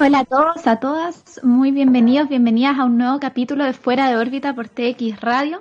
Hola 0.00 0.20
a 0.20 0.24
todos, 0.24 0.66
a 0.68 0.76
todas, 0.76 1.40
muy 1.42 1.72
bienvenidos, 1.72 2.28
bienvenidas 2.28 2.78
a 2.78 2.84
un 2.84 2.98
nuevo 2.98 3.18
capítulo 3.18 3.64
de 3.64 3.72
Fuera 3.72 4.08
de 4.08 4.16
órbita 4.16 4.54
por 4.54 4.68
TX 4.68 5.20
Radio. 5.20 5.60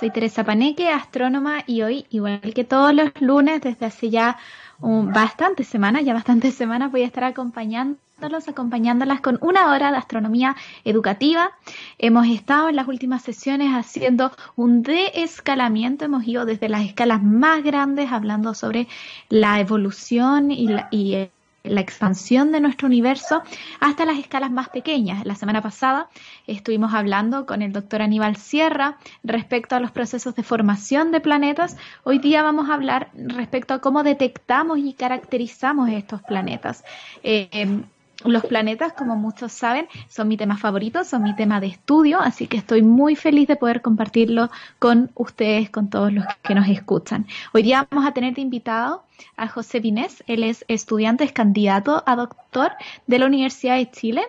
Soy 0.00 0.08
Teresa 0.08 0.42
Paneque, 0.42 0.88
astrónoma, 0.88 1.64
y 1.66 1.82
hoy, 1.82 2.06
igual 2.08 2.40
que 2.54 2.64
todos 2.64 2.94
los 2.94 3.10
lunes, 3.20 3.60
desde 3.60 3.84
hace 3.84 4.08
ya 4.08 4.38
bastantes 4.78 5.68
semanas, 5.68 6.02
ya 6.06 6.14
bastantes 6.14 6.54
semanas, 6.56 6.92
voy 6.92 7.02
a 7.02 7.06
estar 7.06 7.24
acompañándolos, 7.24 8.48
acompañándolas 8.48 9.20
con 9.20 9.38
una 9.42 9.70
hora 9.70 9.90
de 9.90 9.98
astronomía 9.98 10.56
educativa. 10.84 11.50
Hemos 11.98 12.26
estado 12.26 12.70
en 12.70 12.76
las 12.76 12.88
últimas 12.88 13.22
sesiones 13.22 13.74
haciendo 13.74 14.32
un 14.56 14.82
deescalamiento, 14.82 16.06
hemos 16.06 16.26
ido 16.26 16.46
desde 16.46 16.70
las 16.70 16.86
escalas 16.86 17.22
más 17.22 17.62
grandes 17.62 18.10
hablando 18.10 18.54
sobre 18.54 18.88
la 19.28 19.60
evolución 19.60 20.50
y, 20.50 20.68
la, 20.68 20.88
y 20.90 21.28
la 21.64 21.80
expansión 21.80 22.52
de 22.52 22.60
nuestro 22.60 22.86
universo 22.86 23.42
hasta 23.80 24.04
las 24.04 24.18
escalas 24.18 24.50
más 24.50 24.68
pequeñas. 24.68 25.24
La 25.24 25.34
semana 25.34 25.62
pasada 25.62 26.08
estuvimos 26.46 26.92
hablando 26.94 27.46
con 27.46 27.62
el 27.62 27.72
doctor 27.72 28.02
Aníbal 28.02 28.36
Sierra 28.36 28.98
respecto 29.22 29.74
a 29.74 29.80
los 29.80 29.90
procesos 29.90 30.34
de 30.34 30.42
formación 30.42 31.10
de 31.10 31.20
planetas. 31.20 31.76
Hoy 32.04 32.18
día 32.18 32.42
vamos 32.42 32.68
a 32.68 32.74
hablar 32.74 33.10
respecto 33.14 33.74
a 33.74 33.80
cómo 33.80 34.02
detectamos 34.02 34.78
y 34.78 34.92
caracterizamos 34.92 35.88
estos 35.88 36.22
planetas. 36.22 36.84
Eh, 37.22 37.48
em, 37.50 37.84
los 38.24 38.44
planetas, 38.44 38.92
como 38.92 39.16
muchos 39.16 39.52
saben, 39.52 39.86
son 40.08 40.28
mi 40.28 40.36
tema 40.36 40.56
favorito, 40.56 41.04
son 41.04 41.22
mi 41.22 41.34
tema 41.34 41.60
de 41.60 41.68
estudio, 41.68 42.20
así 42.20 42.46
que 42.46 42.56
estoy 42.56 42.82
muy 42.82 43.16
feliz 43.16 43.48
de 43.48 43.56
poder 43.56 43.82
compartirlo 43.82 44.50
con 44.78 45.10
ustedes, 45.14 45.70
con 45.70 45.90
todos 45.90 46.12
los 46.12 46.24
que 46.42 46.54
nos 46.54 46.68
escuchan. 46.68 47.26
Hoy 47.52 47.62
día 47.62 47.86
vamos 47.90 48.06
a 48.06 48.12
tener 48.12 48.34
de 48.34 48.40
invitado 48.40 49.04
a 49.36 49.48
José 49.48 49.80
Vinés, 49.80 50.24
él 50.26 50.42
es 50.42 50.64
estudiante, 50.68 51.24
es 51.24 51.32
candidato 51.32 52.02
a 52.06 52.16
doctor 52.16 52.72
de 53.06 53.18
la 53.18 53.26
Universidad 53.26 53.76
de 53.76 53.90
Chile 53.90 54.22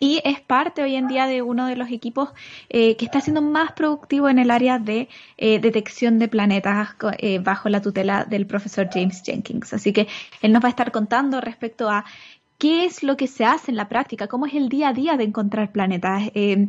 y 0.00 0.20
es 0.24 0.40
parte 0.40 0.82
hoy 0.82 0.94
en 0.94 1.08
día 1.08 1.26
de 1.26 1.42
uno 1.42 1.66
de 1.66 1.76
los 1.76 1.90
equipos 1.90 2.30
eh, 2.68 2.96
que 2.96 3.04
está 3.04 3.20
siendo 3.20 3.42
más 3.42 3.72
productivo 3.72 4.28
en 4.28 4.38
el 4.38 4.50
área 4.50 4.78
de 4.78 5.08
eh, 5.36 5.58
detección 5.58 6.18
de 6.18 6.28
planetas 6.28 6.90
eh, 7.18 7.38
bajo 7.40 7.68
la 7.68 7.82
tutela 7.82 8.24
del 8.24 8.46
profesor 8.46 8.88
James 8.92 9.22
Jenkins. 9.24 9.72
Así 9.72 9.92
que 9.92 10.06
él 10.40 10.52
nos 10.52 10.62
va 10.62 10.68
a 10.68 10.70
estar 10.70 10.92
contando 10.92 11.40
respecto 11.40 11.90
a 11.90 12.04
qué 12.58 12.84
es 12.84 13.04
lo 13.04 13.16
que 13.16 13.28
se 13.28 13.44
hace 13.44 13.70
en 13.70 13.76
la 13.76 13.88
práctica, 13.88 14.26
cómo 14.26 14.46
es 14.46 14.54
el 14.54 14.68
día 14.68 14.88
a 14.88 14.92
día 14.92 15.16
de 15.16 15.24
encontrar 15.24 15.70
planetas, 15.70 16.24
eh, 16.34 16.66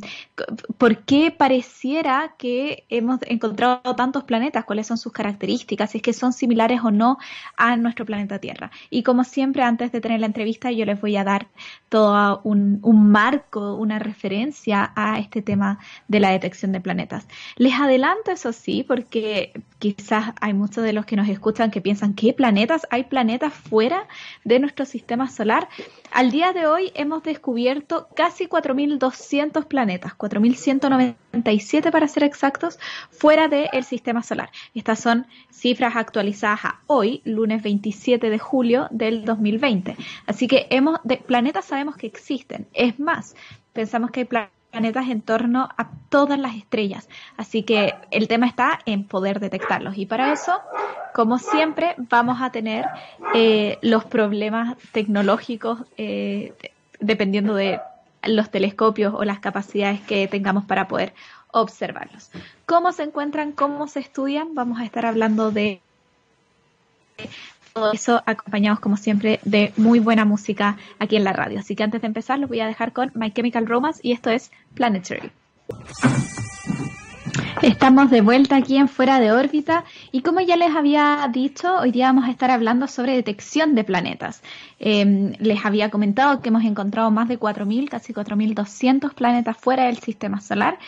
por 0.77 0.99
qué 0.99 1.31
pareciera 1.31 2.35
que 2.37 2.85
hemos 2.89 3.19
encontrado 3.23 3.81
tantos 3.95 4.23
planetas, 4.23 4.65
cuáles 4.65 4.85
son 4.85 4.99
sus 4.99 5.11
características, 5.11 5.91
si 5.91 5.97
es 5.97 6.03
que 6.03 6.13
son 6.13 6.31
similares 6.31 6.81
o 6.83 6.91
no 6.91 7.17
a 7.57 7.75
nuestro 7.75 8.05
planeta 8.05 8.37
Tierra. 8.37 8.69
Y 8.91 9.01
como 9.01 9.23
siempre, 9.23 9.63
antes 9.63 9.91
de 9.91 9.99
tener 9.99 10.19
la 10.19 10.27
entrevista, 10.27 10.71
yo 10.71 10.85
les 10.85 11.01
voy 11.01 11.17
a 11.17 11.23
dar 11.23 11.47
todo 11.89 12.41
un, 12.43 12.79
un 12.83 13.09
marco, 13.09 13.73
una 13.73 13.97
referencia 13.97 14.93
a 14.95 15.17
este 15.17 15.41
tema 15.41 15.79
de 16.07 16.19
la 16.19 16.29
detección 16.29 16.71
de 16.71 16.81
planetas. 16.81 17.27
Les 17.55 17.73
adelanto 17.73 18.31
eso 18.31 18.53
sí, 18.53 18.85
porque 18.87 19.53
quizás 19.79 20.33
hay 20.39 20.53
muchos 20.53 20.83
de 20.83 20.93
los 20.93 21.05
que 21.05 21.15
nos 21.15 21.27
escuchan 21.29 21.71
que 21.71 21.81
piensan, 21.81 22.13
¿qué 22.13 22.33
planetas? 22.33 22.85
¿Hay 22.91 23.05
planetas 23.05 23.53
fuera 23.53 24.07
de 24.43 24.59
nuestro 24.59 24.85
sistema 24.85 25.27
solar? 25.29 25.67
Al 26.11 26.31
día 26.31 26.53
de 26.53 26.65
hoy 26.65 26.91
hemos 26.95 27.21
descubierto 27.21 28.07
casi 28.15 28.47
4.200 28.47 29.65
planetas, 29.65 30.17
4.197 30.17 31.91
para 31.91 32.07
ser 32.07 32.23
exactos, 32.23 32.79
fuera 33.11 33.47
del 33.47 33.83
sistema 33.83 34.23
solar. 34.23 34.49
Estas 34.73 34.99
son 34.99 35.27
cifras 35.51 35.95
actualizadas 35.95 36.65
a 36.65 36.79
hoy, 36.87 37.21
lunes 37.25 37.61
27 37.61 38.29
de 38.29 38.39
julio 38.39 38.87
del 38.89 39.23
2020. 39.23 39.95
Así 40.25 40.47
que 40.47 40.65
hemos, 40.71 40.99
de 41.03 41.17
planetas 41.17 41.65
sabemos 41.65 41.95
que 41.95 42.07
existen. 42.07 42.67
Es 42.73 42.99
más, 42.99 43.35
pensamos 43.73 44.09
que 44.09 44.21
hay 44.21 44.25
planetas 44.25 44.58
planetas 44.71 45.09
en 45.09 45.21
torno 45.21 45.69
a 45.77 45.89
todas 46.09 46.39
las 46.39 46.55
estrellas. 46.55 47.09
Así 47.37 47.63
que 47.63 47.95
el 48.11 48.27
tema 48.27 48.47
está 48.47 48.79
en 48.85 49.03
poder 49.03 49.39
detectarlos. 49.39 49.97
Y 49.97 50.05
para 50.05 50.31
eso, 50.31 50.59
como 51.13 51.39
siempre, 51.39 51.95
vamos 51.97 52.41
a 52.41 52.51
tener 52.51 52.85
eh, 53.33 53.77
los 53.81 54.05
problemas 54.05 54.77
tecnológicos 54.91 55.79
eh, 55.97 56.53
dependiendo 56.99 57.55
de 57.55 57.79
los 58.23 58.49
telescopios 58.51 59.13
o 59.15 59.23
las 59.23 59.39
capacidades 59.39 60.01
que 60.01 60.27
tengamos 60.27 60.65
para 60.65 60.87
poder 60.87 61.13
observarlos. 61.51 62.29
¿Cómo 62.65 62.91
se 62.91 63.03
encuentran? 63.03 63.53
¿Cómo 63.53 63.87
se 63.87 63.99
estudian? 63.99 64.53
Vamos 64.55 64.79
a 64.79 64.85
estar 64.85 65.05
hablando 65.05 65.51
de 65.51 65.81
todo 67.79 67.93
eso 67.93 68.21
acompañados 68.25 68.79
como 68.79 68.97
siempre 68.97 69.39
de 69.43 69.73
muy 69.77 69.99
buena 69.99 70.25
música 70.25 70.77
aquí 70.99 71.15
en 71.15 71.23
la 71.23 71.33
radio. 71.33 71.59
Así 71.59 71.75
que 71.75 71.83
antes 71.83 72.01
de 72.01 72.07
empezar 72.07 72.39
los 72.39 72.49
voy 72.49 72.59
a 72.59 72.67
dejar 72.67 72.93
con 72.93 73.11
My 73.15 73.31
Chemical 73.31 73.67
Romance 73.67 74.01
y 74.03 74.11
esto 74.11 74.29
es 74.29 74.51
Planetary. 74.73 75.31
Estamos 77.61 78.09
de 78.09 78.21
vuelta 78.21 78.55
aquí 78.55 78.77
en 78.77 78.87
Fuera 78.87 79.19
de 79.19 79.31
órbita 79.31 79.83
y 80.11 80.21
como 80.21 80.39
ya 80.39 80.55
les 80.55 80.75
había 80.75 81.29
dicho, 81.31 81.77
hoy 81.77 81.91
día 81.91 82.07
vamos 82.07 82.25
a 82.25 82.31
estar 82.31 82.51
hablando 82.51 82.87
sobre 82.87 83.15
detección 83.15 83.75
de 83.75 83.83
planetas. 83.83 84.41
Em, 84.79 85.33
les 85.39 85.65
había 85.65 85.89
comentado 85.89 86.41
que 86.41 86.49
hemos 86.49 86.63
encontrado 86.63 87.11
más 87.11 87.27
de 87.27 87.37
4.000, 87.37 87.89
casi 87.89 88.13
4.200 88.13 89.13
planetas 89.13 89.57
fuera 89.57 89.85
del 89.85 89.97
sistema 89.97 90.39
solar. 90.39 90.79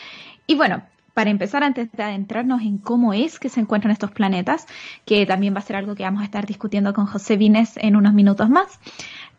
Y 0.46 0.54
bueno, 0.54 0.82
para 1.14 1.30
empezar, 1.30 1.62
antes 1.62 1.90
de 1.92 2.02
adentrarnos 2.02 2.62
en 2.62 2.78
cómo 2.78 3.12
es 3.12 3.38
que 3.38 3.48
se 3.48 3.60
encuentran 3.60 3.92
estos 3.92 4.10
planetas, 4.10 4.66
que 5.04 5.26
también 5.26 5.54
va 5.54 5.58
a 5.58 5.62
ser 5.62 5.76
algo 5.76 5.94
que 5.94 6.02
vamos 6.02 6.22
a 6.22 6.24
estar 6.24 6.46
discutiendo 6.46 6.92
con 6.94 7.06
José 7.06 7.36
Vines 7.36 7.76
en 7.76 7.96
unos 7.96 8.14
minutos 8.14 8.48
más, 8.48 8.78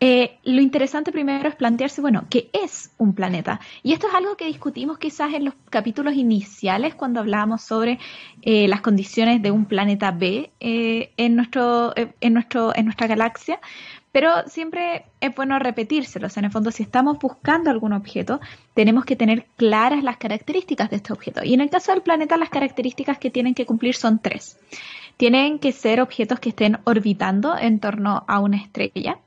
eh, 0.00 0.38
lo 0.42 0.60
interesante 0.60 1.12
primero 1.12 1.48
es 1.48 1.54
plantearse, 1.54 2.00
bueno, 2.00 2.26
¿qué 2.28 2.50
es 2.52 2.92
un 2.98 3.14
planeta? 3.14 3.60
Y 3.82 3.92
esto 3.92 4.08
es 4.08 4.14
algo 4.14 4.36
que 4.36 4.46
discutimos 4.46 4.98
quizás 4.98 5.32
en 5.34 5.44
los 5.44 5.54
capítulos 5.70 6.14
iniciales 6.14 6.94
cuando 6.94 7.20
hablábamos 7.20 7.62
sobre 7.62 7.98
eh, 8.42 8.68
las 8.68 8.80
condiciones 8.80 9.40
de 9.40 9.50
un 9.50 9.66
planeta 9.66 10.10
B 10.10 10.50
eh, 10.60 11.12
en, 11.16 11.36
nuestro, 11.36 11.94
en, 11.96 12.34
nuestro, 12.34 12.74
en 12.74 12.84
nuestra 12.86 13.06
galaxia, 13.06 13.60
pero 14.14 14.46
siempre 14.46 15.06
es 15.18 15.34
bueno 15.34 15.58
repetírselos. 15.58 16.36
En 16.36 16.44
el 16.44 16.52
fondo, 16.52 16.70
si 16.70 16.84
estamos 16.84 17.18
buscando 17.18 17.68
algún 17.68 17.92
objeto, 17.92 18.40
tenemos 18.72 19.04
que 19.04 19.16
tener 19.16 19.46
claras 19.56 20.04
las 20.04 20.18
características 20.18 20.88
de 20.88 20.96
este 20.98 21.12
objeto. 21.12 21.40
Y 21.42 21.52
en 21.52 21.60
el 21.60 21.68
caso 21.68 21.90
del 21.90 22.02
planeta, 22.02 22.36
las 22.36 22.48
características 22.48 23.18
que 23.18 23.32
tienen 23.32 23.56
que 23.56 23.66
cumplir 23.66 23.96
son 23.96 24.20
tres. 24.20 24.56
Tienen 25.16 25.58
que 25.58 25.72
ser 25.72 26.00
objetos 26.00 26.38
que 26.38 26.50
estén 26.50 26.78
orbitando 26.84 27.58
en 27.58 27.80
torno 27.80 28.22
a 28.28 28.38
una 28.38 28.56
estrella. 28.56 29.18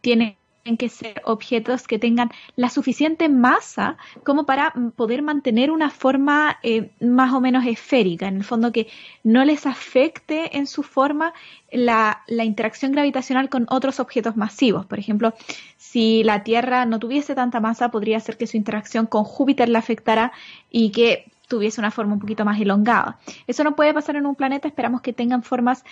Tienen 0.00 0.36
que 0.62 0.88
ser 0.88 1.20
objetos 1.24 1.88
que 1.88 1.98
tengan 1.98 2.30
la 2.54 2.70
suficiente 2.70 3.28
masa 3.28 3.96
como 4.24 4.46
para 4.46 4.72
poder 4.94 5.22
mantener 5.22 5.70
una 5.70 5.90
forma 5.90 6.58
eh, 6.62 6.92
más 7.00 7.32
o 7.34 7.40
menos 7.40 7.66
esférica, 7.66 8.28
en 8.28 8.36
el 8.36 8.44
fondo 8.44 8.70
que 8.70 8.86
no 9.24 9.44
les 9.44 9.66
afecte 9.66 10.56
en 10.56 10.66
su 10.66 10.82
forma 10.82 11.34
la, 11.72 12.22
la, 12.28 12.44
interacción 12.44 12.92
gravitacional 12.92 13.48
con 13.48 13.66
otros 13.70 13.98
objetos 13.98 14.36
masivos. 14.36 14.86
Por 14.86 14.98
ejemplo, 14.98 15.34
si 15.78 16.22
la 16.22 16.44
Tierra 16.44 16.86
no 16.86 17.00
tuviese 17.00 17.34
tanta 17.34 17.60
masa, 17.60 17.90
podría 17.90 18.20
ser 18.20 18.36
que 18.36 18.46
su 18.46 18.56
interacción 18.56 19.06
con 19.06 19.24
Júpiter 19.24 19.68
la 19.68 19.80
afectara 19.80 20.32
y 20.70 20.90
que 20.90 21.26
tuviese 21.48 21.80
una 21.80 21.90
forma 21.90 22.14
un 22.14 22.20
poquito 22.20 22.44
más 22.44 22.60
elongada. 22.60 23.18
Eso 23.46 23.64
no 23.64 23.74
puede 23.74 23.92
pasar 23.92 24.16
en 24.16 24.26
un 24.26 24.36
planeta, 24.36 24.68
esperamos 24.68 25.02
que 25.02 25.12
tengan 25.12 25.42
formas 25.42 25.84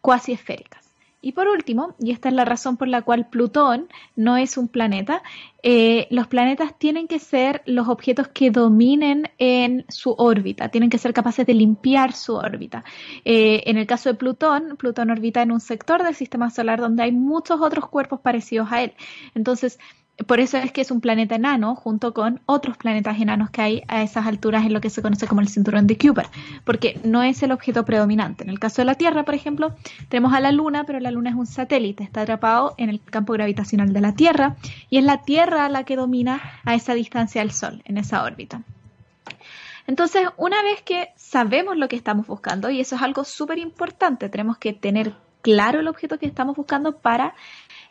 cuasi 0.00 0.32
esféricas. 0.32 0.87
Y 1.20 1.32
por 1.32 1.48
último, 1.48 1.96
y 1.98 2.12
esta 2.12 2.28
es 2.28 2.34
la 2.34 2.44
razón 2.44 2.76
por 2.76 2.86
la 2.86 3.02
cual 3.02 3.28
Plutón 3.28 3.88
no 4.14 4.36
es 4.36 4.56
un 4.56 4.68
planeta, 4.68 5.22
eh, 5.64 6.06
los 6.10 6.28
planetas 6.28 6.78
tienen 6.78 7.08
que 7.08 7.18
ser 7.18 7.62
los 7.66 7.88
objetos 7.88 8.28
que 8.28 8.52
dominen 8.52 9.28
en 9.38 9.84
su 9.88 10.14
órbita, 10.16 10.68
tienen 10.68 10.90
que 10.90 10.98
ser 10.98 11.12
capaces 11.12 11.44
de 11.44 11.54
limpiar 11.54 12.12
su 12.12 12.36
órbita. 12.36 12.84
Eh, 13.24 13.64
en 13.66 13.78
el 13.78 13.86
caso 13.86 14.10
de 14.10 14.14
Plutón, 14.14 14.76
Plutón 14.76 15.10
orbita 15.10 15.42
en 15.42 15.50
un 15.50 15.60
sector 15.60 16.04
del 16.04 16.14
sistema 16.14 16.50
solar 16.50 16.80
donde 16.80 17.02
hay 17.02 17.10
muchos 17.10 17.60
otros 17.60 17.88
cuerpos 17.88 18.20
parecidos 18.20 18.70
a 18.70 18.84
él. 18.84 18.92
Entonces, 19.34 19.80
por 20.26 20.40
eso 20.40 20.58
es 20.58 20.72
que 20.72 20.80
es 20.80 20.90
un 20.90 21.00
planeta 21.00 21.36
enano 21.36 21.76
junto 21.76 22.12
con 22.12 22.40
otros 22.46 22.76
planetas 22.76 23.20
enanos 23.20 23.50
que 23.50 23.62
hay 23.62 23.82
a 23.88 24.02
esas 24.02 24.26
alturas 24.26 24.66
en 24.66 24.72
lo 24.72 24.80
que 24.80 24.90
se 24.90 25.00
conoce 25.00 25.28
como 25.28 25.40
el 25.40 25.48
cinturón 25.48 25.86
de 25.86 25.96
Kuiper, 25.96 26.26
porque 26.64 27.00
no 27.04 27.22
es 27.22 27.42
el 27.42 27.52
objeto 27.52 27.84
predominante. 27.84 28.42
En 28.42 28.50
el 28.50 28.58
caso 28.58 28.82
de 28.82 28.86
la 28.86 28.96
Tierra, 28.96 29.24
por 29.24 29.34
ejemplo, 29.34 29.76
tenemos 30.08 30.34
a 30.34 30.40
la 30.40 30.50
Luna, 30.50 30.84
pero 30.84 30.98
la 30.98 31.10
Luna 31.10 31.30
es 31.30 31.36
un 31.36 31.46
satélite, 31.46 32.02
está 32.02 32.22
atrapado 32.22 32.74
en 32.78 32.88
el 32.88 33.00
campo 33.00 33.32
gravitacional 33.32 33.92
de 33.92 34.00
la 34.00 34.14
Tierra 34.14 34.56
y 34.90 34.98
es 34.98 35.04
la 35.04 35.22
Tierra 35.22 35.68
la 35.68 35.84
que 35.84 35.96
domina 35.96 36.40
a 36.64 36.74
esa 36.74 36.94
distancia 36.94 37.40
del 37.40 37.52
Sol, 37.52 37.82
en 37.84 37.96
esa 37.96 38.24
órbita. 38.24 38.62
Entonces, 39.86 40.28
una 40.36 40.62
vez 40.62 40.82
que 40.82 41.10
sabemos 41.16 41.76
lo 41.76 41.88
que 41.88 41.96
estamos 41.96 42.26
buscando, 42.26 42.68
y 42.70 42.80
eso 42.80 42.96
es 42.96 43.02
algo 43.02 43.24
súper 43.24 43.58
importante, 43.58 44.28
tenemos 44.28 44.58
que 44.58 44.72
tener 44.72 45.14
claro 45.42 45.80
el 45.80 45.88
objeto 45.88 46.18
que 46.18 46.26
estamos 46.26 46.56
buscando 46.56 46.98
para 46.98 47.34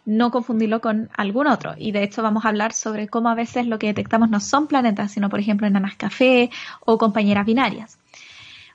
no 0.08 0.32
confundirlo 0.32 0.80
con 0.80 1.10
algún 1.16 1.48
otro. 1.48 1.76
Y 1.78 1.92
de 1.92 2.02
hecho 2.02 2.24
vamos 2.24 2.46
a 2.46 2.48
hablar 2.48 2.72
sobre 2.72 3.10
cómo 3.10 3.28
a 3.30 3.36
veces 3.36 3.68
lo 3.68 3.78
que 3.78 3.88
detectamos 3.88 4.30
no 4.30 4.40
son 4.40 4.68
planetas, 4.68 5.12
sino 5.12 5.30
por 5.30 5.40
ejemplo 5.40 5.68
enanas 5.68 5.96
café 5.98 6.50
o 6.80 6.98
compañeras 6.98 7.46
binarias. 7.46 8.00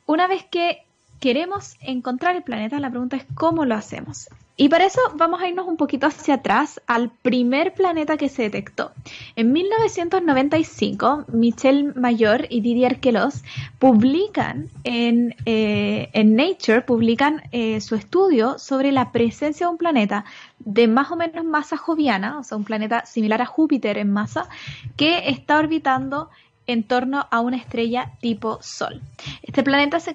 Una 0.04 0.26
vez 0.28 0.44
que 0.44 0.84
queremos 1.20 1.76
encontrar 1.80 2.36
el 2.36 2.42
planeta, 2.42 2.78
la 2.80 2.90
pregunta 2.90 3.16
es 3.16 3.24
cómo 3.34 3.64
lo 3.64 3.74
hacemos. 3.74 4.28
Y 4.54 4.68
para 4.68 4.84
eso 4.84 5.00
vamos 5.14 5.40
a 5.40 5.48
irnos 5.48 5.66
un 5.66 5.78
poquito 5.78 6.06
hacia 6.06 6.34
atrás 6.34 6.80
al 6.86 7.10
primer 7.10 7.72
planeta 7.72 8.18
que 8.18 8.28
se 8.28 8.42
detectó. 8.42 8.92
En 9.34 9.50
1995, 9.52 11.24
Michel 11.28 11.94
Mayor 11.94 12.46
y 12.50 12.60
Didier 12.60 13.00
Queloz 13.00 13.42
publican 13.78 14.68
en, 14.84 15.34
eh, 15.46 16.10
Nature, 16.24 16.82
publican 16.82 17.42
eh, 17.50 17.80
su 17.80 17.94
estudio 17.94 18.58
sobre 18.58 18.92
la 18.92 19.10
presencia 19.10 19.66
de 19.66 19.72
un 19.72 19.78
planeta 19.78 20.26
de 20.58 20.86
más 20.86 21.10
o 21.10 21.16
menos 21.16 21.44
masa 21.44 21.78
joviana, 21.78 22.38
o 22.38 22.44
sea, 22.44 22.58
un 22.58 22.64
planeta 22.64 23.06
similar 23.06 23.40
a 23.40 23.46
Júpiter 23.46 23.96
en 23.96 24.12
masa, 24.12 24.48
que 24.96 25.30
está 25.30 25.58
orbitando 25.58 26.28
en 26.66 26.82
torno 26.84 27.26
a 27.30 27.40
una 27.40 27.56
estrella 27.56 28.12
tipo 28.20 28.58
Sol. 28.62 29.00
Este 29.42 29.62
planeta 29.62 30.00
se, 30.00 30.14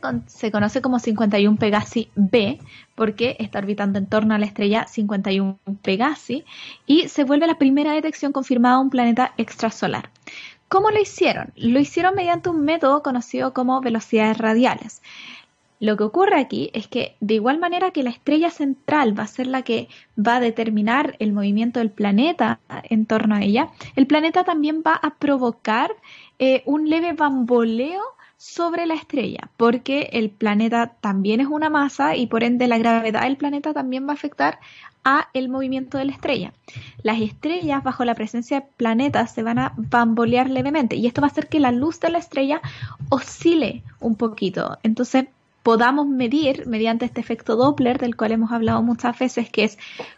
conoce 0.51 0.81
como 0.81 0.99
51 0.99 1.57
Pegasi 1.57 2.09
b 2.15 2.59
porque 2.95 3.35
está 3.39 3.59
orbitando 3.59 3.99
en 3.99 4.07
torno 4.07 4.33
a 4.33 4.37
la 4.37 4.45
estrella 4.45 4.87
51 4.87 5.59
Pegasi 5.81 6.45
y 6.85 7.07
se 7.09 7.23
vuelve 7.23 7.47
la 7.47 7.57
primera 7.57 7.93
detección 7.93 8.31
confirmada 8.31 8.77
de 8.77 8.81
un 8.81 8.89
planeta 8.89 9.33
extrasolar. 9.37 10.09
¿Cómo 10.69 10.91
lo 10.91 10.99
hicieron? 10.99 11.53
Lo 11.55 11.79
hicieron 11.79 12.15
mediante 12.15 12.49
un 12.49 12.63
método 12.63 13.01
conocido 13.01 13.53
como 13.53 13.79
velocidades 13.79 14.37
radiales. 14.37 15.01
Lo 15.79 15.95
que 15.95 16.03
ocurre 16.03 16.39
aquí 16.39 16.71
es 16.73 16.87
que 16.87 17.15
de 17.19 17.35
igual 17.35 17.59
manera 17.59 17.91
que 17.91 18.01
la 18.01 18.09
estrella 18.09 18.49
central 18.49 19.17
va 19.17 19.23
a 19.23 19.27
ser 19.27 19.45
la 19.45 19.61
que 19.61 19.89
va 20.17 20.37
a 20.37 20.39
determinar 20.39 21.15
el 21.19 21.33
movimiento 21.33 21.79
del 21.79 21.91
planeta 21.91 22.59
en 22.83 23.05
torno 23.05 23.35
a 23.35 23.43
ella, 23.43 23.69
el 23.95 24.07
planeta 24.07 24.43
también 24.43 24.81
va 24.85 24.93
a 24.95 25.15
provocar 25.15 25.91
eh, 26.39 26.63
un 26.65 26.89
leve 26.89 27.13
bamboleo 27.13 28.01
sobre 28.37 28.85
la 28.85 28.93
estrella, 28.93 29.49
porque 29.57 30.09
el 30.13 30.29
planeta 30.29 30.93
también 31.01 31.41
es 31.41 31.47
una 31.47 31.69
masa 31.69 32.15
y 32.15 32.27
por 32.27 32.43
ende 32.43 32.67
la 32.67 32.77
gravedad 32.77 33.23
del 33.23 33.37
planeta 33.37 33.73
también 33.73 34.05
va 34.05 34.11
a 34.11 34.13
afectar 34.13 34.59
a 35.03 35.29
el 35.33 35.49
movimiento 35.49 35.97
de 35.97 36.05
la 36.05 36.11
estrella. 36.11 36.53
Las 37.01 37.19
estrellas 37.19 37.83
bajo 37.83 38.05
la 38.05 38.13
presencia 38.13 38.59
de 38.59 38.67
planetas 38.77 39.33
se 39.33 39.41
van 39.41 39.57
a 39.57 39.73
bambolear 39.77 40.49
levemente 40.49 40.95
y 40.95 41.07
esto 41.07 41.21
va 41.21 41.27
a 41.27 41.31
hacer 41.31 41.47
que 41.47 41.59
la 41.59 41.71
luz 41.71 41.99
de 41.99 42.11
la 42.11 42.19
estrella 42.19 42.61
oscile 43.09 43.83
un 43.99 44.15
poquito. 44.15 44.77
Entonces, 44.83 45.25
podamos 45.63 46.07
medir 46.07 46.67
mediante 46.67 47.05
este 47.05 47.21
efecto 47.21 47.55
Doppler 47.55 47.97
del 47.97 48.15
cual 48.15 48.33
hemos 48.33 48.51
hablado 48.51 48.83
muchas 48.83 49.17
veces, 49.17 49.49
que 49.49 49.63
es 49.63 49.77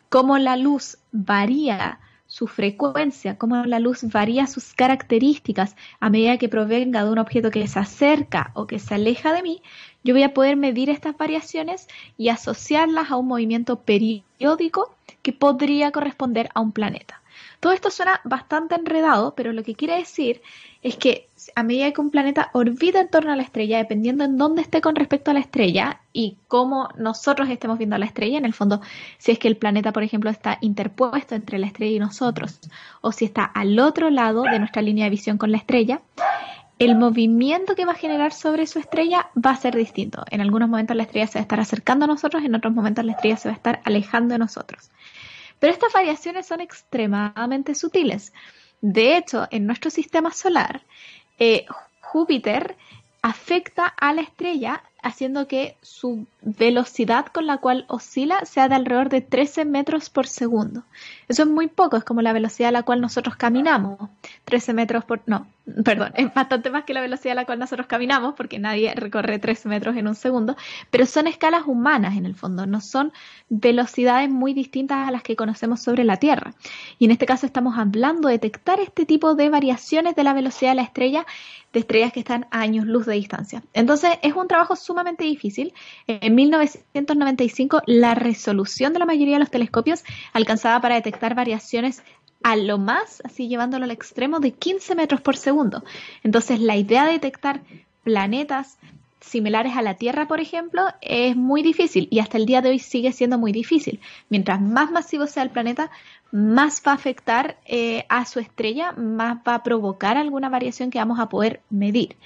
cómo 0.09 0.37
la 0.37 0.57
luz 0.57 0.97
varía 1.11 1.99
su 2.29 2.45
frecuencia, 2.45 3.39
cómo 3.39 3.65
la 3.65 3.79
luz 3.79 4.03
varía 4.03 4.45
sus 4.45 4.75
características 4.75 5.75
a 5.99 6.11
medida 6.11 6.37
que 6.37 6.47
provenga 6.47 7.03
de 7.03 7.09
un 7.09 7.17
objeto 7.17 7.49
que 7.49 7.67
se 7.67 7.79
acerca 7.79 8.51
o 8.53 8.67
que 8.67 8.77
se 8.77 8.93
aleja 8.93 9.33
de 9.33 9.41
mí, 9.41 9.63
yo 10.03 10.13
voy 10.13 10.21
a 10.21 10.33
poder 10.35 10.55
medir 10.55 10.91
estas 10.91 11.17
variaciones 11.17 11.87
y 12.17 12.29
asociarlas 12.29 13.09
a 13.09 13.17
un 13.17 13.27
movimiento 13.27 13.81
periódico 13.81 14.95
que 15.23 15.33
podría 15.33 15.91
corresponder 15.91 16.51
a 16.53 16.61
un 16.61 16.71
planeta. 16.71 17.18
Todo 17.59 17.73
esto 17.73 17.91
suena 17.91 18.21
bastante 18.23 18.75
enredado, 18.75 19.35
pero 19.35 19.51
lo 19.51 19.63
que 19.63 19.75
quiere 19.75 19.97
decir 19.97 20.41
es 20.81 20.95
que 20.95 21.27
a 21.55 21.63
medida 21.63 21.91
que 21.91 21.99
un 21.99 22.09
planeta 22.09 22.49
orbita 22.53 23.01
en 23.01 23.09
torno 23.09 23.33
a 23.33 23.35
la 23.35 23.43
estrella, 23.43 23.77
dependiendo 23.79 24.23
en 24.23 24.37
dónde 24.37 24.61
esté 24.61 24.79
con 24.79 24.95
respecto 24.95 25.31
a 25.31 25.33
la 25.33 25.41
estrella 25.41 25.99
y 26.13 26.37
cómo 26.47 26.89
nosotros 26.97 27.49
estemos 27.49 27.77
viendo 27.77 27.97
a 27.97 27.99
la 27.99 28.05
estrella, 28.05 28.37
en 28.37 28.45
el 28.45 28.53
fondo, 28.53 28.81
si 29.17 29.31
es 29.31 29.39
que 29.39 29.49
el 29.49 29.57
planeta, 29.57 29.91
por 29.91 30.03
ejemplo, 30.03 30.29
está 30.29 30.57
interpuesto 30.61 31.35
entre 31.35 31.59
la 31.59 31.67
estrella 31.67 31.97
y 31.97 31.99
nosotros, 31.99 32.59
o 33.01 33.11
si 33.11 33.25
está 33.25 33.43
al 33.43 33.77
otro 33.79 34.09
lado 34.09 34.43
de 34.43 34.59
nuestra 34.59 34.81
línea 34.81 35.05
de 35.05 35.11
visión 35.11 35.37
con 35.37 35.51
la 35.51 35.57
estrella, 35.57 36.01
el 36.79 36.95
movimiento 36.95 37.75
que 37.75 37.83
va 37.83 37.91
a 37.91 37.95
generar 37.95 38.31
sobre 38.31 38.65
su 38.65 38.79
estrella 38.79 39.27
va 39.35 39.51
a 39.51 39.57
ser 39.57 39.75
distinto. 39.75 40.23
En 40.31 40.39
algunos 40.39 40.69
momentos 40.69 40.95
la 40.95 41.03
estrella 41.03 41.27
se 41.27 41.39
va 41.39 41.41
a 41.41 41.43
estar 41.43 41.59
acercando 41.59 42.05
a 42.05 42.07
nosotros, 42.07 42.41
en 42.43 42.55
otros 42.55 42.73
momentos 42.73 43.03
la 43.03 43.11
estrella 43.11 43.35
se 43.35 43.49
va 43.49 43.53
a 43.53 43.57
estar 43.57 43.81
alejando 43.83 44.33
de 44.33 44.39
nosotros. 44.39 44.89
Pero 45.59 45.73
estas 45.73 45.93
variaciones 45.93 46.47
son 46.47 46.61
extremadamente 46.61 47.75
sutiles. 47.75 48.33
De 48.81 49.17
hecho, 49.17 49.47
en 49.51 49.65
nuestro 49.65 49.89
sistema 49.89 50.31
solar, 50.31 50.81
eh, 51.37 51.65
Júpiter 52.01 52.75
afecta 53.21 53.85
a 53.85 54.13
la 54.13 54.21
estrella 54.21 54.81
haciendo 55.01 55.47
que 55.47 55.75
su 55.81 56.25
velocidad 56.41 57.25
con 57.27 57.47
la 57.47 57.57
cual 57.57 57.85
oscila 57.87 58.45
sea 58.45 58.69
de 58.69 58.75
alrededor 58.75 59.09
de 59.09 59.21
13 59.21 59.65
metros 59.65 60.09
por 60.09 60.27
segundo. 60.27 60.83
Eso 61.27 61.43
es 61.43 61.49
muy 61.49 61.67
poco, 61.67 61.97
es 61.97 62.03
como 62.03 62.21
la 62.21 62.33
velocidad 62.33 62.69
a 62.69 62.71
la 62.71 62.83
cual 62.83 63.01
nosotros 63.01 63.35
caminamos. 63.35 63.97
13 64.45 64.73
metros 64.73 65.03
por... 65.03 65.21
No, 65.25 65.47
perdón, 65.83 66.13
es 66.15 66.33
bastante 66.33 66.69
más 66.69 66.85
que 66.85 66.93
la 66.93 67.01
velocidad 67.01 67.33
a 67.33 67.35
la 67.35 67.45
cual 67.45 67.59
nosotros 67.59 67.87
caminamos, 67.87 68.35
porque 68.35 68.57
nadie 68.57 68.93
recorre 68.95 69.39
13 69.39 69.69
metros 69.69 69.97
en 69.97 70.07
un 70.07 70.15
segundo, 70.15 70.55
pero 70.89 71.05
son 71.05 71.27
escalas 71.27 71.63
humanas 71.65 72.17
en 72.17 72.25
el 72.25 72.35
fondo, 72.35 72.65
no 72.65 72.81
son 72.81 73.11
velocidades 73.49 74.29
muy 74.29 74.53
distintas 74.53 75.07
a 75.07 75.11
las 75.11 75.23
que 75.23 75.35
conocemos 75.35 75.81
sobre 75.81 76.03
la 76.03 76.17
Tierra. 76.17 76.53
Y 76.97 77.05
en 77.05 77.11
este 77.11 77.25
caso 77.25 77.45
estamos 77.45 77.77
hablando 77.77 78.27
de 78.27 78.35
detectar 78.35 78.79
este 78.79 79.05
tipo 79.05 79.35
de 79.35 79.49
variaciones 79.49 80.15
de 80.15 80.23
la 80.23 80.33
velocidad 80.33 80.71
de 80.71 80.75
la 80.75 80.83
estrella 80.83 81.25
de 81.73 81.81
estrellas 81.81 82.11
que 82.11 82.19
están 82.19 82.47
a 82.51 82.61
años 82.61 82.85
luz 82.85 83.05
de 83.05 83.13
distancia. 83.13 83.61
Entonces 83.73 84.11
es 84.23 84.33
un 84.33 84.47
trabajo 84.47 84.75
sumamente 84.75 85.23
difícil. 85.23 85.73
En 86.29 86.35
1995 86.35 87.81
la 87.87 88.13
resolución 88.13 88.93
de 88.93 88.99
la 88.99 89.07
mayoría 89.07 89.33
de 89.33 89.39
los 89.39 89.49
telescopios 89.49 90.03
alcanzaba 90.31 90.79
para 90.79 90.93
detectar 90.93 91.33
variaciones 91.33 92.03
a 92.43 92.55
lo 92.55 92.77
más, 92.77 93.23
así 93.25 93.47
llevándolo 93.47 93.85
al 93.85 93.89
extremo, 93.89 94.39
de 94.39 94.51
15 94.51 94.93
metros 94.93 95.21
por 95.21 95.37
segundo. 95.37 95.83
Entonces 96.21 96.59
la 96.59 96.77
idea 96.77 97.05
de 97.05 97.13
detectar 97.13 97.61
planetas 98.03 98.77
similares 99.29 99.77
a 99.77 99.81
la 99.81 99.93
Tierra, 99.93 100.27
por 100.27 100.39
ejemplo, 100.39 100.81
es 101.01 101.35
muy 101.35 101.61
difícil 101.61 102.07
y 102.11 102.19
hasta 102.19 102.37
el 102.37 102.45
día 102.45 102.61
de 102.61 102.69
hoy 102.69 102.79
sigue 102.79 103.11
siendo 103.11 103.37
muy 103.37 103.51
difícil. 103.51 103.99
Mientras 104.29 104.59
más 104.59 104.91
masivo 104.91 105.27
sea 105.27 105.43
el 105.43 105.49
planeta, 105.49 105.91
más 106.31 106.83
va 106.85 106.91
a 106.91 106.95
afectar 106.95 107.57
eh, 107.65 108.05
a 108.09 108.25
su 108.25 108.39
estrella, 108.39 108.91
más 108.91 109.37
va 109.47 109.55
a 109.55 109.63
provocar 109.63 110.17
alguna 110.17 110.49
variación 110.49 110.91
que 110.91 110.99
vamos 110.99 111.19
a 111.19 111.29
poder 111.29 111.61
medir. 111.69 112.17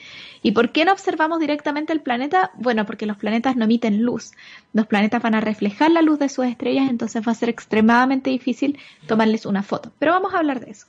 ¿Y 0.42 0.52
por 0.52 0.72
qué 0.72 0.84
no 0.84 0.92
observamos 0.92 1.40
directamente 1.40 1.94
el 1.94 2.02
planeta? 2.02 2.52
Bueno, 2.56 2.86
porque 2.86 3.06
los 3.06 3.18
planetas 3.18 3.56
no 3.56 3.66
emiten 3.66 4.02
luz. 4.02 4.32
Los 4.74 4.88
planetas 4.88 5.22
van 5.22 5.36
a 5.36 5.42
reflejar 5.42 5.92
la 5.92 6.02
luz 6.02 6.20
de 6.20 6.30
sus 6.30 6.46
estrellas, 6.46 6.90
entonces 6.90 7.26
va 7.26 7.32
a 7.32 7.36
ser 7.36 7.50
extremadamente 7.50 8.30
difícil 8.30 8.78
tomarles 9.08 9.46
una 9.46 9.64
foto. 9.64 9.92
Pero 10.00 10.12
vamos 10.12 10.34
a 10.34 10.40
hablar 10.40 10.60
de 10.60 10.72
eso. 10.72 10.88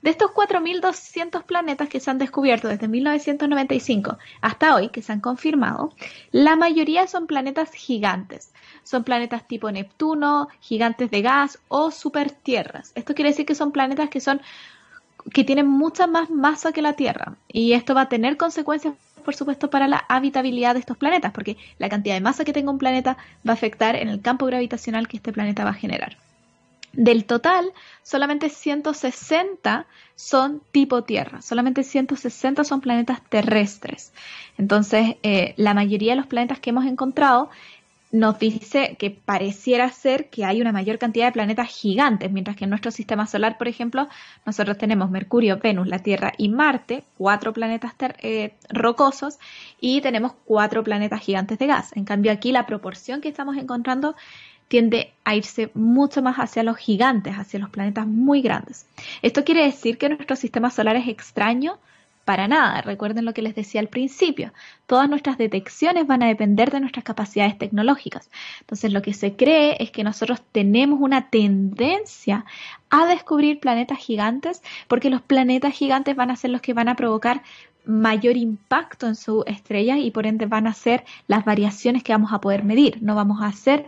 De 0.00 0.10
estos 0.10 0.30
4.200 0.30 1.42
planetas 1.42 1.88
que 1.88 1.98
se 1.98 2.10
han 2.10 2.18
descubierto 2.18 2.68
desde 2.68 2.86
1995 2.86 4.16
hasta 4.40 4.76
hoy, 4.76 4.90
que 4.90 5.02
se 5.02 5.12
han 5.12 5.20
confirmado, 5.20 5.92
la 6.30 6.54
mayoría 6.54 7.08
son 7.08 7.26
planetas 7.26 7.72
gigantes. 7.72 8.52
Son 8.84 9.02
planetas 9.02 9.48
tipo 9.48 9.70
Neptuno, 9.72 10.48
gigantes 10.60 11.10
de 11.10 11.22
gas 11.22 11.58
o 11.66 11.90
supertierras. 11.90 12.92
Esto 12.94 13.14
quiere 13.14 13.30
decir 13.30 13.44
que 13.44 13.56
son 13.56 13.72
planetas 13.72 14.08
que 14.08 14.20
son 14.20 14.40
que 15.32 15.44
tienen 15.44 15.66
mucha 15.66 16.06
más 16.06 16.30
masa 16.30 16.72
que 16.72 16.80
la 16.80 16.94
Tierra. 16.94 17.36
Y 17.48 17.72
esto 17.72 17.94
va 17.94 18.02
a 18.02 18.08
tener 18.08 18.36
consecuencias, 18.36 18.94
por 19.24 19.34
supuesto, 19.34 19.68
para 19.68 19.88
la 19.88 20.04
habitabilidad 20.08 20.74
de 20.74 20.80
estos 20.80 20.96
planetas, 20.96 21.32
porque 21.32 21.56
la 21.78 21.88
cantidad 21.88 22.14
de 22.14 22.20
masa 22.20 22.44
que 22.44 22.52
tenga 22.52 22.70
un 22.70 22.78
planeta 22.78 23.16
va 23.46 23.52
a 23.52 23.54
afectar 23.54 23.96
en 23.96 24.08
el 24.08 24.22
campo 24.22 24.46
gravitacional 24.46 25.08
que 25.08 25.16
este 25.18 25.32
planeta 25.32 25.64
va 25.64 25.70
a 25.70 25.74
generar. 25.74 26.16
Del 26.92 27.24
total, 27.24 27.72
solamente 28.02 28.48
160 28.48 29.86
son 30.14 30.62
tipo 30.72 31.04
Tierra, 31.04 31.42
solamente 31.42 31.84
160 31.84 32.64
son 32.64 32.80
planetas 32.80 33.22
terrestres. 33.28 34.12
Entonces, 34.56 35.16
eh, 35.22 35.54
la 35.56 35.74
mayoría 35.74 36.12
de 36.12 36.16
los 36.16 36.26
planetas 36.26 36.60
que 36.60 36.70
hemos 36.70 36.86
encontrado 36.86 37.50
nos 38.10 38.38
dice 38.38 38.96
que 38.98 39.10
pareciera 39.10 39.90
ser 39.90 40.30
que 40.30 40.44
hay 40.44 40.60
una 40.60 40.72
mayor 40.72 40.98
cantidad 40.98 41.26
de 41.26 41.32
planetas 41.32 41.68
gigantes, 41.68 42.30
mientras 42.30 42.56
que 42.56 42.64
en 42.64 42.70
nuestro 42.70 42.90
sistema 42.90 43.26
solar, 43.26 43.58
por 43.58 43.68
ejemplo, 43.68 44.08
nosotros 44.46 44.78
tenemos 44.78 45.10
Mercurio, 45.10 45.58
Venus, 45.58 45.88
la 45.88 45.98
Tierra 45.98 46.32
y 46.38 46.48
Marte, 46.48 47.04
cuatro 47.18 47.52
planetas 47.52 47.94
eh, 48.20 48.54
rocosos, 48.70 49.38
y 49.80 50.00
tenemos 50.00 50.32
cuatro 50.44 50.82
planetas 50.82 51.20
gigantes 51.20 51.58
de 51.58 51.66
gas. 51.66 51.94
En 51.96 52.04
cambio, 52.04 52.32
aquí 52.32 52.50
la 52.50 52.66
proporción 52.66 53.20
que 53.20 53.28
estamos 53.28 53.56
encontrando 53.58 54.16
tiende 54.68 55.12
a 55.24 55.34
irse 55.34 55.70
mucho 55.74 56.22
más 56.22 56.36
hacia 56.36 56.62
los 56.62 56.76
gigantes, 56.76 57.34
hacia 57.34 57.58
los 57.58 57.70
planetas 57.70 58.06
muy 58.06 58.42
grandes. 58.42 58.86
Esto 59.22 59.44
quiere 59.44 59.64
decir 59.64 59.98
que 59.98 60.08
nuestro 60.08 60.36
sistema 60.36 60.70
solar 60.70 60.96
es 60.96 61.08
extraño 61.08 61.78
para 62.28 62.46
nada. 62.46 62.82
Recuerden 62.82 63.24
lo 63.24 63.32
que 63.32 63.40
les 63.40 63.54
decía 63.54 63.80
al 63.80 63.88
principio. 63.88 64.52
Todas 64.86 65.08
nuestras 65.08 65.38
detecciones 65.38 66.06
van 66.06 66.22
a 66.22 66.26
depender 66.26 66.70
de 66.70 66.80
nuestras 66.80 67.02
capacidades 67.02 67.56
tecnológicas. 67.56 68.30
Entonces 68.60 68.92
lo 68.92 69.00
que 69.00 69.14
se 69.14 69.34
cree 69.34 69.78
es 69.80 69.90
que 69.90 70.04
nosotros 70.04 70.42
tenemos 70.52 71.00
una 71.00 71.30
tendencia 71.30 72.44
a 72.90 73.06
descubrir 73.06 73.60
planetas 73.60 73.96
gigantes 73.96 74.62
porque 74.88 75.08
los 75.08 75.22
planetas 75.22 75.72
gigantes 75.72 76.16
van 76.16 76.30
a 76.30 76.36
ser 76.36 76.50
los 76.50 76.60
que 76.60 76.74
van 76.74 76.90
a 76.90 76.96
provocar 76.96 77.42
mayor 77.86 78.36
impacto 78.36 79.06
en 79.06 79.16
su 79.16 79.42
estrella 79.46 79.96
y 79.96 80.10
por 80.10 80.26
ende 80.26 80.44
van 80.44 80.66
a 80.66 80.74
ser 80.74 81.06
las 81.28 81.46
variaciones 81.46 82.02
que 82.02 82.12
vamos 82.12 82.34
a 82.34 82.42
poder 82.42 82.62
medir. 82.62 83.02
No 83.02 83.14
vamos 83.14 83.40
a 83.40 83.46
hacer 83.46 83.86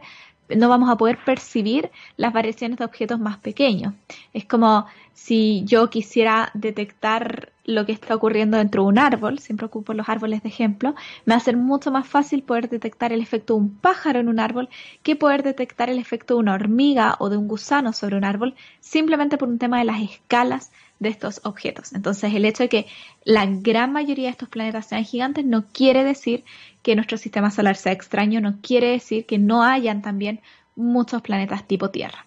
no 0.56 0.68
vamos 0.68 0.90
a 0.90 0.96
poder 0.96 1.18
percibir 1.24 1.90
las 2.16 2.32
variaciones 2.32 2.78
de 2.78 2.84
objetos 2.84 3.18
más 3.18 3.38
pequeños. 3.38 3.94
Es 4.32 4.44
como 4.44 4.86
si 5.12 5.64
yo 5.64 5.90
quisiera 5.90 6.50
detectar 6.54 7.52
lo 7.64 7.86
que 7.86 7.92
está 7.92 8.14
ocurriendo 8.14 8.56
dentro 8.56 8.82
de 8.82 8.88
un 8.88 8.98
árbol, 8.98 9.38
siempre 9.38 9.66
ocupo 9.66 9.92
los 9.92 10.08
árboles 10.08 10.42
de 10.42 10.48
ejemplo, 10.48 10.94
me 11.24 11.34
va 11.34 11.38
a 11.38 11.40
ser 11.40 11.56
mucho 11.56 11.90
más 11.90 12.06
fácil 12.06 12.42
poder 12.42 12.68
detectar 12.68 13.12
el 13.12 13.20
efecto 13.20 13.54
de 13.54 13.60
un 13.60 13.70
pájaro 13.70 14.18
en 14.18 14.28
un 14.28 14.40
árbol 14.40 14.68
que 15.02 15.16
poder 15.16 15.42
detectar 15.42 15.90
el 15.90 15.98
efecto 15.98 16.34
de 16.34 16.40
una 16.40 16.54
hormiga 16.54 17.16
o 17.18 17.28
de 17.28 17.36
un 17.36 17.48
gusano 17.48 17.92
sobre 17.92 18.16
un 18.16 18.24
árbol, 18.24 18.54
simplemente 18.80 19.38
por 19.38 19.48
un 19.48 19.58
tema 19.58 19.78
de 19.78 19.84
las 19.84 20.00
escalas 20.00 20.72
de 21.00 21.08
estos 21.08 21.40
objetos. 21.44 21.92
Entonces, 21.92 22.32
el 22.32 22.44
hecho 22.44 22.62
de 22.62 22.68
que 22.68 22.86
la 23.24 23.46
gran 23.46 23.92
mayoría 23.92 24.26
de 24.26 24.32
estos 24.32 24.48
planetas 24.48 24.86
sean 24.86 25.04
gigantes 25.04 25.44
no 25.44 25.64
quiere 25.72 26.04
decir 26.04 26.44
que 26.82 26.94
nuestro 26.94 27.18
sistema 27.18 27.50
solar 27.50 27.76
sea 27.76 27.92
extraño, 27.92 28.40
no 28.40 28.58
quiere 28.62 28.90
decir 28.90 29.26
que 29.26 29.38
no 29.38 29.64
hayan 29.64 30.02
también 30.02 30.40
muchos 30.76 31.22
planetas 31.22 31.66
tipo 31.66 31.90
Tierra. 31.90 32.26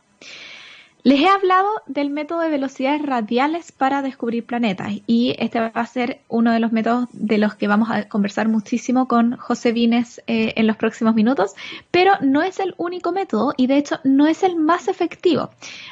Les 1.06 1.20
he 1.20 1.28
hablado 1.28 1.68
del 1.86 2.10
método 2.10 2.40
de 2.40 2.48
velocidades 2.48 3.02
radiales 3.02 3.74
para 3.74 4.02
descubrir 4.02 4.46
planetas 4.46 4.94
y 5.06 5.36
este 5.38 5.60
va 5.60 5.68
a 5.74 5.86
ser 5.86 6.22
uno 6.30 6.54
de 6.54 6.62
los 6.62 6.72
métodos 6.72 7.10
de 7.12 7.38
los 7.38 7.56
que 7.56 7.68
vamos 7.68 7.90
a 7.92 8.08
conversar 8.08 8.48
muchísimo 8.48 9.10
con 9.10 9.36
José 9.36 9.74
Vines 9.74 10.22
eh, 10.28 10.54
en 10.56 10.66
los 10.66 10.78
próximos 10.78 11.14
minutos, 11.14 11.56
pero 11.92 12.14
no 12.22 12.42
es 12.42 12.62
el 12.62 12.74
único 12.78 13.12
método 13.12 13.54
y 13.58 13.68
de 13.68 13.80
hecho 13.80 14.00
no 14.06 14.28
es 14.28 14.44
el 14.44 14.56
más 14.56 14.88
efectivo. 14.88 15.50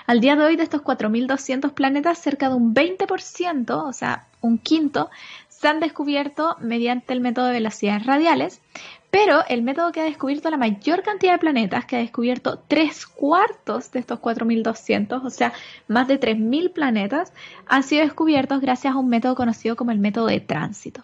Al 0.07 0.21
día 0.21 0.37
de 0.37 0.45
hoy 0.45 0.55
de 0.55 0.63
estos 0.63 0.81
4.200 0.81 1.73
planetas, 1.73 2.17
cerca 2.17 2.47
de 2.47 2.55
un 2.55 2.73
20%, 2.73 3.69
o 3.69 3.91
sea, 3.91 4.27
un 4.39 4.59
quinto, 4.59 5.09
se 5.49 5.67
han 5.67 5.81
descubierto 5.81 6.55
mediante 6.61 7.11
el 7.11 7.19
método 7.19 7.47
de 7.47 7.53
velocidades 7.53 8.05
radiales, 8.05 8.61
pero 9.11 9.43
el 9.49 9.61
método 9.61 9.91
que 9.91 9.99
ha 9.99 10.05
descubierto 10.05 10.49
la 10.49 10.57
mayor 10.57 11.03
cantidad 11.03 11.33
de 11.33 11.39
planetas, 11.39 11.85
que 11.85 11.97
ha 11.97 11.99
descubierto 11.99 12.63
tres 12.67 13.05
cuartos 13.05 13.91
de 13.91 13.99
estos 13.99 14.19
4.200, 14.19 15.23
o 15.23 15.29
sea, 15.29 15.51
más 15.89 16.07
de 16.07 16.17
3.000 16.17 16.71
planetas, 16.71 17.33
han 17.67 17.83
sido 17.83 18.03
descubiertos 18.03 18.61
gracias 18.61 18.93
a 18.93 18.97
un 18.97 19.09
método 19.09 19.35
conocido 19.35 19.75
como 19.75 19.91
el 19.91 19.99
método 19.99 20.27
de 20.27 20.39
tránsito. 20.39 21.03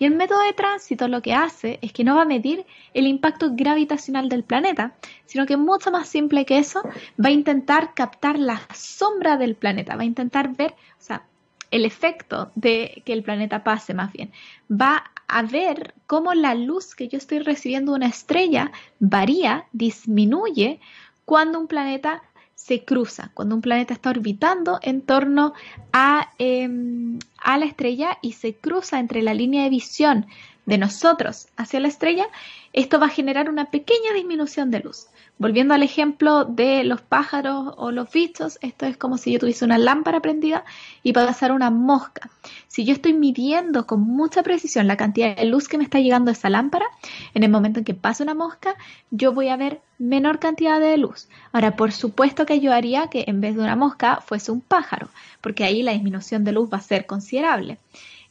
Y 0.00 0.04
el 0.04 0.16
método 0.16 0.42
de 0.42 0.52
tránsito 0.52 1.06
lo 1.06 1.22
que 1.22 1.32
hace 1.32 1.78
es 1.80 1.92
que 1.92 2.02
no 2.02 2.16
va 2.16 2.22
a 2.22 2.26
medir 2.26 2.66
el 2.92 3.06
impacto 3.06 3.50
gravitacional 3.52 4.28
del 4.28 4.42
planeta, 4.42 4.94
sino 5.24 5.46
que 5.46 5.56
mucho 5.56 5.92
más 5.92 6.08
simple 6.08 6.44
que 6.44 6.58
eso, 6.58 6.82
va 7.24 7.28
a 7.28 7.32
intentar 7.32 7.94
captar 7.94 8.36
la 8.36 8.60
sombra 8.74 9.36
del 9.36 9.54
planeta, 9.54 9.94
va 9.94 10.02
a 10.02 10.06
intentar 10.06 10.56
ver, 10.56 10.72
o 10.72 11.02
sea, 11.02 11.22
el 11.70 11.84
efecto 11.84 12.50
de 12.56 13.02
que 13.04 13.12
el 13.12 13.22
planeta 13.22 13.64
pase 13.64 13.94
más 13.94 14.12
bien, 14.12 14.32
va 14.70 15.10
a 15.28 15.42
ver 15.42 15.94
cómo 16.06 16.34
la 16.34 16.54
luz 16.54 16.94
que 16.94 17.08
yo 17.08 17.18
estoy 17.18 17.38
recibiendo 17.40 17.92
de 17.92 17.96
una 17.96 18.08
estrella 18.08 18.72
varía, 18.98 19.66
disminuye 19.72 20.80
cuando 21.24 21.58
un 21.58 21.66
planeta 21.66 22.22
se 22.54 22.84
cruza, 22.84 23.30
cuando 23.34 23.54
un 23.54 23.60
planeta 23.60 23.94
está 23.94 24.10
orbitando 24.10 24.78
en 24.82 25.02
torno 25.02 25.52
a, 25.92 26.30
em, 26.38 27.18
a 27.38 27.58
la 27.58 27.66
estrella 27.66 28.18
y 28.22 28.32
se 28.32 28.54
cruza 28.54 28.98
entre 28.98 29.22
la 29.22 29.34
línea 29.34 29.64
de 29.64 29.70
visión 29.70 30.26
de 30.66 30.78
nosotros 30.78 31.48
hacia 31.56 31.80
la 31.80 31.88
estrella, 31.88 32.26
esto 32.72 32.98
va 32.98 33.06
a 33.06 33.10
generar 33.10 33.48
una 33.48 33.66
pequeña 33.66 34.12
disminución 34.14 34.70
de 34.70 34.80
luz. 34.80 35.06
Volviendo 35.36 35.74
al 35.74 35.82
ejemplo 35.82 36.44
de 36.44 36.84
los 36.84 37.00
pájaros 37.00 37.74
o 37.76 37.90
los 37.90 38.10
bichos, 38.10 38.58
esto 38.62 38.86
es 38.86 38.96
como 38.96 39.18
si 39.18 39.32
yo 39.32 39.40
tuviese 39.40 39.64
una 39.64 39.78
lámpara 39.78 40.20
prendida 40.20 40.64
y 41.02 41.12
pasar 41.12 41.52
una 41.52 41.70
mosca. 41.70 42.30
Si 42.68 42.84
yo 42.84 42.92
estoy 42.92 43.14
midiendo 43.14 43.86
con 43.86 44.00
mucha 44.00 44.42
precisión 44.42 44.86
la 44.86 44.96
cantidad 44.96 45.36
de 45.36 45.44
luz 45.44 45.68
que 45.68 45.76
me 45.76 45.84
está 45.84 45.98
llegando 45.98 46.30
a 46.30 46.32
esa 46.32 46.50
lámpara, 46.50 46.86
en 47.34 47.42
el 47.42 47.50
momento 47.50 47.80
en 47.80 47.84
que 47.84 47.94
pase 47.94 48.22
una 48.22 48.34
mosca, 48.34 48.74
yo 49.10 49.32
voy 49.32 49.48
a 49.48 49.56
ver 49.56 49.80
menor 49.98 50.38
cantidad 50.38 50.80
de 50.80 50.96
luz. 50.96 51.28
Ahora, 51.52 51.76
por 51.76 51.92
supuesto 51.92 52.46
que 52.46 52.60
yo 52.60 52.72
haría 52.72 53.08
que 53.08 53.24
en 53.26 53.40
vez 53.40 53.56
de 53.56 53.62
una 53.62 53.76
mosca 53.76 54.20
fuese 54.20 54.52
un 54.52 54.60
pájaro, 54.60 55.08
porque 55.40 55.64
ahí 55.64 55.82
la 55.82 55.92
disminución 55.92 56.44
de 56.44 56.52
luz 56.52 56.70
va 56.72 56.78
a 56.78 56.82
ser 56.82 57.06
considerable. 57.06 57.78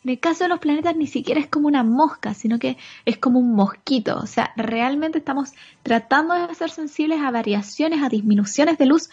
En 0.04 0.12
el 0.12 0.20
caso 0.20 0.44
de 0.44 0.50
los 0.50 0.60
planetas 0.60 0.96
ni 0.96 1.08
siquiera 1.08 1.40
es 1.40 1.48
como 1.48 1.68
una 1.68 1.84
mosca, 1.84 2.34
sino 2.34 2.60
que 2.60 2.78
es 3.06 3.18
como 3.18 3.40
un 3.40 3.56
mosquito. 3.56 4.18
O 4.18 4.28
sea, 4.28 4.52
realmente 4.56 5.18
estamos 5.18 5.54
tratando 5.82 6.34
de 6.34 6.54
ser 6.56 6.72
sensibles 6.72 7.22
a 7.22 7.32
variaciones, 7.32 8.04
a 8.04 8.10
disminuciones 8.10 8.78
de 8.78 8.86
luz 8.86 9.10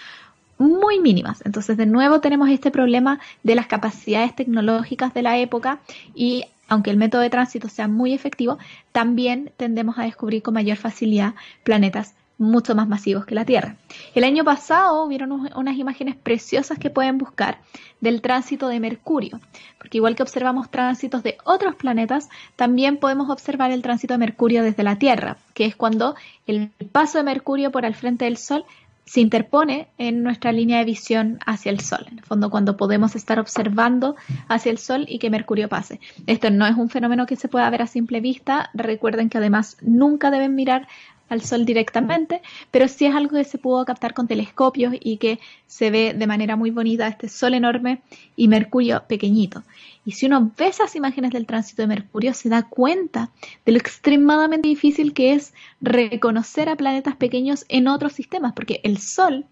muy 0.58 1.00
mínimas. 1.00 1.42
Entonces, 1.46 1.76
de 1.76 1.86
nuevo 1.86 2.20
tenemos 2.20 2.50
este 2.50 2.70
problema 2.70 3.20
de 3.42 3.54
las 3.54 3.66
capacidades 3.66 4.34
tecnológicas 4.34 5.14
de 5.14 5.22
la 5.22 5.38
época 5.38 5.80
y 6.14 6.44
aunque 6.68 6.90
el 6.90 6.96
método 6.96 7.22
de 7.22 7.30
tránsito 7.30 7.68
sea 7.68 7.88
muy 7.88 8.12
efectivo, 8.12 8.58
también 8.92 9.52
tendemos 9.56 9.98
a 9.98 10.04
descubrir 10.04 10.42
con 10.42 10.54
mayor 10.54 10.76
facilidad 10.76 11.34
planetas 11.64 12.14
mucho 12.40 12.74
más 12.74 12.88
masivos 12.88 13.26
que 13.26 13.34
la 13.34 13.44
Tierra. 13.44 13.76
El 14.14 14.24
año 14.24 14.44
pasado 14.44 15.04
hubieron 15.04 15.30
unas 15.54 15.76
imágenes 15.76 16.16
preciosas 16.16 16.78
que 16.78 16.90
pueden 16.90 17.18
buscar 17.18 17.58
del 18.00 18.22
tránsito 18.22 18.68
de 18.68 18.80
Mercurio, 18.80 19.40
porque 19.78 19.98
igual 19.98 20.16
que 20.16 20.22
observamos 20.22 20.70
tránsitos 20.70 21.22
de 21.22 21.36
otros 21.44 21.74
planetas, 21.74 22.30
también 22.56 22.96
podemos 22.96 23.28
observar 23.28 23.70
el 23.70 23.82
tránsito 23.82 24.14
de 24.14 24.18
Mercurio 24.18 24.62
desde 24.62 24.82
la 24.82 24.98
Tierra, 24.98 25.36
que 25.52 25.66
es 25.66 25.76
cuando 25.76 26.16
el 26.46 26.70
paso 26.90 27.18
de 27.18 27.24
Mercurio 27.24 27.70
por 27.70 27.84
al 27.84 27.94
frente 27.94 28.24
del 28.24 28.38
Sol 28.38 28.64
se 29.04 29.20
interpone 29.20 29.88
en 29.98 30.22
nuestra 30.22 30.52
línea 30.52 30.78
de 30.78 30.84
visión 30.84 31.40
hacia 31.44 31.70
el 31.70 31.80
Sol, 31.80 32.06
en 32.10 32.18
el 32.18 32.24
fondo 32.24 32.48
cuando 32.48 32.76
podemos 32.76 33.16
estar 33.16 33.40
observando 33.40 34.14
hacia 34.48 34.70
el 34.70 34.78
Sol 34.78 35.04
y 35.08 35.18
que 35.18 35.30
Mercurio 35.30 35.68
pase. 35.68 36.00
Esto 36.26 36.50
no 36.50 36.64
es 36.64 36.76
un 36.76 36.88
fenómeno 36.88 37.26
que 37.26 37.36
se 37.36 37.48
pueda 37.48 37.68
ver 37.70 37.82
a 37.82 37.86
simple 37.86 38.20
vista, 38.20 38.70
recuerden 38.72 39.28
que 39.28 39.38
además 39.38 39.76
nunca 39.82 40.30
deben 40.30 40.54
mirar 40.54 40.86
al 41.30 41.40
Sol 41.40 41.64
directamente, 41.64 42.42
pero 42.70 42.88
sí 42.88 43.06
es 43.06 43.14
algo 43.14 43.36
que 43.36 43.44
se 43.44 43.56
pudo 43.56 43.84
captar 43.86 44.12
con 44.12 44.28
telescopios 44.28 44.94
y 45.00 45.16
que 45.16 45.40
se 45.66 45.90
ve 45.90 46.12
de 46.14 46.26
manera 46.26 46.56
muy 46.56 46.70
bonita 46.70 47.08
este 47.08 47.28
Sol 47.28 47.54
enorme 47.54 48.02
y 48.36 48.48
Mercurio 48.48 49.04
pequeñito. 49.08 49.62
Y 50.04 50.12
si 50.12 50.26
uno 50.26 50.50
ve 50.58 50.66
esas 50.66 50.96
imágenes 50.96 51.30
del 51.30 51.46
tránsito 51.46 51.82
de 51.82 51.88
Mercurio, 51.88 52.34
se 52.34 52.48
da 52.48 52.64
cuenta 52.64 53.30
de 53.64 53.72
lo 53.72 53.78
extremadamente 53.78 54.68
difícil 54.68 55.14
que 55.14 55.32
es 55.32 55.54
reconocer 55.80 56.68
a 56.68 56.76
planetas 56.76 57.16
pequeños 57.16 57.64
en 57.68 57.88
otros 57.88 58.12
sistemas, 58.12 58.52
porque 58.52 58.80
el 58.82 58.98
Sol 58.98 59.46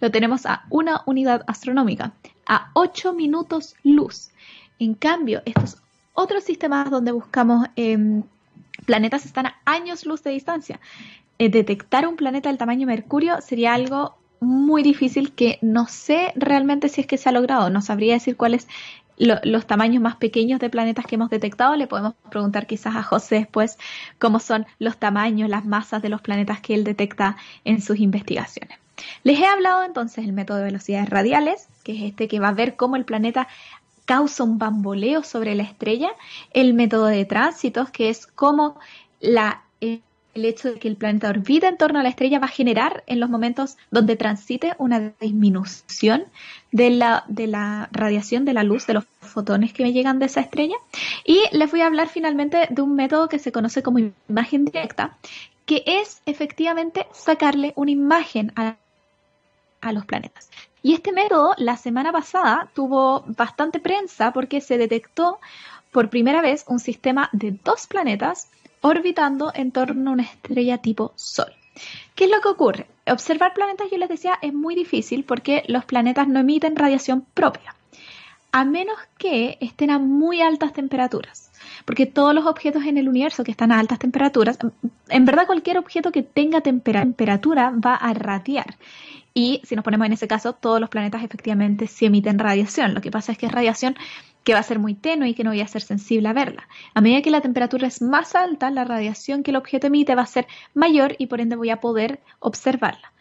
lo 0.00 0.10
tenemos 0.10 0.46
a 0.46 0.64
una 0.70 1.02
unidad 1.06 1.44
astronómica, 1.46 2.12
a 2.46 2.70
8 2.74 3.12
minutos 3.12 3.76
luz. 3.84 4.30
En 4.78 4.94
cambio, 4.94 5.42
estos 5.44 5.76
otros 6.14 6.44
sistemas 6.44 6.90
donde 6.90 7.12
buscamos 7.12 7.66
em, 7.76 8.22
planetas 8.86 9.26
están 9.26 9.46
a 9.46 9.56
años 9.64 10.06
luz 10.06 10.22
de 10.22 10.30
distancia. 10.30 10.80
Eh, 11.40 11.48
detectar 11.48 12.06
un 12.06 12.16
planeta 12.16 12.50
del 12.50 12.58
tamaño 12.58 12.86
Mercurio 12.86 13.40
sería 13.40 13.72
algo 13.72 14.14
muy 14.40 14.82
difícil 14.82 15.32
que 15.32 15.58
no 15.62 15.86
sé 15.86 16.34
realmente 16.36 16.90
si 16.90 17.00
es 17.00 17.06
que 17.06 17.16
se 17.16 17.30
ha 17.30 17.32
logrado. 17.32 17.70
No 17.70 17.80
sabría 17.80 18.12
decir 18.12 18.36
cuáles 18.36 18.68
los 19.16 19.66
tamaños 19.66 20.02
más 20.02 20.16
pequeños 20.16 20.60
de 20.60 20.68
planetas 20.68 21.06
que 21.06 21.14
hemos 21.14 21.30
detectado. 21.30 21.76
Le 21.76 21.86
podemos 21.86 22.12
preguntar 22.30 22.66
quizás 22.66 22.94
a 22.94 23.02
José 23.02 23.36
después 23.36 23.78
cómo 24.18 24.38
son 24.38 24.66
los 24.78 24.98
tamaños, 24.98 25.48
las 25.48 25.64
masas 25.64 26.02
de 26.02 26.10
los 26.10 26.20
planetas 26.20 26.60
que 26.60 26.74
él 26.74 26.84
detecta 26.84 27.38
en 27.64 27.80
sus 27.80 28.00
investigaciones. 28.00 28.78
Les 29.24 29.40
he 29.40 29.46
hablado 29.46 29.82
entonces 29.82 30.26
del 30.26 30.34
método 30.34 30.58
de 30.58 30.64
velocidades 30.64 31.08
radiales, 31.08 31.68
que 31.84 31.96
es 31.96 32.02
este 32.02 32.28
que 32.28 32.38
va 32.38 32.48
a 32.48 32.52
ver 32.52 32.76
cómo 32.76 32.96
el 32.96 33.06
planeta 33.06 33.48
causa 34.04 34.44
un 34.44 34.58
bamboleo 34.58 35.22
sobre 35.22 35.54
la 35.54 35.62
estrella, 35.62 36.10
el 36.52 36.74
método 36.74 37.06
de 37.06 37.24
tránsitos, 37.24 37.88
que 37.88 38.10
es 38.10 38.26
cómo 38.26 38.78
la 39.20 39.62
el 40.34 40.44
hecho 40.44 40.72
de 40.72 40.78
que 40.78 40.88
el 40.88 40.96
planeta 40.96 41.28
orbita 41.28 41.68
en 41.68 41.76
torno 41.76 41.98
a 41.98 42.02
la 42.02 42.08
estrella 42.08 42.38
va 42.38 42.46
a 42.46 42.50
generar 42.50 43.02
en 43.06 43.20
los 43.20 43.28
momentos 43.28 43.76
donde 43.90 44.16
transite 44.16 44.74
una 44.78 45.12
disminución 45.20 46.24
de 46.72 46.90
la, 46.90 47.24
de 47.28 47.46
la 47.46 47.88
radiación 47.92 48.44
de 48.44 48.52
la 48.52 48.62
luz, 48.62 48.86
de 48.86 48.94
los 48.94 49.04
fotones 49.20 49.72
que 49.72 49.82
me 49.82 49.92
llegan 49.92 50.18
de 50.18 50.26
esa 50.26 50.40
estrella. 50.40 50.76
Y 51.24 51.42
les 51.52 51.70
voy 51.70 51.80
a 51.80 51.86
hablar 51.86 52.08
finalmente 52.08 52.68
de 52.70 52.82
un 52.82 52.94
método 52.94 53.28
que 53.28 53.38
se 53.38 53.52
conoce 53.52 53.82
como 53.82 53.98
imagen 54.28 54.64
directa, 54.64 55.16
que 55.66 55.82
es 55.86 56.22
efectivamente 56.26 57.06
sacarle 57.12 57.72
una 57.76 57.90
imagen 57.90 58.52
a, 58.56 58.76
a 59.80 59.92
los 59.92 60.06
planetas. 60.06 60.50
Y 60.82 60.94
este 60.94 61.12
método 61.12 61.54
la 61.58 61.76
semana 61.76 62.12
pasada 62.12 62.70
tuvo 62.74 63.24
bastante 63.26 63.80
prensa 63.80 64.32
porque 64.32 64.60
se 64.60 64.78
detectó 64.78 65.38
por 65.92 66.08
primera 66.08 66.40
vez 66.40 66.64
un 66.68 66.78
sistema 66.78 67.28
de 67.32 67.58
dos 67.64 67.86
planetas 67.86 68.48
orbitando 68.80 69.52
en 69.54 69.72
torno 69.72 70.10
a 70.10 70.12
una 70.14 70.22
estrella 70.22 70.78
tipo 70.78 71.12
Sol. 71.16 71.52
¿Qué 72.14 72.24
es 72.24 72.30
lo 72.30 72.40
que 72.40 72.48
ocurre? 72.48 72.86
Observar 73.06 73.54
planetas, 73.54 73.90
yo 73.90 73.98
les 73.98 74.08
decía, 74.08 74.38
es 74.42 74.52
muy 74.52 74.74
difícil 74.74 75.24
porque 75.24 75.64
los 75.68 75.84
planetas 75.84 76.28
no 76.28 76.40
emiten 76.40 76.76
radiación 76.76 77.24
propia, 77.34 77.74
a 78.52 78.64
menos 78.64 78.96
que 79.18 79.56
estén 79.60 79.90
a 79.90 79.98
muy 79.98 80.40
altas 80.40 80.72
temperaturas. 80.72 81.50
Porque 81.84 82.06
todos 82.06 82.34
los 82.34 82.46
objetos 82.46 82.84
en 82.84 82.98
el 82.98 83.08
universo 83.08 83.44
que 83.44 83.50
están 83.50 83.72
a 83.72 83.78
altas 83.78 83.98
temperaturas, 83.98 84.58
en 85.08 85.24
verdad 85.24 85.46
cualquier 85.46 85.78
objeto 85.78 86.12
que 86.12 86.22
tenga 86.22 86.60
temperatura 86.60 87.70
va 87.70 87.94
a 87.94 88.12
radiar. 88.14 88.76
Y 89.32 89.60
si 89.64 89.76
nos 89.76 89.84
ponemos 89.84 90.06
en 90.06 90.12
ese 90.12 90.28
caso, 90.28 90.52
todos 90.54 90.80
los 90.80 90.90
planetas 90.90 91.22
efectivamente 91.22 91.86
sí 91.86 92.06
emiten 92.06 92.38
radiación. 92.38 92.94
Lo 92.94 93.00
que 93.00 93.10
pasa 93.10 93.32
es 93.32 93.38
que 93.38 93.46
es 93.46 93.52
radiación 93.52 93.96
que 94.44 94.54
va 94.54 94.60
a 94.60 94.64
ser 94.64 94.78
muy 94.78 94.94
tenue 94.94 95.28
y 95.28 95.34
que 95.34 95.44
no 95.44 95.50
voy 95.50 95.60
a 95.60 95.68
ser 95.68 95.82
sensible 95.82 96.28
a 96.28 96.32
verla. 96.32 96.68
A 96.94 97.00
medida 97.00 97.22
que 97.22 97.30
la 97.30 97.40
temperatura 97.40 97.86
es 97.86 98.02
más 98.02 98.34
alta, 98.34 98.70
la 98.70 98.84
radiación 98.84 99.42
que 99.42 99.50
el 99.50 99.56
objeto 99.56 99.88
emite 99.88 100.14
va 100.14 100.22
a 100.22 100.26
ser 100.26 100.46
mayor 100.74 101.14
y 101.18 101.26
por 101.26 101.40
ende 101.40 101.56
voy 101.56 101.70
a 101.70 101.80
poder 101.80 102.20
observarla. 102.38 103.12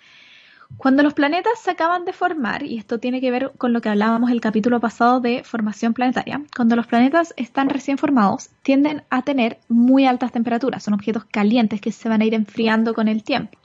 Cuando 0.78 1.04
los 1.04 1.14
planetas 1.14 1.60
se 1.60 1.72
acaban 1.72 2.06
de 2.06 2.14
formar, 2.14 2.64
y 2.64 2.78
esto 2.78 3.00
tiene 3.00 3.20
que 3.20 3.32
ver 3.32 3.52
con 3.58 3.74
lo 3.74 3.82
que 3.82 3.90
hablábamos 3.90 4.32
el 4.32 4.40
capítulo 4.40 4.80
pasado 4.80 5.20
de 5.20 5.44
formación 5.44 5.94
planetaria, 5.94 6.42
cuando 6.56 6.76
los 6.76 6.88
planetas 6.88 7.34
están 7.38 7.70
recién 7.70 7.98
formados, 7.98 8.50
tienden 8.62 9.04
a 9.10 9.24
tener 9.24 9.60
muy 9.68 10.06
altas 10.06 10.32
temperaturas, 10.32 10.84
son 10.84 10.94
objetos 10.94 11.26
calientes 11.26 11.82
que 11.82 11.92
se 11.92 12.08
van 12.08 12.22
a 12.22 12.26
ir 12.26 12.34
enfriando 12.34 12.94
con 12.94 13.08
el 13.08 13.24
tiempo. 13.24 13.58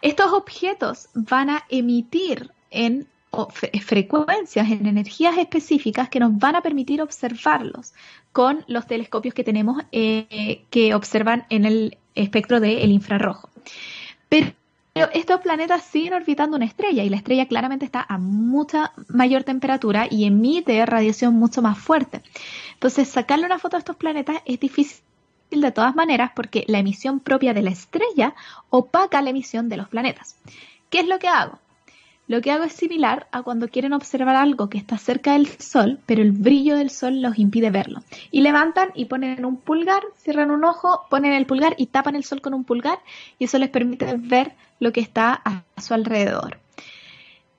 Estos 0.00 0.32
objetos 0.32 1.08
van 1.14 1.50
a 1.50 1.64
emitir 1.68 2.50
en 2.70 3.06
frecuencias, 3.80 4.70
en 4.70 4.86
energías 4.86 5.38
específicas 5.38 6.08
que 6.08 6.20
nos 6.20 6.38
van 6.38 6.56
a 6.56 6.60
permitir 6.60 7.00
observarlos 7.00 7.94
con 8.32 8.64
los 8.66 8.86
telescopios 8.86 9.34
que 9.34 9.44
tenemos 9.44 9.82
eh, 9.90 10.64
que 10.70 10.94
observan 10.94 11.46
en 11.48 11.64
el 11.64 11.98
espectro 12.14 12.60
del 12.60 12.90
infrarrojo. 12.90 13.48
Pero 14.28 14.54
estos 15.14 15.40
planetas 15.40 15.82
siguen 15.84 16.12
orbitando 16.12 16.56
una 16.56 16.66
estrella 16.66 17.02
y 17.02 17.08
la 17.08 17.16
estrella 17.16 17.48
claramente 17.48 17.86
está 17.86 18.04
a 18.06 18.18
mucha 18.18 18.92
mayor 19.08 19.44
temperatura 19.44 20.06
y 20.10 20.26
emite 20.26 20.84
radiación 20.84 21.34
mucho 21.34 21.62
más 21.62 21.78
fuerte. 21.78 22.22
Entonces, 22.74 23.08
sacarle 23.08 23.46
una 23.46 23.58
foto 23.58 23.76
a 23.76 23.78
estos 23.78 23.96
planetas 23.96 24.42
es 24.44 24.60
difícil 24.60 25.02
de 25.50 25.72
todas 25.72 25.94
maneras 25.94 26.32
porque 26.34 26.64
la 26.68 26.78
emisión 26.78 27.20
propia 27.20 27.54
de 27.54 27.62
la 27.62 27.70
estrella 27.70 28.34
opaca 28.68 29.22
la 29.22 29.30
emisión 29.30 29.68
de 29.68 29.78
los 29.78 29.88
planetas. 29.88 30.36
¿Qué 30.90 31.00
es 31.00 31.06
lo 31.06 31.18
que 31.18 31.28
hago? 31.28 31.58
Lo 32.28 32.40
que 32.40 32.50
hago 32.50 32.64
es 32.64 32.72
similar 32.72 33.26
a 33.32 33.42
cuando 33.42 33.68
quieren 33.68 33.92
observar 33.92 34.36
algo 34.36 34.70
que 34.70 34.78
está 34.78 34.96
cerca 34.96 35.32
del 35.32 35.48
Sol, 35.48 35.98
pero 36.06 36.22
el 36.22 36.32
brillo 36.32 36.76
del 36.76 36.90
Sol 36.90 37.20
los 37.20 37.38
impide 37.38 37.70
verlo. 37.70 38.02
Y 38.30 38.42
levantan 38.42 38.90
y 38.94 39.06
ponen 39.06 39.44
un 39.44 39.56
pulgar, 39.56 40.02
cierran 40.16 40.50
un 40.50 40.64
ojo, 40.64 41.02
ponen 41.10 41.32
el 41.32 41.46
pulgar 41.46 41.74
y 41.76 41.86
tapan 41.86 42.14
el 42.14 42.24
Sol 42.24 42.40
con 42.40 42.54
un 42.54 42.64
pulgar 42.64 42.98
y 43.38 43.44
eso 43.44 43.58
les 43.58 43.70
permite 43.70 44.14
ver 44.16 44.52
lo 44.78 44.92
que 44.92 45.00
está 45.00 45.42
a 45.44 45.62
su 45.80 45.94
alrededor. 45.94 46.58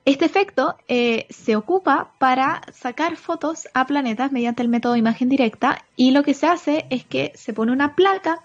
Este 0.05 0.25
efecto 0.25 0.75
eh, 0.89 1.27
se 1.29 1.55
ocupa 1.55 2.11
para 2.17 2.61
sacar 2.73 3.15
fotos 3.15 3.69
a 3.73 3.87
planetas 3.87 4.33
mediante 4.33 4.61
el 4.61 4.67
método 4.67 4.97
imagen 4.97 5.29
directa 5.29 5.85
y 5.95 6.11
lo 6.11 6.23
que 6.23 6.33
se 6.33 6.47
hace 6.47 6.85
es 6.89 7.05
que 7.05 7.31
se 7.35 7.53
pone 7.53 7.71
una 7.71 7.95
placa 7.95 8.41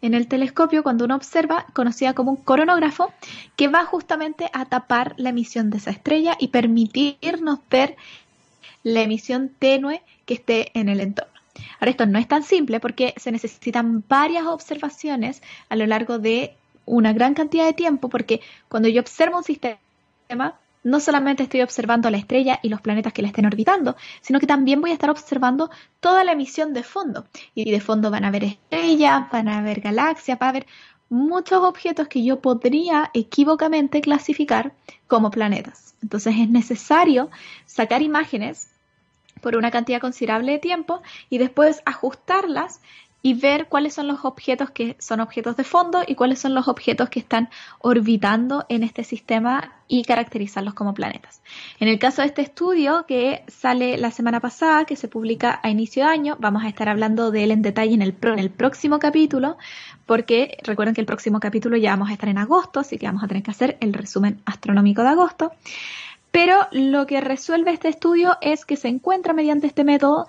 en 0.00 0.14
el 0.14 0.28
telescopio 0.28 0.82
cuando 0.82 1.04
uno 1.04 1.16
observa, 1.16 1.66
conocida 1.72 2.14
como 2.14 2.30
un 2.32 2.36
coronógrafo, 2.36 3.12
que 3.56 3.68
va 3.68 3.84
justamente 3.84 4.48
a 4.52 4.66
tapar 4.66 5.14
la 5.16 5.30
emisión 5.30 5.70
de 5.70 5.78
esa 5.78 5.90
estrella 5.90 6.36
y 6.38 6.48
permitirnos 6.48 7.58
ver 7.70 7.96
la 8.82 9.02
emisión 9.02 9.50
tenue 9.58 10.02
que 10.24 10.34
esté 10.34 10.70
en 10.78 10.88
el 10.88 11.00
entorno. 11.00 11.32
Ahora, 11.80 11.90
esto 11.90 12.06
no 12.06 12.18
es 12.18 12.28
tan 12.28 12.44
simple 12.44 12.80
porque 12.80 13.14
se 13.16 13.32
necesitan 13.32 14.04
varias 14.08 14.46
observaciones 14.46 15.42
a 15.68 15.76
lo 15.76 15.86
largo 15.86 16.18
de 16.18 16.54
una 16.86 17.12
gran 17.12 17.34
cantidad 17.34 17.66
de 17.66 17.72
tiempo, 17.72 18.08
porque 18.08 18.40
cuando 18.68 18.88
yo 18.88 19.00
observo 19.00 19.38
un 19.38 19.44
sistema, 19.44 20.54
no 20.88 21.00
solamente 21.00 21.42
estoy 21.42 21.62
observando 21.62 22.10
la 22.10 22.18
estrella 22.18 22.60
y 22.62 22.68
los 22.68 22.80
planetas 22.80 23.12
que 23.12 23.22
la 23.22 23.28
estén 23.28 23.46
orbitando, 23.46 23.96
sino 24.20 24.40
que 24.40 24.46
también 24.46 24.80
voy 24.80 24.90
a 24.90 24.94
estar 24.94 25.10
observando 25.10 25.70
toda 26.00 26.24
la 26.24 26.32
emisión 26.32 26.72
de 26.72 26.82
fondo. 26.82 27.26
Y 27.54 27.70
de 27.70 27.80
fondo 27.80 28.10
van 28.10 28.24
a 28.24 28.28
haber 28.28 28.44
estrellas, 28.44 29.30
van 29.30 29.48
a 29.48 29.58
haber 29.58 29.80
galaxias, 29.80 30.38
va 30.40 30.46
a 30.46 30.50
haber 30.50 30.66
muchos 31.08 31.62
objetos 31.62 32.08
que 32.08 32.22
yo 32.22 32.40
podría 32.40 33.10
equivocamente 33.14 34.00
clasificar 34.00 34.72
como 35.06 35.30
planetas. 35.30 35.94
Entonces 36.02 36.34
es 36.38 36.48
necesario 36.48 37.30
sacar 37.66 38.02
imágenes 38.02 38.68
por 39.40 39.56
una 39.56 39.70
cantidad 39.70 40.00
considerable 40.00 40.52
de 40.52 40.58
tiempo 40.58 41.00
y 41.30 41.38
después 41.38 41.80
ajustarlas 41.86 42.80
y 43.20 43.34
ver 43.34 43.66
cuáles 43.66 43.94
son 43.94 44.06
los 44.06 44.24
objetos 44.24 44.70
que 44.70 44.96
son 45.00 45.20
objetos 45.20 45.56
de 45.56 45.64
fondo 45.64 46.02
y 46.06 46.14
cuáles 46.14 46.38
son 46.38 46.54
los 46.54 46.68
objetos 46.68 47.08
que 47.08 47.18
están 47.18 47.48
orbitando 47.80 48.64
en 48.68 48.84
este 48.84 49.02
sistema 49.02 49.72
y 49.88 50.04
caracterizarlos 50.04 50.74
como 50.74 50.94
planetas. 50.94 51.42
En 51.80 51.88
el 51.88 51.98
caso 51.98 52.22
de 52.22 52.28
este 52.28 52.42
estudio 52.42 53.06
que 53.08 53.42
sale 53.48 53.98
la 53.98 54.10
semana 54.10 54.38
pasada, 54.38 54.84
que 54.84 54.96
se 54.96 55.08
publica 55.08 55.58
a 55.62 55.70
inicio 55.70 56.04
de 56.04 56.10
año, 56.10 56.36
vamos 56.38 56.62
a 56.62 56.68
estar 56.68 56.88
hablando 56.88 57.30
de 57.30 57.44
él 57.44 57.50
en 57.50 57.62
detalle 57.62 57.94
en 57.94 58.02
el, 58.02 58.14
en 58.22 58.38
el 58.38 58.50
próximo 58.50 58.98
capítulo, 58.98 59.56
porque 60.06 60.58
recuerden 60.62 60.94
que 60.94 61.00
el 61.00 61.06
próximo 61.06 61.40
capítulo 61.40 61.76
ya 61.76 61.90
vamos 61.90 62.10
a 62.10 62.12
estar 62.12 62.28
en 62.28 62.38
agosto, 62.38 62.80
así 62.80 62.98
que 62.98 63.06
vamos 63.06 63.24
a 63.24 63.28
tener 63.28 63.42
que 63.42 63.50
hacer 63.50 63.78
el 63.80 63.94
resumen 63.94 64.40
astronómico 64.44 65.02
de 65.02 65.08
agosto. 65.08 65.52
Pero 66.30 66.68
lo 66.72 67.06
que 67.06 67.20
resuelve 67.20 67.72
este 67.72 67.88
estudio 67.88 68.36
es 68.42 68.64
que 68.64 68.76
se 68.76 68.88
encuentra 68.88 69.32
mediante 69.32 69.66
este 69.66 69.82
método 69.82 70.26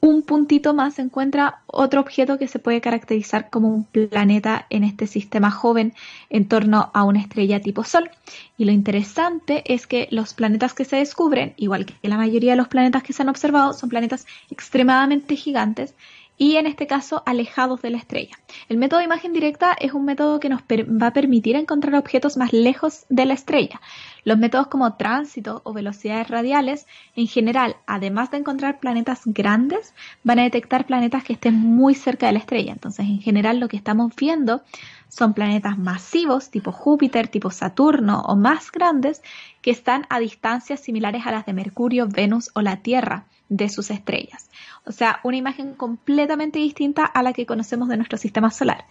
un 0.00 0.22
puntito 0.22 0.72
más 0.72 0.94
se 0.94 1.02
encuentra 1.02 1.60
otro 1.66 2.00
objeto 2.00 2.38
que 2.38 2.48
se 2.48 2.58
puede 2.58 2.80
caracterizar 2.80 3.50
como 3.50 3.68
un 3.68 3.84
planeta 3.84 4.66
en 4.70 4.84
este 4.84 5.06
sistema 5.06 5.50
joven 5.50 5.92
en 6.30 6.48
torno 6.48 6.90
a 6.94 7.04
una 7.04 7.20
estrella 7.20 7.60
tipo 7.60 7.84
Sol. 7.84 8.10
Y 8.56 8.64
lo 8.64 8.72
interesante 8.72 9.62
es 9.72 9.86
que 9.86 10.08
los 10.10 10.32
planetas 10.34 10.72
que 10.72 10.84
se 10.84 10.96
descubren, 10.96 11.52
igual 11.56 11.86
que 11.86 12.08
la 12.08 12.16
mayoría 12.16 12.52
de 12.52 12.56
los 12.56 12.68
planetas 12.68 13.02
que 13.02 13.12
se 13.12 13.22
han 13.22 13.28
observado, 13.28 13.74
son 13.74 13.90
planetas 13.90 14.26
extremadamente 14.50 15.36
gigantes 15.36 15.94
y 16.40 16.56
en 16.56 16.66
este 16.66 16.86
caso 16.86 17.22
alejados 17.26 17.82
de 17.82 17.90
la 17.90 17.98
estrella. 17.98 18.34
El 18.70 18.78
método 18.78 19.00
de 19.00 19.04
imagen 19.04 19.34
directa 19.34 19.76
es 19.78 19.92
un 19.92 20.06
método 20.06 20.40
que 20.40 20.48
nos 20.48 20.62
va 20.62 21.08
a 21.08 21.12
permitir 21.12 21.54
encontrar 21.54 21.94
objetos 21.96 22.38
más 22.38 22.54
lejos 22.54 23.04
de 23.10 23.26
la 23.26 23.34
estrella. 23.34 23.78
Los 24.24 24.38
métodos 24.38 24.66
como 24.68 24.94
tránsito 24.94 25.62
o 25.64 25.72
velocidades 25.72 26.28
radiales, 26.28 26.86
en 27.16 27.26
general, 27.26 27.76
además 27.86 28.30
de 28.30 28.38
encontrar 28.38 28.80
planetas 28.80 29.22
grandes, 29.24 29.94
van 30.24 30.38
a 30.38 30.42
detectar 30.44 30.86
planetas 30.86 31.24
que 31.24 31.34
estén 31.34 31.54
muy 31.56 31.94
cerca 31.94 32.26
de 32.26 32.32
la 32.32 32.38
estrella. 32.38 32.72
Entonces, 32.72 33.06
en 33.06 33.20
general, 33.20 33.60
lo 33.60 33.68
que 33.68 33.76
estamos 33.76 34.14
viendo 34.16 34.62
son 35.08 35.34
planetas 35.34 35.78
masivos 35.78 36.50
tipo 36.50 36.72
Júpiter, 36.72 37.28
tipo 37.28 37.50
Saturno 37.50 38.20
o 38.22 38.36
más 38.36 38.70
grandes 38.70 39.22
que 39.60 39.70
están 39.70 40.06
a 40.08 40.20
distancias 40.20 40.80
similares 40.80 41.26
a 41.26 41.32
las 41.32 41.46
de 41.46 41.52
Mercurio, 41.52 42.06
Venus 42.08 42.50
o 42.54 42.62
la 42.62 42.76
Tierra 42.76 43.24
de 43.48 43.68
sus 43.68 43.90
estrellas. 43.90 44.48
O 44.86 44.92
sea, 44.92 45.20
una 45.24 45.36
imagen 45.36 45.74
completamente 45.74 46.58
distinta 46.58 47.04
a 47.04 47.22
la 47.22 47.32
que 47.32 47.46
conocemos 47.46 47.88
de 47.88 47.96
nuestro 47.96 48.16
sistema 48.16 48.50
solar. 48.50 48.86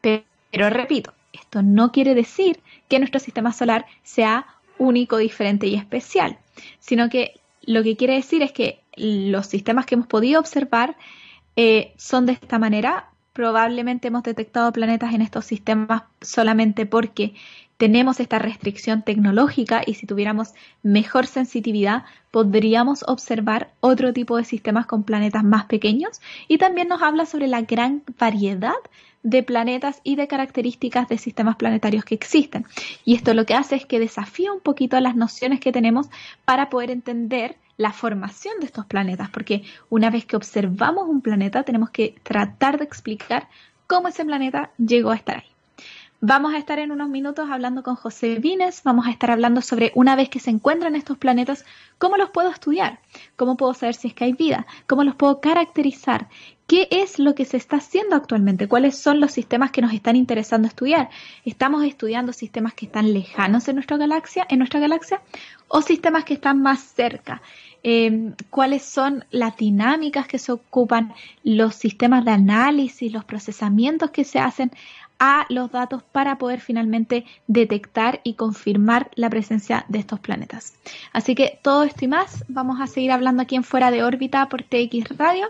Pero, 0.00 0.70
repito, 0.70 1.14
esto 1.32 1.62
no 1.62 1.92
quiere 1.92 2.14
decir 2.14 2.60
que 2.88 2.98
nuestro 2.98 3.20
sistema 3.20 3.52
solar 3.52 3.86
sea 4.02 4.46
único, 4.80 5.18
diferente 5.18 5.68
y 5.68 5.76
especial, 5.76 6.38
sino 6.80 7.08
que 7.08 7.40
lo 7.62 7.84
que 7.84 7.96
quiere 7.96 8.14
decir 8.14 8.42
es 8.42 8.50
que 8.50 8.80
los 8.96 9.46
sistemas 9.46 9.86
que 9.86 9.94
hemos 9.94 10.08
podido 10.08 10.40
observar 10.40 10.96
eh, 11.54 11.92
son 11.96 12.26
de 12.26 12.32
esta 12.32 12.58
manera. 12.58 13.10
Probablemente 13.32 14.08
hemos 14.08 14.24
detectado 14.24 14.72
planetas 14.72 15.14
en 15.14 15.22
estos 15.22 15.44
sistemas 15.44 16.02
solamente 16.20 16.84
porque 16.84 17.34
tenemos 17.76 18.20
esta 18.20 18.38
restricción 18.38 19.02
tecnológica 19.02 19.82
y 19.86 19.94
si 19.94 20.06
tuviéramos 20.06 20.52
mejor 20.82 21.26
sensitividad 21.26 22.04
podríamos 22.30 23.04
observar 23.06 23.70
otro 23.80 24.12
tipo 24.12 24.36
de 24.36 24.44
sistemas 24.44 24.84
con 24.86 25.04
planetas 25.04 25.44
más 25.44 25.64
pequeños 25.64 26.20
y 26.46 26.58
también 26.58 26.88
nos 26.88 27.00
habla 27.00 27.24
sobre 27.24 27.46
la 27.46 27.62
gran 27.62 28.02
variedad 28.18 28.74
de 29.22 29.42
planetas 29.42 30.00
y 30.02 30.16
de 30.16 30.28
características 30.28 31.08
de 31.08 31.18
sistemas 31.18 31.56
planetarios 31.56 32.04
que 32.04 32.14
existen. 32.14 32.66
Y 33.04 33.14
esto 33.14 33.34
lo 33.34 33.44
que 33.44 33.54
hace 33.54 33.76
es 33.76 33.86
que 33.86 34.00
desafía 34.00 34.52
un 34.52 34.60
poquito 34.60 34.98
las 35.00 35.16
nociones 35.16 35.60
que 35.60 35.72
tenemos 35.72 36.08
para 36.44 36.70
poder 36.70 36.90
entender 36.90 37.56
la 37.76 37.92
formación 37.92 38.60
de 38.60 38.66
estos 38.66 38.86
planetas, 38.86 39.30
porque 39.30 39.62
una 39.88 40.10
vez 40.10 40.26
que 40.26 40.36
observamos 40.36 41.08
un 41.08 41.22
planeta 41.22 41.62
tenemos 41.62 41.90
que 41.90 42.14
tratar 42.22 42.78
de 42.78 42.84
explicar 42.84 43.48
cómo 43.86 44.08
ese 44.08 44.24
planeta 44.24 44.70
llegó 44.76 45.10
a 45.10 45.16
estar 45.16 45.38
ahí. 45.38 45.49
Vamos 46.22 46.52
a 46.52 46.58
estar 46.58 46.78
en 46.78 46.92
unos 46.92 47.08
minutos 47.08 47.48
hablando 47.50 47.82
con 47.82 47.96
José 47.96 48.34
Vines, 48.34 48.82
vamos 48.84 49.06
a 49.06 49.10
estar 49.10 49.30
hablando 49.30 49.62
sobre 49.62 49.90
una 49.94 50.16
vez 50.16 50.28
que 50.28 50.38
se 50.38 50.50
encuentran 50.50 50.94
estos 50.94 51.16
planetas, 51.16 51.64
cómo 51.96 52.18
los 52.18 52.28
puedo 52.28 52.50
estudiar, 52.50 53.00
cómo 53.36 53.56
puedo 53.56 53.72
saber 53.72 53.94
si 53.94 54.08
es 54.08 54.14
que 54.14 54.24
hay 54.24 54.34
vida, 54.34 54.66
cómo 54.86 55.02
los 55.02 55.14
puedo 55.14 55.40
caracterizar, 55.40 56.28
qué 56.66 56.88
es 56.90 57.18
lo 57.18 57.34
que 57.34 57.46
se 57.46 57.56
está 57.56 57.76
haciendo 57.76 58.16
actualmente, 58.16 58.68
cuáles 58.68 58.98
son 58.98 59.18
los 59.18 59.32
sistemas 59.32 59.70
que 59.70 59.80
nos 59.80 59.94
están 59.94 60.14
interesando 60.14 60.68
estudiar. 60.68 61.08
¿Estamos 61.46 61.84
estudiando 61.84 62.34
sistemas 62.34 62.74
que 62.74 62.84
están 62.84 63.14
lejanos 63.14 63.66
en 63.68 63.76
nuestra 63.76 63.96
galaxia, 63.96 64.46
en 64.50 64.58
nuestra 64.58 64.78
galaxia 64.78 65.22
o 65.68 65.80
sistemas 65.80 66.24
que 66.24 66.34
están 66.34 66.60
más 66.60 66.80
cerca? 66.80 67.40
Em, 67.82 68.34
cuáles 68.50 68.82
son 68.84 69.24
las 69.30 69.56
dinámicas 69.56 70.28
que 70.28 70.38
se 70.38 70.52
ocupan, 70.52 71.14
los 71.44 71.74
sistemas 71.74 72.26
de 72.26 72.32
análisis, 72.32 73.10
los 73.10 73.24
procesamientos 73.24 74.10
que 74.10 74.24
se 74.24 74.38
hacen 74.38 74.70
a 75.20 75.44
los 75.50 75.70
datos 75.70 76.02
para 76.02 76.38
poder 76.38 76.60
finalmente 76.60 77.26
detectar 77.46 78.20
y 78.24 78.34
confirmar 78.34 79.10
la 79.14 79.28
presencia 79.28 79.84
de 79.88 79.98
estos 79.98 80.18
planetas. 80.18 80.74
Así 81.12 81.34
que 81.34 81.58
todo 81.62 81.84
esto 81.84 82.06
y 82.06 82.08
más 82.08 82.44
vamos 82.48 82.80
a 82.80 82.86
seguir 82.86 83.12
hablando 83.12 83.42
aquí 83.42 83.54
en 83.54 83.62
Fuera 83.62 83.90
de 83.90 84.02
órbita 84.02 84.48
por 84.48 84.62
TX 84.62 85.16
Radio. 85.18 85.48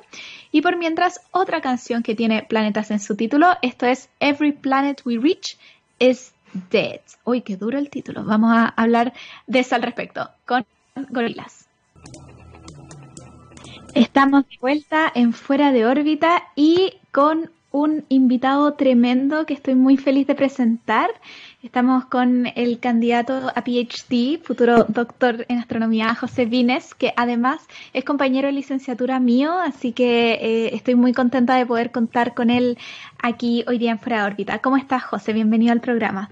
Y 0.50 0.60
por 0.60 0.76
mientras, 0.76 1.20
otra 1.30 1.60
canción 1.60 2.02
que 2.02 2.16
tiene 2.16 2.42
planetas 2.42 2.90
en 2.90 2.98
su 2.98 3.16
título, 3.16 3.56
esto 3.62 3.86
es 3.86 4.10
Every 4.18 4.52
Planet 4.52 5.00
We 5.06 5.18
Reach 5.18 5.56
is 6.00 6.34
Dead. 6.70 7.00
Uy, 7.24 7.42
qué 7.42 7.56
duro 7.56 7.78
el 7.78 7.90
título. 7.90 8.24
Vamos 8.24 8.52
a 8.52 8.66
hablar 8.66 9.12
de 9.46 9.60
eso 9.60 9.76
al 9.76 9.82
respecto 9.82 10.28
con 10.44 10.66
gorilas. 11.10 11.68
Estamos 13.94 14.48
de 14.48 14.56
vuelta 14.60 15.10
en 15.14 15.32
Fuera 15.32 15.70
de 15.70 15.86
órbita 15.86 16.44
y 16.56 16.94
con 17.12 17.50
un 17.70 18.04
invitado 18.08 18.74
tremendo 18.74 19.46
que 19.46 19.54
estoy 19.54 19.74
muy 19.74 19.96
feliz 19.96 20.26
de 20.26 20.34
presentar. 20.34 21.10
Estamos 21.62 22.04
con 22.06 22.46
el 22.56 22.80
candidato 22.80 23.52
a 23.54 23.62
PhD, 23.62 24.42
futuro 24.42 24.84
doctor 24.88 25.46
en 25.48 25.58
astronomía, 25.58 26.14
José 26.14 26.46
Vines, 26.46 26.94
que 26.94 27.12
además 27.16 27.66
es 27.92 28.04
compañero 28.04 28.48
de 28.48 28.52
licenciatura 28.52 29.20
mío, 29.20 29.52
así 29.58 29.92
que 29.92 30.32
eh, 30.32 30.74
estoy 30.74 30.94
muy 30.94 31.12
contenta 31.12 31.54
de 31.56 31.66
poder 31.66 31.92
contar 31.92 32.34
con 32.34 32.50
él 32.50 32.78
aquí 33.22 33.64
hoy 33.68 33.78
día 33.78 33.92
en 33.92 33.98
Fuera 33.98 34.22
de 34.22 34.32
órbita. 34.32 34.58
¿Cómo 34.58 34.76
estás, 34.76 35.04
José? 35.04 35.32
Bienvenido 35.32 35.72
al 35.72 35.80
programa. 35.80 36.30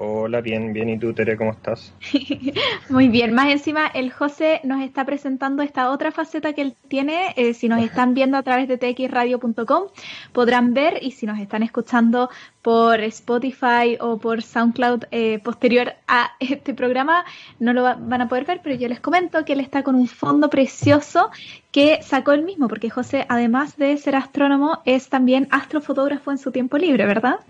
Hola, 0.00 0.40
bien, 0.40 0.72
bien. 0.72 0.88
¿Y 0.90 0.96
tú, 0.96 1.12
Tere, 1.12 1.36
cómo 1.36 1.50
estás? 1.50 1.92
Muy 2.88 3.08
bien. 3.08 3.34
Más 3.34 3.50
encima, 3.50 3.88
el 3.88 4.12
José 4.12 4.60
nos 4.62 4.80
está 4.84 5.04
presentando 5.04 5.60
esta 5.64 5.90
otra 5.90 6.12
faceta 6.12 6.52
que 6.52 6.62
él 6.62 6.76
tiene. 6.86 7.34
Eh, 7.36 7.52
si 7.52 7.68
nos 7.68 7.82
están 7.82 8.14
viendo 8.14 8.36
a 8.36 8.44
través 8.44 8.68
de 8.68 8.78
txradio.com, 8.78 9.88
podrán 10.32 10.72
ver. 10.72 11.00
Y 11.02 11.10
si 11.10 11.26
nos 11.26 11.40
están 11.40 11.64
escuchando 11.64 12.30
por 12.62 13.00
Spotify 13.00 13.98
o 13.98 14.18
por 14.18 14.42
SoundCloud 14.42 15.06
eh, 15.10 15.40
posterior 15.40 15.94
a 16.06 16.30
este 16.38 16.74
programa, 16.74 17.24
no 17.58 17.72
lo 17.72 17.82
van 17.82 18.20
a 18.20 18.28
poder 18.28 18.44
ver. 18.44 18.60
Pero 18.62 18.76
yo 18.76 18.86
les 18.86 19.00
comento 19.00 19.44
que 19.44 19.54
él 19.54 19.60
está 19.60 19.82
con 19.82 19.96
un 19.96 20.06
fondo 20.06 20.48
precioso 20.48 21.30
que 21.72 21.98
sacó 22.02 22.30
él 22.32 22.44
mismo, 22.44 22.68
porque 22.68 22.88
José, 22.88 23.26
además 23.28 23.76
de 23.76 23.96
ser 23.96 24.14
astrónomo, 24.14 24.80
es 24.84 25.08
también 25.08 25.48
astrofotógrafo 25.50 26.30
en 26.30 26.38
su 26.38 26.52
tiempo 26.52 26.78
libre, 26.78 27.04
¿verdad? 27.04 27.40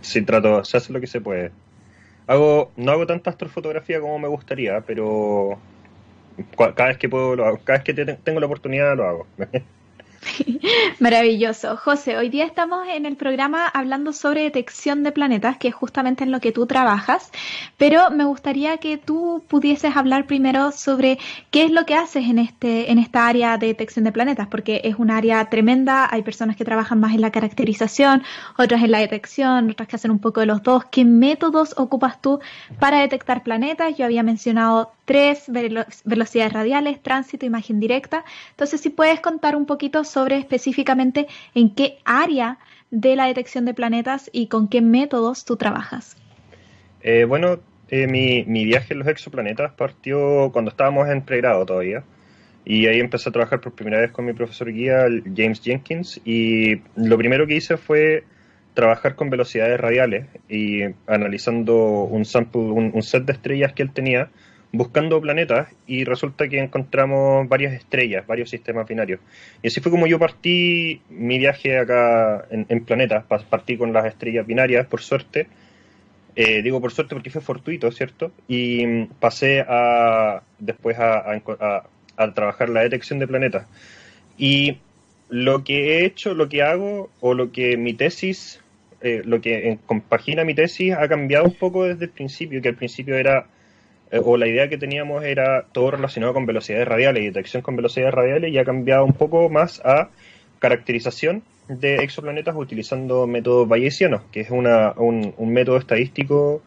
Sí, 0.00 0.22
trato, 0.22 0.64
se 0.64 0.76
hace 0.76 0.92
lo 0.92 1.00
que 1.00 1.08
se 1.08 1.20
puede. 1.20 1.50
Hago, 2.28 2.72
no 2.76 2.92
hago 2.92 3.06
tanta 3.06 3.30
astrofotografía 3.30 4.00
como 4.00 4.18
me 4.18 4.28
gustaría, 4.28 4.82
pero 4.82 5.58
cada 6.56 6.88
vez 6.90 6.98
que 6.98 7.08
puedo 7.08 7.34
lo 7.36 7.46
hago. 7.46 7.58
Cada 7.64 7.78
vez 7.78 7.84
que 7.84 7.94
tengo 7.94 8.40
la 8.40 8.46
oportunidad 8.46 8.96
lo 8.96 9.04
hago. 9.04 9.26
Maravilloso. 10.98 11.76
José, 11.76 12.16
hoy 12.16 12.28
día 12.28 12.44
estamos 12.44 12.86
en 12.88 13.06
el 13.06 13.16
programa 13.16 13.66
hablando 13.66 14.12
sobre 14.12 14.42
detección 14.42 15.02
de 15.02 15.12
planetas, 15.12 15.56
que 15.58 15.68
es 15.68 15.74
justamente 15.74 16.24
en 16.24 16.30
lo 16.30 16.40
que 16.40 16.52
tú 16.52 16.66
trabajas, 16.66 17.30
pero 17.76 18.10
me 18.10 18.24
gustaría 18.24 18.78
que 18.78 18.98
tú 18.98 19.44
pudieses 19.48 19.96
hablar 19.96 20.26
primero 20.26 20.72
sobre 20.72 21.18
qué 21.50 21.64
es 21.64 21.70
lo 21.70 21.86
que 21.86 21.94
haces 21.94 22.28
en, 22.28 22.38
este, 22.38 22.90
en 22.90 22.98
esta 22.98 23.26
área 23.26 23.58
de 23.58 23.68
detección 23.68 24.04
de 24.04 24.12
planetas, 24.12 24.48
porque 24.48 24.80
es 24.84 24.96
un 24.98 25.10
área 25.10 25.44
tremenda, 25.48 26.08
hay 26.10 26.22
personas 26.22 26.56
que 26.56 26.64
trabajan 26.64 27.00
más 27.00 27.14
en 27.14 27.20
la 27.20 27.30
caracterización, 27.30 28.22
otras 28.56 28.82
en 28.82 28.90
la 28.90 28.98
detección, 28.98 29.70
otras 29.70 29.88
que 29.88 29.96
hacen 29.96 30.10
un 30.10 30.18
poco 30.18 30.40
de 30.40 30.46
los 30.46 30.62
dos. 30.62 30.84
¿Qué 30.86 31.04
métodos 31.04 31.74
ocupas 31.76 32.20
tú 32.20 32.40
para 32.78 33.00
detectar 33.00 33.42
planetas? 33.42 33.96
Yo 33.96 34.04
había 34.04 34.22
mencionado 34.22 34.92
tres 35.08 35.50
velocidades 36.04 36.52
radiales, 36.52 37.02
tránsito, 37.02 37.46
imagen 37.46 37.80
directa. 37.80 38.26
Entonces, 38.50 38.82
si 38.82 38.90
puedes 38.90 39.20
contar 39.20 39.56
un 39.56 39.64
poquito 39.64 40.04
sobre 40.04 40.36
específicamente 40.36 41.26
en 41.54 41.74
qué 41.74 41.96
área 42.04 42.58
de 42.90 43.16
la 43.16 43.24
detección 43.24 43.64
de 43.64 43.72
planetas 43.72 44.28
y 44.34 44.48
con 44.48 44.68
qué 44.68 44.82
métodos 44.82 45.46
tú 45.46 45.56
trabajas. 45.56 46.14
Eh, 47.00 47.24
bueno, 47.24 47.58
eh, 47.88 48.06
mi, 48.06 48.44
mi, 48.44 48.66
viaje 48.66 48.92
en 48.92 48.98
los 48.98 49.08
exoplanetas 49.08 49.72
partió 49.72 50.50
cuando 50.52 50.70
estábamos 50.70 51.08
en 51.08 51.22
pregrado 51.22 51.64
todavía. 51.64 52.04
Y 52.66 52.86
ahí 52.86 53.00
empecé 53.00 53.30
a 53.30 53.32
trabajar 53.32 53.62
por 53.62 53.72
primera 53.72 54.02
vez 54.02 54.10
con 54.10 54.26
mi 54.26 54.34
profesor 54.34 54.70
guía, 54.70 55.06
James 55.34 55.62
Jenkins. 55.62 56.20
Y 56.26 56.82
lo 56.96 57.16
primero 57.16 57.46
que 57.46 57.54
hice 57.54 57.78
fue 57.78 58.24
trabajar 58.74 59.14
con 59.14 59.30
velocidades 59.30 59.80
radiales 59.80 60.26
y 60.50 60.82
analizando 61.06 62.02
un 62.02 62.26
sample, 62.26 62.60
un 62.60 63.02
set 63.02 63.24
de 63.24 63.32
estrellas 63.32 63.72
que 63.72 63.82
él 63.82 63.90
tenía 63.90 64.28
buscando 64.72 65.20
planetas 65.20 65.68
y 65.86 66.04
resulta 66.04 66.48
que 66.48 66.58
encontramos 66.58 67.48
varias 67.48 67.72
estrellas, 67.72 68.26
varios 68.26 68.50
sistemas 68.50 68.86
binarios. 68.86 69.20
Y 69.62 69.68
así 69.68 69.80
fue 69.80 69.90
como 69.90 70.06
yo 70.06 70.18
partí 70.18 71.00
mi 71.08 71.38
viaje 71.38 71.78
acá 71.78 72.46
en, 72.50 72.84
planetas, 72.84 73.24
partí 73.24 73.76
con 73.76 73.92
las 73.92 74.06
estrellas 74.06 74.46
binarias, 74.46 74.86
por 74.86 75.00
suerte. 75.00 75.46
Eh, 76.36 76.62
digo 76.62 76.80
por 76.80 76.92
suerte 76.92 77.14
porque 77.14 77.30
fue 77.30 77.40
fortuito, 77.40 77.90
¿cierto? 77.90 78.30
Y 78.46 78.86
mm, 78.86 79.06
pasé 79.18 79.64
a 79.66 80.42
después 80.58 80.96
a, 80.98 81.40
trabajar 82.34 82.68
la 82.68 82.82
detección 82.82 83.18
de 83.18 83.26
planetas. 83.26 83.66
Y 84.36 84.78
lo 85.30 85.64
que 85.64 85.98
he 85.98 86.04
hecho, 86.04 86.34
lo 86.34 86.48
que 86.48 86.62
hago, 86.62 87.10
o 87.20 87.34
lo 87.34 87.52
que 87.52 87.76
mi 87.76 87.94
tesis, 87.94 88.60
eh, 89.00 89.22
lo 89.24 89.40
que 89.40 89.78
compagina 89.86 90.44
mi 90.44 90.54
tesis, 90.54 90.92
ha 90.94 91.08
cambiado 91.08 91.46
un 91.46 91.54
poco 91.54 91.84
desde 91.84 92.04
el 92.04 92.10
principio, 92.10 92.60
que 92.60 92.68
al 92.68 92.76
principio 92.76 93.16
era 93.16 93.46
eh, 93.46 93.57
o 94.12 94.36
la 94.36 94.46
idea 94.46 94.68
que 94.68 94.78
teníamos 94.78 95.24
era 95.24 95.66
todo 95.72 95.90
relacionado 95.90 96.34
con 96.34 96.46
velocidades 96.46 96.88
radiales 96.88 97.22
y 97.22 97.26
detección 97.26 97.62
con 97.62 97.76
velocidades 97.76 98.14
radiales 98.14 98.52
y 98.52 98.58
ha 98.58 98.64
cambiado 98.64 99.04
un 99.04 99.12
poco 99.12 99.48
más 99.48 99.80
a 99.84 100.10
caracterización 100.58 101.42
de 101.68 101.96
exoplanetas 101.96 102.56
utilizando 102.56 103.26
métodos 103.26 103.68
bayesianos, 103.68 104.22
que 104.32 104.40
es 104.40 104.50
una, 104.50 104.92
un, 104.96 105.34
método 105.38 105.76
estadístico 105.76 106.62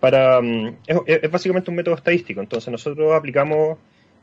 para... 0.00 0.40
Mm, 0.40 0.76
es, 0.86 1.30
básicamente 1.30 1.70
un 1.70 1.76
método 1.76 1.94
estadístico, 1.94 2.40
entonces 2.40 2.70
nosotros 2.70 3.12
aplicamos 3.12 3.78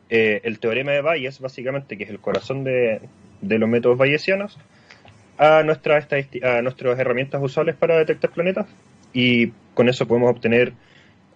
eh, 0.10 0.42
el 0.44 0.60
teorema 0.60 0.92
de 0.92 1.02
Bayes, 1.02 1.40
básicamente, 1.40 1.98
que 1.98 2.04
es 2.04 2.10
el 2.10 2.20
corazón 2.20 2.66
de, 2.66 3.00
de 3.42 3.58
los 3.58 3.70
métodos 3.70 3.98
bayesianos, 3.98 4.60
a, 5.38 5.64
nuestras 5.64 6.08
a 6.44 6.62
nuestras 6.62 7.00
herramientas 7.00 7.42
usuales 7.42 7.76
para 7.76 7.98
detectar 7.98 8.32
planetas 8.32 8.68
y 9.14 9.48
con 9.74 9.90
eso 9.90 10.08
podemos 10.08 10.30
obtener 10.30 10.74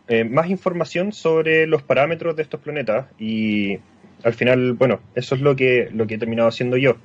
eh, 0.07 0.23
más 0.23 0.49
información 0.49 1.11
sobre 1.13 1.67
los 1.67 1.81
parámetros 1.81 2.35
de 2.35 2.43
estos 2.43 2.59
planetas 2.59 3.07
y 3.19 3.79
al 4.23 4.33
final, 4.33 4.73
bueno, 4.73 5.01
eso 5.15 5.35
es 5.35 5.41
lo 5.41 5.55
que, 5.55 5.89
lo 5.91 6.07
que 6.07 6.15
he 6.15 6.17
terminado 6.17 6.47
haciendo 6.47 6.77
yo. 6.77 6.97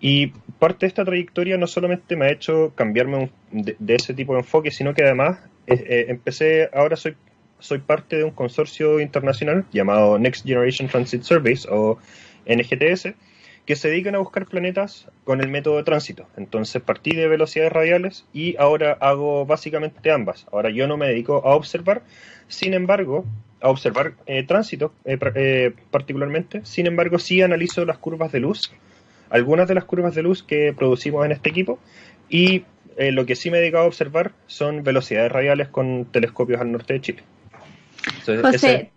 Y 0.00 0.28
parte 0.58 0.86
de 0.86 0.88
esta 0.88 1.04
trayectoria 1.04 1.56
no 1.56 1.66
solamente 1.66 2.16
me 2.16 2.26
ha 2.26 2.32
hecho 2.32 2.72
cambiarme 2.74 3.30
de, 3.50 3.94
ese 3.94 4.14
tipo 4.14 4.34
de 4.34 4.40
enfoque, 4.40 4.70
sino 4.70 4.94
que 4.94 5.02
además 5.02 5.38
eh, 5.66 6.06
empecé, 6.08 6.68
ahora 6.74 6.96
soy, 6.96 7.16
soy 7.58 7.78
parte 7.78 8.16
de 8.16 8.24
un 8.24 8.32
consorcio 8.32 9.00
internacional 9.00 9.64
llamado 9.72 10.18
Next 10.18 10.44
Generation 10.44 10.88
Transit 10.88 11.22
Surveys 11.22 11.66
o 11.70 11.98
NGTS, 12.46 13.14
que 13.66 13.76
se 13.76 13.88
dedican 13.88 14.14
a 14.14 14.18
buscar 14.18 14.46
planetas 14.46 15.08
con 15.24 15.40
el 15.40 15.48
método 15.48 15.76
de 15.76 15.84
tránsito. 15.84 16.26
Entonces 16.36 16.82
partí 16.82 17.14
de 17.14 17.28
velocidades 17.28 17.72
radiales 17.72 18.26
y 18.32 18.56
ahora 18.58 18.96
hago 19.00 19.46
básicamente 19.46 20.10
ambas. 20.10 20.46
Ahora 20.52 20.70
yo 20.70 20.86
no 20.86 20.96
me 20.96 21.08
dedico 21.08 21.46
a 21.46 21.54
observar, 21.54 22.02
sin 22.48 22.74
embargo, 22.74 23.24
a 23.60 23.70
observar 23.70 24.12
eh, 24.26 24.44
tránsito 24.44 24.92
eh, 25.06 25.18
eh, 25.34 25.72
particularmente, 25.90 26.60
sin 26.64 26.86
embargo 26.86 27.18
sí 27.18 27.40
analizo 27.40 27.84
las 27.86 27.96
curvas 27.96 28.30
de 28.30 28.40
luz, 28.40 28.72
algunas 29.30 29.66
de 29.66 29.74
las 29.74 29.84
curvas 29.84 30.14
de 30.14 30.22
luz 30.22 30.42
que 30.42 30.74
producimos 30.76 31.24
en 31.24 31.32
este 31.32 31.48
equipo 31.48 31.78
y 32.28 32.64
lo 32.96 33.26
que 33.26 33.34
sí 33.34 33.50
me 33.50 33.56
he 33.56 33.60
dedicado 33.60 33.84
a 33.84 33.86
observar 33.88 34.30
son 34.46 34.84
velocidades 34.84 35.32
radiales 35.32 35.66
con 35.66 36.04
telescopios 36.04 36.60
al 36.60 36.70
norte 36.70 36.94
de 36.94 37.00
Chile. 37.00 37.22
José, 38.24 38.92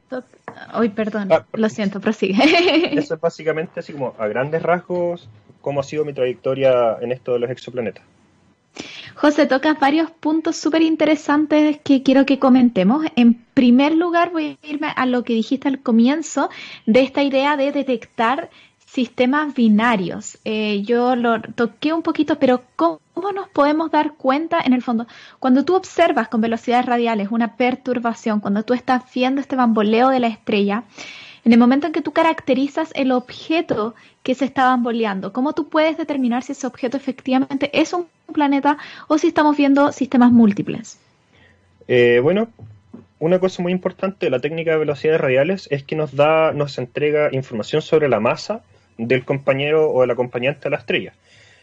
Hoy, 0.73 0.89
perdón, 0.89 1.31
ah, 1.31 1.45
lo 1.53 1.69
siento, 1.69 1.99
prosigue. 1.99 2.35
Eso 2.97 3.15
es 3.15 3.21
básicamente 3.21 3.79
así 3.79 3.93
como 3.93 4.15
a 4.17 4.27
grandes 4.27 4.61
rasgos 4.61 5.29
cómo 5.61 5.79
ha 5.79 5.83
sido 5.83 6.05
mi 6.05 6.13
trayectoria 6.13 6.97
en 7.01 7.11
esto 7.11 7.33
de 7.33 7.39
los 7.39 7.49
exoplanetas. 7.49 8.03
José, 9.15 9.47
tocas 9.47 9.79
varios 9.79 10.11
puntos 10.11 10.57
súper 10.57 10.83
interesantes 10.83 11.79
que 11.83 12.03
quiero 12.03 12.25
que 12.25 12.37
comentemos. 12.37 13.03
En 13.15 13.33
primer 13.33 13.95
lugar, 13.95 14.31
voy 14.31 14.59
a 14.61 14.67
irme 14.67 14.93
a 14.95 15.05
lo 15.07 15.23
que 15.23 15.33
dijiste 15.33 15.67
al 15.67 15.81
comienzo 15.81 16.49
de 16.85 17.01
esta 17.01 17.23
idea 17.23 17.57
de 17.57 17.71
detectar 17.71 18.51
sistemas 18.87 19.53
binarios. 19.53 20.39
Eh, 20.45 20.81
yo 20.83 21.15
lo 21.15 21.41
toqué 21.41 21.93
un 21.93 22.01
poquito, 22.01 22.39
pero 22.39 22.63
¿cómo, 22.75 22.99
nos 23.35 23.49
podemos 23.49 23.91
dar 23.91 24.13
cuenta 24.13 24.59
en 24.63 24.73
el 24.73 24.81
fondo? 24.81 25.05
Cuando 25.39 25.65
tú 25.65 25.75
observas 25.75 26.29
con 26.29 26.41
velocidades 26.41 26.85
radiales 26.85 27.27
una 27.29 27.57
perturbación, 27.57 28.39
cuando 28.39 28.63
tú 28.63 28.73
estás 28.73 29.03
viendo 29.13 29.41
este 29.41 29.55
bamboleo 29.55 30.09
de 30.09 30.21
la 30.21 30.27
estrella, 30.27 30.85
en 31.43 31.53
el 31.53 31.59
momento 31.59 31.87
en 31.87 31.93
que 31.93 32.01
tú 32.01 32.11
caracterizas 32.11 32.91
el 32.95 33.11
objeto 33.11 33.93
que 34.23 34.35
se 34.35 34.45
está 34.45 34.65
bamboleando, 34.65 35.33
¿cómo 35.33 35.53
tú 35.53 35.67
puedes 35.67 35.97
determinar 35.97 36.43
si 36.43 36.53
ese 36.53 36.65
objeto 36.65 36.97
efectivamente 36.97 37.69
es 37.73 37.93
un 37.93 38.07
planeta 38.33 38.77
o 39.07 39.17
si 39.17 39.27
estamos 39.27 39.57
viendo 39.57 39.91
sistemas 39.91 40.31
múltiples? 40.31 40.97
Eh, 41.87 42.19
bueno, 42.23 42.47
una 43.19 43.39
cosa 43.39 43.61
muy 43.61 43.71
importante 43.71 44.25
de 44.25 44.29
la 44.29 44.39
técnica 44.39 44.71
de 44.71 44.77
velocidades 44.77 45.21
radiales 45.21 45.67
es 45.71 45.83
que 45.83 45.95
nos 45.95 46.15
da, 46.15 46.53
nos 46.53 46.77
entrega 46.77 47.29
información 47.33 47.81
sobre 47.81 48.09
la 48.09 48.19
masa 48.19 48.61
del 48.97 49.25
compañero 49.25 49.91
o 49.91 50.01
del 50.01 50.11
acompañante 50.11 50.61
de 50.63 50.69
la 50.69 50.77
estrella. 50.77 51.13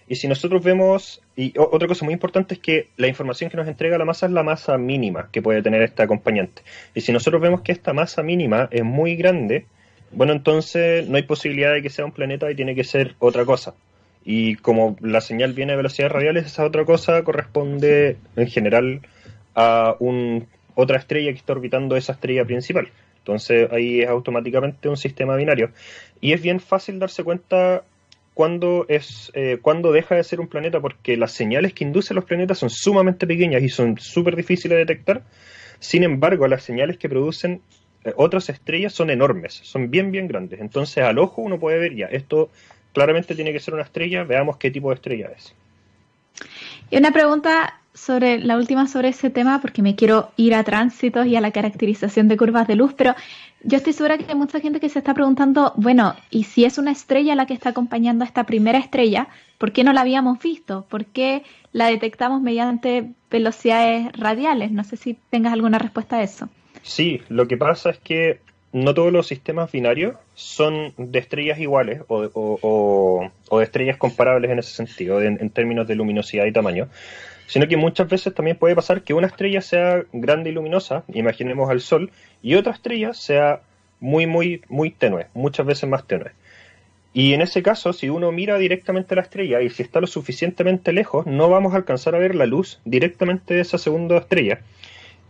Y 0.06 0.16
si 0.16 0.28
nosotros 0.28 0.62
vemos, 0.62 1.22
y 1.34 1.54
otra 1.58 1.88
cosa 1.88 2.04
muy 2.04 2.12
importante 2.12 2.54
es 2.54 2.60
que 2.60 2.88
la 2.96 3.08
información 3.08 3.50
que 3.50 3.56
nos 3.56 3.66
entrega 3.68 3.96
la 3.96 4.04
masa 4.04 4.26
es 4.26 4.32
la 4.32 4.42
masa 4.42 4.76
mínima 4.76 5.30
que 5.32 5.40
puede 5.40 5.62
tener 5.62 5.82
este 5.82 6.02
acompañante. 6.02 6.62
Y 6.94 7.00
si 7.00 7.12
nosotros 7.12 7.40
vemos 7.40 7.62
que 7.62 7.72
esta 7.72 7.94
masa 7.94 8.22
mínima 8.22 8.68
es 8.70 8.84
muy 8.84 9.16
grande, 9.16 9.66
bueno, 10.12 10.32
entonces 10.32 11.08
no 11.08 11.16
hay 11.16 11.22
posibilidad 11.22 11.72
de 11.72 11.82
que 11.82 11.90
sea 11.90 12.04
un 12.04 12.12
planeta 12.12 12.50
y 12.50 12.54
tiene 12.54 12.74
que 12.74 12.84
ser 12.84 13.14
otra 13.18 13.44
cosa. 13.44 13.74
Y 14.24 14.56
como 14.56 14.96
la 15.00 15.20
señal 15.20 15.54
viene 15.54 15.72
a 15.72 15.76
velocidades 15.76 16.12
radiales, 16.12 16.46
esa 16.46 16.64
otra 16.64 16.84
cosa 16.84 17.22
corresponde 17.24 18.16
en 18.36 18.46
general 18.46 19.00
a 19.54 19.96
un, 20.00 20.46
otra 20.74 20.98
estrella 20.98 21.30
que 21.32 21.38
está 21.38 21.52
orbitando 21.52 21.96
esa 21.96 22.12
estrella 22.12 22.44
principal. 22.44 22.88
Entonces 23.24 23.72
ahí 23.72 24.02
es 24.02 24.08
automáticamente 24.08 24.86
un 24.86 24.98
sistema 24.98 25.34
binario. 25.34 25.70
Y 26.20 26.34
es 26.34 26.42
bien 26.42 26.60
fácil 26.60 26.98
darse 26.98 27.24
cuenta 27.24 27.82
cuándo, 28.34 28.84
es, 28.88 29.32
eh, 29.34 29.58
cuándo 29.62 29.92
deja 29.92 30.14
de 30.14 30.24
ser 30.24 30.40
un 30.40 30.48
planeta, 30.48 30.78
porque 30.78 31.16
las 31.16 31.32
señales 31.32 31.72
que 31.72 31.84
inducen 31.84 32.16
los 32.16 32.26
planetas 32.26 32.58
son 32.58 32.68
sumamente 32.68 33.26
pequeñas 33.26 33.62
y 33.62 33.70
son 33.70 33.96
súper 33.98 34.36
difíciles 34.36 34.76
de 34.76 34.84
detectar. 34.84 35.22
Sin 35.78 36.02
embargo, 36.02 36.46
las 36.48 36.62
señales 36.62 36.98
que 36.98 37.08
producen 37.08 37.62
eh, 38.04 38.12
otras 38.16 38.50
estrellas 38.50 38.92
son 38.92 39.08
enormes, 39.08 39.54
son 39.62 39.90
bien, 39.90 40.12
bien 40.12 40.28
grandes. 40.28 40.60
Entonces, 40.60 41.02
al 41.02 41.18
ojo 41.18 41.40
uno 41.40 41.58
puede 41.58 41.78
ver 41.78 41.94
ya, 41.96 42.06
esto 42.06 42.50
claramente 42.92 43.34
tiene 43.34 43.54
que 43.54 43.60
ser 43.60 43.72
una 43.72 43.84
estrella, 43.84 44.24
veamos 44.24 44.58
qué 44.58 44.70
tipo 44.70 44.90
de 44.90 44.96
estrella 44.96 45.30
es. 45.34 45.54
Y 46.90 46.98
una 46.98 47.10
pregunta 47.10 47.80
sobre 47.94 48.38
la 48.38 48.56
última 48.56 48.86
sobre 48.86 49.08
ese 49.08 49.30
tema, 49.30 49.60
porque 49.60 49.80
me 49.80 49.94
quiero 49.94 50.32
ir 50.36 50.54
a 50.54 50.64
tránsitos 50.64 51.26
y 51.26 51.36
a 51.36 51.40
la 51.40 51.52
caracterización 51.52 52.28
de 52.28 52.36
curvas 52.36 52.66
de 52.66 52.74
luz, 52.74 52.92
pero 52.94 53.14
yo 53.62 53.78
estoy 53.78 53.92
segura 53.92 54.18
que 54.18 54.26
hay 54.28 54.34
mucha 54.34 54.60
gente 54.60 54.80
que 54.80 54.88
se 54.88 54.98
está 54.98 55.14
preguntando, 55.14 55.72
bueno, 55.76 56.14
¿y 56.30 56.44
si 56.44 56.64
es 56.64 56.76
una 56.76 56.90
estrella 56.90 57.34
la 57.34 57.46
que 57.46 57.54
está 57.54 57.70
acompañando 57.70 58.24
a 58.24 58.26
esta 58.26 58.44
primera 58.44 58.78
estrella? 58.78 59.28
¿Por 59.58 59.72
qué 59.72 59.84
no 59.84 59.92
la 59.92 60.02
habíamos 60.02 60.38
visto? 60.40 60.84
¿Por 60.90 61.06
qué 61.06 61.44
la 61.72 61.86
detectamos 61.86 62.42
mediante 62.42 63.12
velocidades 63.30 64.12
radiales? 64.12 64.70
No 64.72 64.84
sé 64.84 64.96
si 64.96 65.16
tengas 65.30 65.52
alguna 65.52 65.78
respuesta 65.78 66.16
a 66.16 66.22
eso. 66.22 66.48
Sí, 66.82 67.22
lo 67.28 67.48
que 67.48 67.56
pasa 67.56 67.90
es 67.90 67.98
que 67.98 68.40
no 68.74 68.92
todos 68.92 69.12
los 69.12 69.28
sistemas 69.28 69.70
binarios 69.70 70.16
son 70.34 70.92
de 70.98 71.20
estrellas 71.20 71.60
iguales 71.60 72.02
o, 72.08 73.30
de 73.52 73.64
estrellas 73.64 73.96
comparables 73.96 74.50
en 74.50 74.58
ese 74.58 74.72
sentido, 74.72 75.22
en, 75.22 75.48
términos 75.50 75.86
de 75.86 75.94
luminosidad 75.94 76.44
y 76.44 76.52
tamaño, 76.52 76.88
sino 77.46 77.68
que 77.68 77.76
muchas 77.76 78.08
veces 78.08 78.34
también 78.34 78.56
puede 78.56 78.74
pasar 78.74 79.02
que 79.02 79.14
una 79.14 79.26
estrella 79.26 79.60
sea 79.60 80.04
grande 80.12 80.50
y 80.50 80.52
luminosa, 80.52 81.04
imaginemos 81.12 81.70
al 81.70 81.80
Sol, 81.80 82.10
y 82.42 82.54
otra 82.54 82.72
estrella 82.72 83.14
sea 83.14 83.60
muy, 84.00 84.26
muy, 84.26 84.62
muy 84.68 84.90
tenue, 84.90 85.26
muchas 85.34 85.66
veces 85.66 85.88
más 85.88 86.06
tenue. 86.06 86.32
Y 87.12 87.32
en 87.32 87.42
ese 87.42 87.62
caso, 87.62 87.92
si 87.92 88.08
uno 88.08 88.32
mira 88.32 88.58
directamente 88.58 89.14
a 89.14 89.16
la 89.16 89.22
estrella 89.22 89.60
y 89.60 89.70
si 89.70 89.82
está 89.82 90.00
lo 90.00 90.08
suficientemente 90.08 90.92
lejos, 90.92 91.26
no 91.26 91.48
vamos 91.48 91.72
a 91.72 91.76
alcanzar 91.76 92.14
a 92.16 92.18
ver 92.18 92.34
la 92.34 92.44
luz 92.44 92.80
directamente 92.84 93.54
de 93.54 93.60
esa 93.60 93.78
segunda 93.78 94.18
estrella 94.18 94.60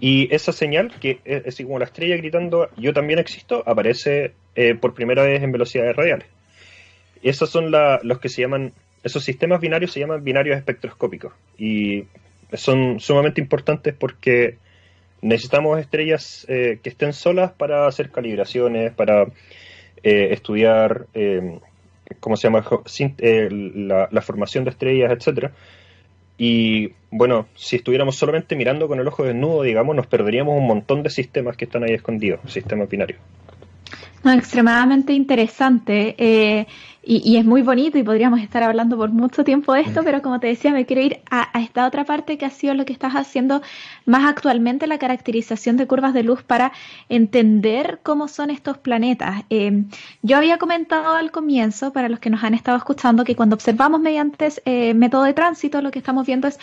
y 0.00 0.34
esa 0.34 0.52
señal, 0.52 0.92
que 1.00 1.20
es, 1.24 1.56
como 1.56 1.78
la 1.78 1.84
estrella 1.84 2.16
gritando 2.16 2.68
yo 2.76 2.92
también 2.92 3.18
existo, 3.18 3.62
aparece 3.66 4.32
eh, 4.54 4.74
por 4.74 4.94
primera 4.94 5.22
vez 5.22 5.42
en 5.42 5.52
velocidades 5.52 5.94
radiales. 5.94 6.26
Esos 7.22 7.48
son 7.48 7.70
los 7.70 8.18
que 8.18 8.28
se 8.28 8.42
llaman, 8.42 8.72
esos 9.04 9.24
sistemas 9.24 9.60
binarios 9.60 9.92
se 9.92 10.00
llaman 10.00 10.24
binarios 10.24 10.56
espectroscópicos. 10.56 11.32
Y 11.58 12.04
son 12.52 12.98
sumamente 12.98 13.40
importantes 13.40 13.94
porque 13.94 14.58
necesitamos 15.22 15.78
estrellas 15.78 16.46
eh, 16.48 16.80
que 16.82 16.88
estén 16.88 17.12
solas 17.12 17.52
para 17.52 17.86
hacer 17.86 18.10
calibraciones, 18.10 18.92
para 18.92 19.24
eh, 20.02 20.28
estudiar, 20.32 21.06
¿cómo 22.20 22.36
se 22.36 22.48
llama? 22.48 22.64
La, 23.50 24.08
la, 24.10 24.22
formación 24.22 24.64
de 24.64 24.70
estrellas, 24.70 25.12
etcétera 25.12 25.52
y 26.36 26.92
bueno, 27.10 27.46
si 27.54 27.76
estuviéramos 27.76 28.16
solamente 28.16 28.56
mirando 28.56 28.88
con 28.88 28.98
el 28.98 29.06
ojo 29.06 29.24
desnudo, 29.24 29.62
digamos, 29.62 29.94
nos 29.94 30.06
perderíamos 30.06 30.58
un 30.58 30.66
montón 30.66 31.02
de 31.02 31.10
sistemas 31.10 31.56
que 31.56 31.66
están 31.66 31.84
ahí 31.84 31.94
escondidos, 31.94 32.40
sistemas 32.50 32.88
binarios. 32.88 33.20
No, 34.24 34.32
extremadamente 34.32 35.12
interesante. 35.12 36.14
Eh, 36.18 36.66
y, 37.06 37.36
es 37.36 37.44
muy 37.44 37.62
bonito 37.62 37.98
y 37.98 38.02
podríamos 38.02 38.40
estar 38.40 38.62
hablando 38.62 38.96
por 38.96 39.10
mucho 39.10 39.44
tiempo 39.44 39.74
de 39.74 39.82
esto, 39.82 40.02
pero 40.04 40.22
como 40.22 40.40
te 40.40 40.46
decía, 40.46 40.72
me 40.72 40.86
quiero 40.86 41.02
ir 41.02 41.20
a, 41.30 41.58
esta 41.60 41.86
otra 41.86 42.04
parte 42.04 42.38
que 42.38 42.46
ha 42.46 42.50
sido 42.50 42.74
lo 42.74 42.84
que 42.84 42.92
estás 42.92 43.14
haciendo 43.14 43.62
más 44.06 44.24
actualmente, 44.24 44.86
la 44.86 44.98
caracterización 44.98 45.76
de 45.76 45.86
curvas 45.86 46.14
de 46.14 46.22
luz 46.22 46.42
para 46.42 46.72
entender 47.08 48.00
cómo 48.02 48.28
son 48.28 48.50
estos 48.50 48.78
planetas. 48.78 49.42
Eh, 49.50 49.84
yo 50.22 50.36
había 50.36 50.58
comentado 50.58 51.14
al 51.14 51.30
comienzo, 51.30 51.92
para 51.92 52.08
los 52.08 52.20
que 52.20 52.30
nos 52.30 52.42
han 52.42 52.54
estado 52.54 52.78
escuchando, 52.78 53.24
que 53.24 53.36
cuando 53.36 53.54
observamos 53.54 54.00
mediante 54.00 54.48
eh, 54.64 54.94
método 54.94 55.24
de 55.24 55.34
tránsito, 55.34 55.82
lo 55.82 55.90
que 55.90 55.98
estamos 55.98 56.26
viendo 56.26 56.48
es 56.48 56.58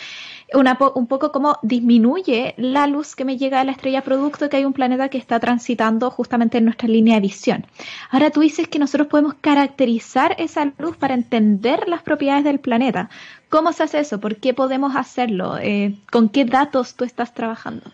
un 0.94 1.06
poco 1.06 1.32
cómo 1.32 1.58
disminuye 1.62 2.54
la 2.56 2.86
luz 2.86 3.16
que 3.16 3.24
me 3.24 3.38
llega 3.38 3.60
a 3.60 3.64
la 3.64 3.72
estrella 3.72 4.02
producto 4.02 4.48
que 4.48 4.58
hay 4.58 4.64
un 4.64 4.72
planeta 4.72 5.08
que 5.08 5.18
está 5.18 5.40
transitando 5.40 6.10
justamente 6.10 6.58
en 6.58 6.64
nuestra 6.64 6.88
línea 6.88 7.14
de 7.14 7.20
visión. 7.20 7.66
Ahora 8.10 8.30
tú 8.30 8.40
dices 8.40 8.68
que 8.68 8.78
nosotros 8.78 9.08
podemos 9.08 9.34
caracterizar 9.40 10.31
esa 10.32 10.72
luz 10.78 10.96
para 10.96 11.14
entender 11.14 11.88
las 11.88 12.02
propiedades 12.02 12.44
del 12.44 12.60
planeta. 12.60 13.10
¿Cómo 13.48 13.72
se 13.72 13.84
hace 13.84 14.00
eso? 14.00 14.20
¿Por 14.20 14.36
qué 14.36 14.54
podemos 14.54 14.96
hacerlo? 14.96 15.58
Eh, 15.58 15.94
¿Con 16.10 16.28
qué 16.28 16.44
datos 16.44 16.94
tú 16.96 17.04
estás 17.04 17.34
trabajando? 17.34 17.84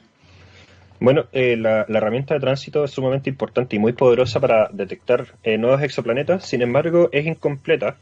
Bueno, 1.01 1.27
eh, 1.33 1.57
la, 1.57 1.87
herramienta 1.89 2.35
de 2.35 2.41
tránsito 2.41 2.85
es 2.85 2.91
sumamente 2.91 3.31
importante 3.31 3.77
y 3.77 3.79
muy 3.79 3.93
poderosa 3.93 4.41
para 4.41 4.69
detectar 4.73 5.27
eh, 5.45 5.57
nuevos 5.57 5.83
exoplanetas, 5.83 6.45
sin 6.45 6.63
embargo 6.63 7.09
es 7.13 7.25
incompleta 7.27 7.97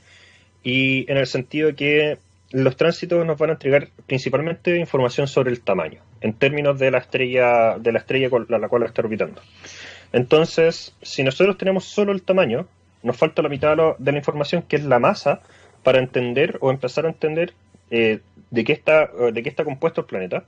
y 0.62 1.10
en 1.10 1.18
el 1.18 1.26
sentido 1.26 1.74
que 1.74 2.18
los 2.52 2.76
tránsitos 2.76 3.26
nos 3.26 3.38
van 3.38 3.50
a 3.50 3.52
entregar 3.54 3.88
principalmente 4.06 4.76
información 4.78 5.26
sobre 5.26 5.50
el 5.50 5.60
tamaño, 5.60 6.00
en 6.20 6.32
términos 6.32 6.78
de 6.78 6.90
la 6.90 6.98
estrella, 6.98 7.76
de 7.78 7.92
la 7.92 7.98
estrella 7.98 8.30
con 8.30 8.46
la, 8.48 8.68
cual 8.68 8.84
está 8.84 9.02
orbitando. 9.02 9.42
Entonces, 10.12 10.94
si 11.02 11.22
nosotros 11.22 11.58
tenemos 11.58 11.84
solo 11.84 12.12
el 12.12 12.22
tamaño, 12.22 12.66
nos 13.02 13.16
falta 13.16 13.42
la 13.42 13.48
mitad 13.48 13.76
de 13.98 14.12
la 14.12 14.18
información, 14.18 14.62
que 14.62 14.76
es 14.76 14.84
la 14.84 14.98
masa, 14.98 15.40
para 15.82 15.98
entender 15.98 16.58
o 16.60 16.70
empezar 16.70 17.06
a 17.06 17.10
entender 17.10 17.54
eh, 17.90 18.20
de, 18.50 18.64
qué 18.64 18.72
está, 18.72 19.08
de 19.32 19.42
qué 19.42 19.48
está 19.48 19.64
compuesto 19.64 20.02
el 20.02 20.06
planeta. 20.06 20.44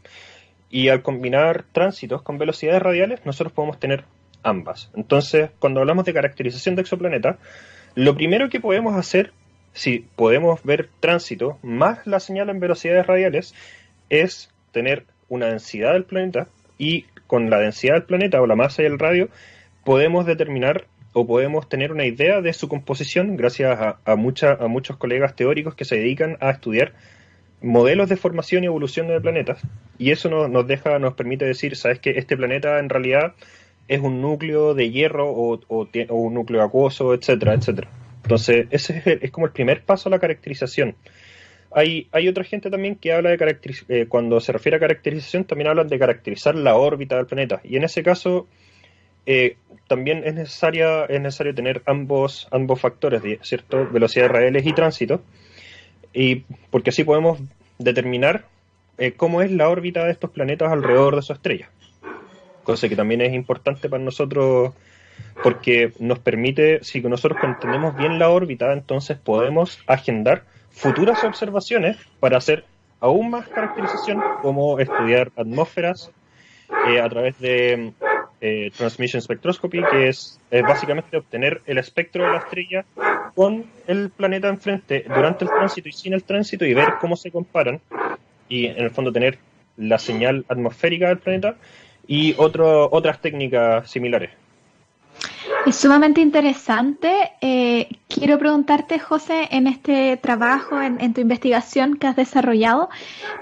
Y 0.70 0.88
al 0.88 1.02
combinar 1.02 1.64
tránsitos 1.72 2.22
con 2.22 2.38
velocidades 2.38 2.82
radiales, 2.82 3.24
nosotros 3.24 3.52
podemos 3.52 3.78
tener 3.78 4.04
ambas. 4.42 4.90
Entonces, 4.94 5.50
cuando 5.58 5.80
hablamos 5.80 6.04
de 6.04 6.12
caracterización 6.12 6.74
de 6.74 6.82
exoplaneta, 6.82 7.38
lo 7.94 8.14
primero 8.14 8.48
que 8.50 8.60
podemos 8.60 8.96
hacer 8.96 9.32
si 9.72 10.06
podemos 10.16 10.62
ver 10.64 10.88
tránsito 11.00 11.58
más 11.62 12.06
la 12.06 12.20
señal 12.20 12.50
en 12.50 12.60
velocidades 12.60 13.06
radiales, 13.06 13.54
es 14.10 14.50
tener 14.72 15.04
una 15.28 15.46
densidad 15.46 15.92
del 15.92 16.04
planeta 16.04 16.48
y 16.78 17.04
con 17.26 17.48
la 17.48 17.58
densidad 17.58 17.94
del 17.94 18.02
planeta 18.02 18.40
o 18.40 18.46
la 18.46 18.56
masa 18.56 18.82
y 18.82 18.86
el 18.86 18.98
radio 18.98 19.28
podemos 19.84 20.26
determinar 20.26 20.86
o 21.20 21.26
podemos 21.26 21.68
tener 21.68 21.90
una 21.90 22.06
idea 22.06 22.40
de 22.40 22.52
su 22.52 22.68
composición 22.68 23.36
gracias 23.36 23.76
a, 23.80 23.98
a, 24.04 24.14
muchos 24.14 24.96
colegas 24.98 25.34
teóricos 25.34 25.74
que 25.74 25.84
se 25.84 25.96
dedican 25.96 26.36
a 26.40 26.50
estudiar 26.50 26.92
modelos 27.60 28.08
de 28.08 28.16
formación 28.16 28.62
y 28.62 28.66
evolución 28.66 29.08
de 29.08 29.20
planetas 29.20 29.60
y 29.98 30.12
eso 30.12 30.28
nos, 30.30 30.66
deja, 30.68 31.00
nos 31.00 31.14
permite 31.14 31.44
decir, 31.44 31.74
sabes 31.74 31.98
que 31.98 32.10
este 32.10 32.36
planeta 32.36 32.78
en 32.78 32.88
realidad 32.88 33.34
es 33.88 34.00
un 34.00 34.22
núcleo 34.22 34.74
de 34.74 34.90
hierro 34.90 35.28
o, 35.28 35.60
un 36.10 36.34
núcleo 36.34 36.62
acuoso, 36.62 37.12
etcétera, 37.14 37.54
etcétera. 37.54 37.88
Entonces, 38.22 38.68
ese 38.70 39.18
es, 39.20 39.30
como 39.32 39.46
el 39.46 39.52
primer 39.52 39.82
paso 39.82 40.08
a 40.08 40.12
la 40.12 40.20
caracterización. 40.20 40.94
Hay, 41.72 42.06
hay 42.12 42.28
otra 42.28 42.44
gente 42.44 42.70
también 42.70 42.94
que 42.94 43.12
habla 43.12 43.30
de 43.30 43.58
eh, 43.88 44.06
cuando 44.08 44.38
se 44.40 44.52
refiere 44.52 44.76
a 44.76 44.80
caracterización, 44.80 45.44
también 45.44 45.68
hablan 45.68 45.88
de 45.88 45.98
caracterizar 45.98 46.54
la 46.54 46.76
órbita 46.76 47.16
del 47.16 47.26
planeta. 47.26 47.60
Y 47.64 47.76
en 47.76 47.84
ese 47.84 48.04
caso, 48.04 48.46
eh, 49.30 49.58
también 49.88 50.22
es, 50.24 50.32
necesaria, 50.32 51.04
es 51.04 51.20
necesario 51.20 51.54
tener 51.54 51.82
ambos, 51.84 52.48
ambos 52.50 52.80
factores, 52.80 53.22
¿cierto? 53.42 53.86
Velocidades 53.92 54.32
radiales 54.32 54.66
y 54.66 54.72
tránsito. 54.72 55.20
Y 56.14 56.46
porque 56.70 56.88
así 56.88 57.04
podemos 57.04 57.38
determinar 57.78 58.46
eh, 58.96 59.12
cómo 59.12 59.42
es 59.42 59.50
la 59.50 59.68
órbita 59.68 60.06
de 60.06 60.12
estos 60.12 60.30
planetas 60.30 60.72
alrededor 60.72 61.14
de 61.14 61.20
su 61.20 61.34
estrella. 61.34 61.68
Cosa 62.64 62.88
que 62.88 62.96
también 62.96 63.20
es 63.20 63.34
importante 63.34 63.90
para 63.90 64.02
nosotros 64.02 64.72
porque 65.42 65.92
nos 65.98 66.20
permite, 66.20 66.82
si 66.82 67.02
nosotros 67.02 67.38
entendemos 67.44 67.94
bien 67.98 68.18
la 68.18 68.30
órbita, 68.30 68.72
entonces 68.72 69.18
podemos 69.18 69.78
agendar 69.86 70.44
futuras 70.70 71.22
observaciones 71.22 71.98
para 72.18 72.38
hacer 72.38 72.64
aún 72.98 73.28
más 73.28 73.46
caracterización, 73.48 74.22
como 74.40 74.78
estudiar 74.78 75.32
atmósferas 75.36 76.10
eh, 76.88 76.98
a 76.98 77.08
través 77.10 77.38
de 77.40 77.92
eh, 78.40 78.70
Transmission 78.76 79.20
Spectroscopy, 79.20 79.82
que 79.90 80.08
es 80.08 80.40
básicamente 80.50 81.16
obtener 81.16 81.60
el 81.66 81.78
espectro 81.78 82.24
de 82.24 82.30
la 82.30 82.38
estrella 82.38 82.84
con 83.34 83.66
el 83.86 84.10
planeta 84.10 84.48
enfrente 84.48 85.04
durante 85.08 85.44
el 85.44 85.50
tránsito 85.50 85.88
y 85.88 85.92
sin 85.92 86.14
el 86.14 86.22
tránsito 86.22 86.64
y 86.64 86.74
ver 86.74 86.94
cómo 87.00 87.16
se 87.16 87.30
comparan 87.30 87.80
y 88.48 88.66
en 88.66 88.78
el 88.78 88.90
fondo 88.90 89.12
tener 89.12 89.38
la 89.76 89.98
señal 89.98 90.44
atmosférica 90.48 91.08
del 91.08 91.18
planeta 91.18 91.56
y 92.06 92.34
otro, 92.38 92.88
otras 92.90 93.20
técnicas 93.20 93.90
similares. 93.90 94.30
Es 95.68 95.76
sumamente 95.76 96.22
interesante. 96.22 97.12
Eh, 97.42 97.90
quiero 98.08 98.38
preguntarte, 98.38 98.98
José, 98.98 99.48
en 99.50 99.66
este 99.66 100.16
trabajo, 100.16 100.80
en, 100.80 101.12
tu 101.12 101.20
investigación 101.20 101.98
que 101.98 102.06
has 102.06 102.16
desarrollado, 102.16 102.88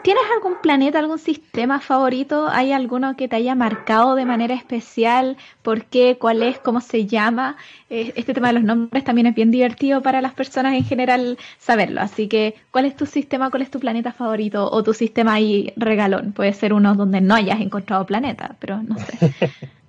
¿tienes 0.03 0.25
algún 0.35 0.61
planeta, 0.61 0.99
algún 0.99 1.21
sistema 1.21 1.79
favorito? 1.79 2.49
¿Hay 2.51 2.73
alguno 2.73 3.15
que 3.15 3.29
te 3.29 3.37
haya 3.37 3.55
marcado 3.55 4.17
de 4.17 4.25
manera 4.25 4.55
especial? 4.57 5.37
¿Por 5.63 5.85
qué? 5.85 6.19
¿Cuál 6.19 6.43
es? 6.43 6.59
¿Cómo 6.59 6.81
se 6.81 7.07
llama? 7.07 7.59
Eh, 7.91 8.13
este 8.17 8.35
tema 8.35 8.49
de 8.49 8.55
los 8.55 8.65
nombres 8.65 9.05
también 9.05 9.29
es 9.29 9.35
bien 9.37 9.53
divertido 9.53 10.03
para 10.03 10.21
las 10.21 10.35
personas 10.35 10.75
en 10.75 10.85
general 10.85 11.39
saberlo. 11.61 12.01
Así 12.01 12.27
que, 12.27 12.57
¿cuál 12.73 12.87
es 12.87 12.97
tu 12.97 13.07
sistema? 13.07 13.51
¿Cuál 13.51 13.63
es 13.63 13.71
tu 13.71 13.79
planeta 13.79 14.13
favorito? 14.13 14.69
O 14.69 14.83
tu 14.83 14.95
sistema 14.95 15.35
ahí 15.35 15.73
regalón. 15.77 16.33
Puede 16.33 16.53
ser 16.55 16.73
uno 16.73 16.97
donde 16.97 17.21
no 17.21 17.37
hayas 17.37 17.61
encontrado 17.61 18.05
planeta, 18.05 18.57
pero 18.59 18.83
no 18.83 18.99
sé. 18.99 19.31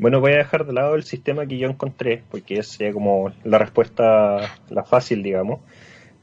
Bueno, 0.00 0.18
voy 0.20 0.32
a 0.32 0.38
dejar 0.38 0.64
de 0.64 0.72
lado 0.72 0.94
el 0.94 1.02
sistema 1.02 1.44
que 1.44 1.58
yo 1.58 1.68
encontré, 1.68 2.22
porque 2.30 2.54
es 2.58 2.78
como 2.94 3.32
la 3.44 3.58
respuesta, 3.58 4.58
la 4.70 4.82
fácil, 4.82 5.22
digamos. 5.22 5.60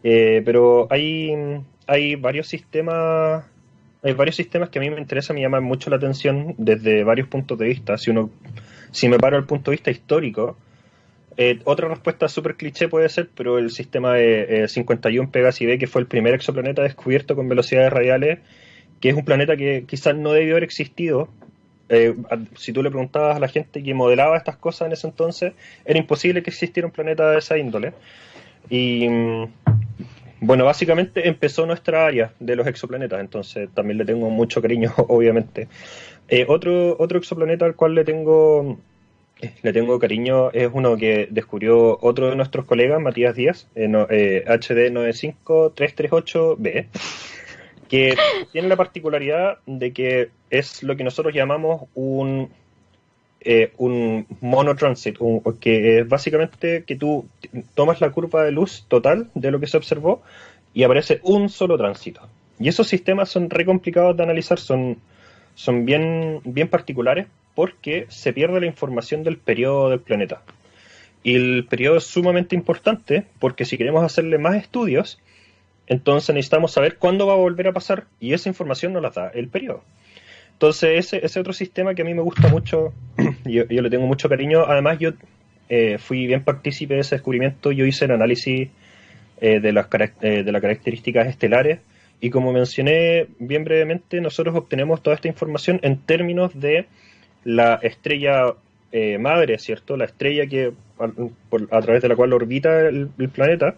Eh, 0.03 0.41
pero 0.43 0.87
hay, 0.89 1.31
hay 1.85 2.15
varios 2.15 2.47
sistemas 2.47 3.45
hay 4.01 4.13
varios 4.13 4.35
sistemas 4.35 4.69
que 4.69 4.79
a 4.79 4.81
mí 4.81 4.89
me 4.89 4.99
interesan, 4.99 5.35
me 5.35 5.41
llaman 5.43 5.63
mucho 5.63 5.91
la 5.91 5.97
atención 5.97 6.55
desde 6.57 7.03
varios 7.03 7.27
puntos 7.27 7.57
de 7.59 7.67
vista. 7.67 7.99
Si 7.99 8.09
uno, 8.09 8.31
si 8.91 9.09
me 9.09 9.19
paro 9.19 9.37
al 9.37 9.45
punto 9.45 9.69
de 9.69 9.75
vista 9.75 9.91
histórico, 9.91 10.57
eh, 11.37 11.59
otra 11.65 11.87
respuesta 11.87 12.27
súper 12.27 12.55
cliché 12.55 12.87
puede 12.87 13.09
ser, 13.09 13.29
pero 13.35 13.59
el 13.59 13.69
sistema 13.69 14.13
de 14.13 14.67
51 14.67 15.29
Pegasi 15.29 15.67
B, 15.67 15.77
que 15.77 15.85
fue 15.85 16.01
el 16.01 16.07
primer 16.07 16.33
exoplaneta 16.33 16.81
descubierto 16.81 17.35
con 17.35 17.47
velocidades 17.47 17.93
radiales, 17.93 18.39
que 18.99 19.09
es 19.09 19.15
un 19.15 19.23
planeta 19.23 19.55
que 19.55 19.83
quizás 19.85 20.15
no 20.15 20.31
debió 20.31 20.53
haber 20.53 20.63
existido. 20.63 21.29
Eh, 21.89 22.15
si 22.55 22.73
tú 22.73 22.83
le 22.83 22.89
preguntabas 22.89 23.37
a 23.37 23.39
la 23.39 23.47
gente 23.47 23.81
que 23.81 23.93
modelaba 23.93 24.37
estas 24.37 24.57
cosas 24.57 24.87
en 24.87 24.93
ese 24.93 25.07
entonces, 25.07 25.53
era 25.85 25.97
imposible 25.99 26.43
que 26.43 26.49
existiera 26.49 26.85
un 26.85 26.91
planeta 26.91 27.31
de 27.31 27.39
esa 27.39 27.57
índole. 27.57 27.93
Y 28.69 29.07
mm, 29.07 29.45
bueno, 30.41 30.65
básicamente 30.65 31.27
empezó 31.27 31.65
nuestra 31.65 32.05
área 32.05 32.33
de 32.39 32.55
los 32.55 32.67
exoplanetas, 32.67 33.19
entonces 33.19 33.69
también 33.73 33.97
le 33.97 34.05
tengo 34.05 34.29
mucho 34.29 34.61
cariño, 34.61 34.93
obviamente. 35.07 35.67
Eh, 36.27 36.45
otro, 36.47 36.95
otro 36.99 37.17
exoplaneta 37.17 37.65
al 37.65 37.75
cual 37.75 37.95
le 37.95 38.03
tengo 38.03 38.77
eh, 39.41 39.53
le 39.61 39.71
tengo 39.71 39.97
cariño 39.97 40.51
es 40.51 40.69
uno 40.71 40.97
que 40.97 41.29
descubrió 41.31 41.97
otro 42.01 42.29
de 42.29 42.35
nuestros 42.35 42.65
colegas, 42.65 43.01
Matías 43.01 43.33
Díaz, 43.35 43.69
HD 43.75 44.91
95338b, 44.91 46.87
que 47.87 48.17
tiene 48.51 48.67
la 48.67 48.75
particularidad 48.75 49.59
de 49.65 49.93
que 49.93 50.29
es 50.49 50.83
lo 50.83 50.95
que 50.95 51.03
nosotros 51.03 51.33
llamamos 51.33 51.83
un 51.93 52.49
eh, 53.41 53.71
un 53.77 54.25
monotransit, 54.41 55.17
que 55.61 55.99
es 55.99 56.09
básicamente 56.09 56.83
que 56.85 56.95
tú 56.95 57.27
tomas 57.75 58.01
la 58.01 58.09
curva 58.09 58.43
de 58.43 58.51
luz 58.51 58.85
total 58.87 59.29
de 59.35 59.51
lo 59.51 59.59
que 59.59 59.67
se 59.67 59.77
observó 59.77 60.23
y 60.73 60.83
aparece 60.83 61.19
un 61.23 61.47
solo 61.47 61.77
tránsito. 61.77 62.27
Y 62.59 62.67
esos 62.67 62.87
sistemas 62.87 63.29
son 63.29 63.49
re 63.49 63.63
complicados 63.63 64.17
de 64.17 64.23
analizar, 64.23 64.59
son, 64.59 64.97
son 65.53 65.85
bien, 65.85 66.41
bien 66.43 66.67
particulares 66.67 67.27
porque 67.55 68.05
se 68.09 68.33
pierde 68.33 68.59
la 68.59 68.65
información 68.65 69.23
del 69.23 69.37
periodo 69.37 69.89
del 69.91 69.99
planeta. 69.99 70.41
Y 71.23 71.35
el 71.35 71.65
periodo 71.69 71.97
es 71.97 72.05
sumamente 72.05 72.55
importante 72.55 73.25
porque 73.39 73.65
si 73.65 73.77
queremos 73.77 74.03
hacerle 74.03 74.39
más 74.39 74.55
estudios, 74.55 75.19
entonces 75.85 76.35
necesitamos 76.35 76.73
saber 76.73 76.97
cuándo 76.97 77.27
va 77.27 77.33
a 77.33 77.37
volver 77.37 77.67
a 77.67 77.73
pasar 77.73 78.07
y 78.19 78.33
esa 78.33 78.49
información 78.49 78.93
nos 78.93 79.03
la 79.03 79.11
da 79.11 79.29
el 79.29 79.47
periodo. 79.47 79.83
Entonces, 80.57 81.05
ese, 81.05 81.23
ese 81.23 81.39
otro 81.39 81.53
sistema 81.53 81.93
que 81.93 82.01
a 82.01 82.05
mí 82.05 82.15
me 82.15 82.23
gusta 82.23 82.47
mucho, 82.47 82.91
yo, 83.45 83.67
yo 83.67 83.81
le 83.83 83.89
tengo 83.91 84.07
mucho 84.07 84.27
cariño. 84.27 84.65
Además, 84.65 84.97
yo 84.97 85.11
eh, 85.69 85.99
fui 85.99 86.25
bien 86.25 86.43
partícipe 86.43 86.95
de 86.95 87.01
ese 87.01 87.13
descubrimiento. 87.13 87.71
Yo 87.71 87.85
hice 87.85 88.05
el 88.05 88.11
análisis 88.11 88.69
eh, 89.39 89.59
de, 89.59 89.71
las, 89.71 89.87
eh, 90.21 90.41
de 90.43 90.51
las 90.51 90.61
características 90.61 91.27
estelares. 91.27 91.79
Y 92.21 92.31
como 92.31 92.51
mencioné 92.51 93.27
bien 93.37 93.63
brevemente, 93.65 94.19
nosotros 94.19 94.55
obtenemos 94.55 95.03
toda 95.03 95.15
esta 95.15 95.27
información 95.27 95.79
en 95.83 95.99
términos 95.99 96.59
de 96.59 96.87
la 97.43 97.75
estrella 97.75 98.55
madre, 99.19 99.59
¿cierto? 99.59 99.95
La 99.95 100.05
estrella 100.05 100.47
que 100.47 100.73
a, 100.97 101.81
través 101.81 102.01
de 102.01 102.07
la 102.07 102.15
cual 102.15 102.33
orbita 102.33 102.87
el, 102.87 103.09
planeta. 103.31 103.75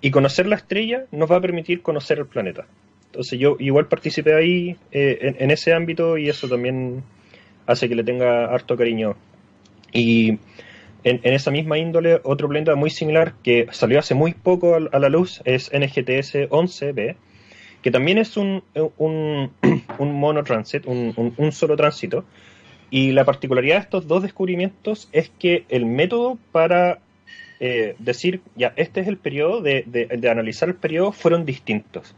Y 0.00 0.12
conocer 0.12 0.46
la 0.46 0.54
estrella 0.54 1.06
nos 1.10 1.28
va 1.28 1.36
a 1.36 1.40
permitir 1.40 1.82
conocer 1.82 2.20
el 2.20 2.26
planeta. 2.26 2.66
Entonces 3.14 3.38
yo 3.38 3.54
igual 3.60 3.86
participé 3.86 4.34
ahí 4.34 4.76
eh, 4.90 5.36
en, 5.38 5.50
ese 5.52 5.72
ámbito 5.72 6.18
y 6.18 6.28
eso 6.28 6.48
también 6.48 7.04
hace 7.64 7.88
que 7.88 7.94
le 7.94 8.02
tenga 8.02 8.46
harto 8.46 8.76
cariño. 8.76 9.14
Y 9.92 10.40
en, 11.04 11.20
esa 11.22 11.52
misma 11.52 11.78
índole, 11.78 12.20
otro 12.24 12.48
planeta 12.48 12.74
muy 12.74 12.90
similar 12.90 13.34
que 13.44 13.68
salió 13.70 14.00
hace 14.00 14.16
muy 14.16 14.34
poco 14.34 14.74
a, 14.74 14.98
la 14.98 15.08
luz 15.08 15.40
es 15.44 15.70
NGTS 15.72 16.50
11b, 16.50 17.14
que 17.82 17.90
también 17.92 18.18
es 18.18 18.36
un, 18.36 18.64
un, 18.98 19.52
un 19.98 20.12
monotransit, 20.18 20.84
un, 20.84 21.52
solo 21.52 21.76
tránsito. 21.76 22.24
Y 22.90 23.12
la 23.12 23.24
particularidad 23.24 23.76
de 23.76 23.82
estos 23.82 24.08
dos 24.08 24.24
descubrimientos 24.24 25.08
es 25.12 25.30
que 25.38 25.66
el 25.68 25.86
método 25.86 26.36
para 26.50 26.98
eh, 27.60 27.94
decir, 28.00 28.40
ya, 28.56 28.72
este 28.74 29.02
es 29.02 29.06
el 29.06 29.18
periodo, 29.18 29.60
de, 29.60 29.84
de 29.86 30.28
analizar 30.28 30.68
el 30.68 30.74
periodo, 30.74 31.12
fueron 31.12 31.46
distintos. 31.46 32.16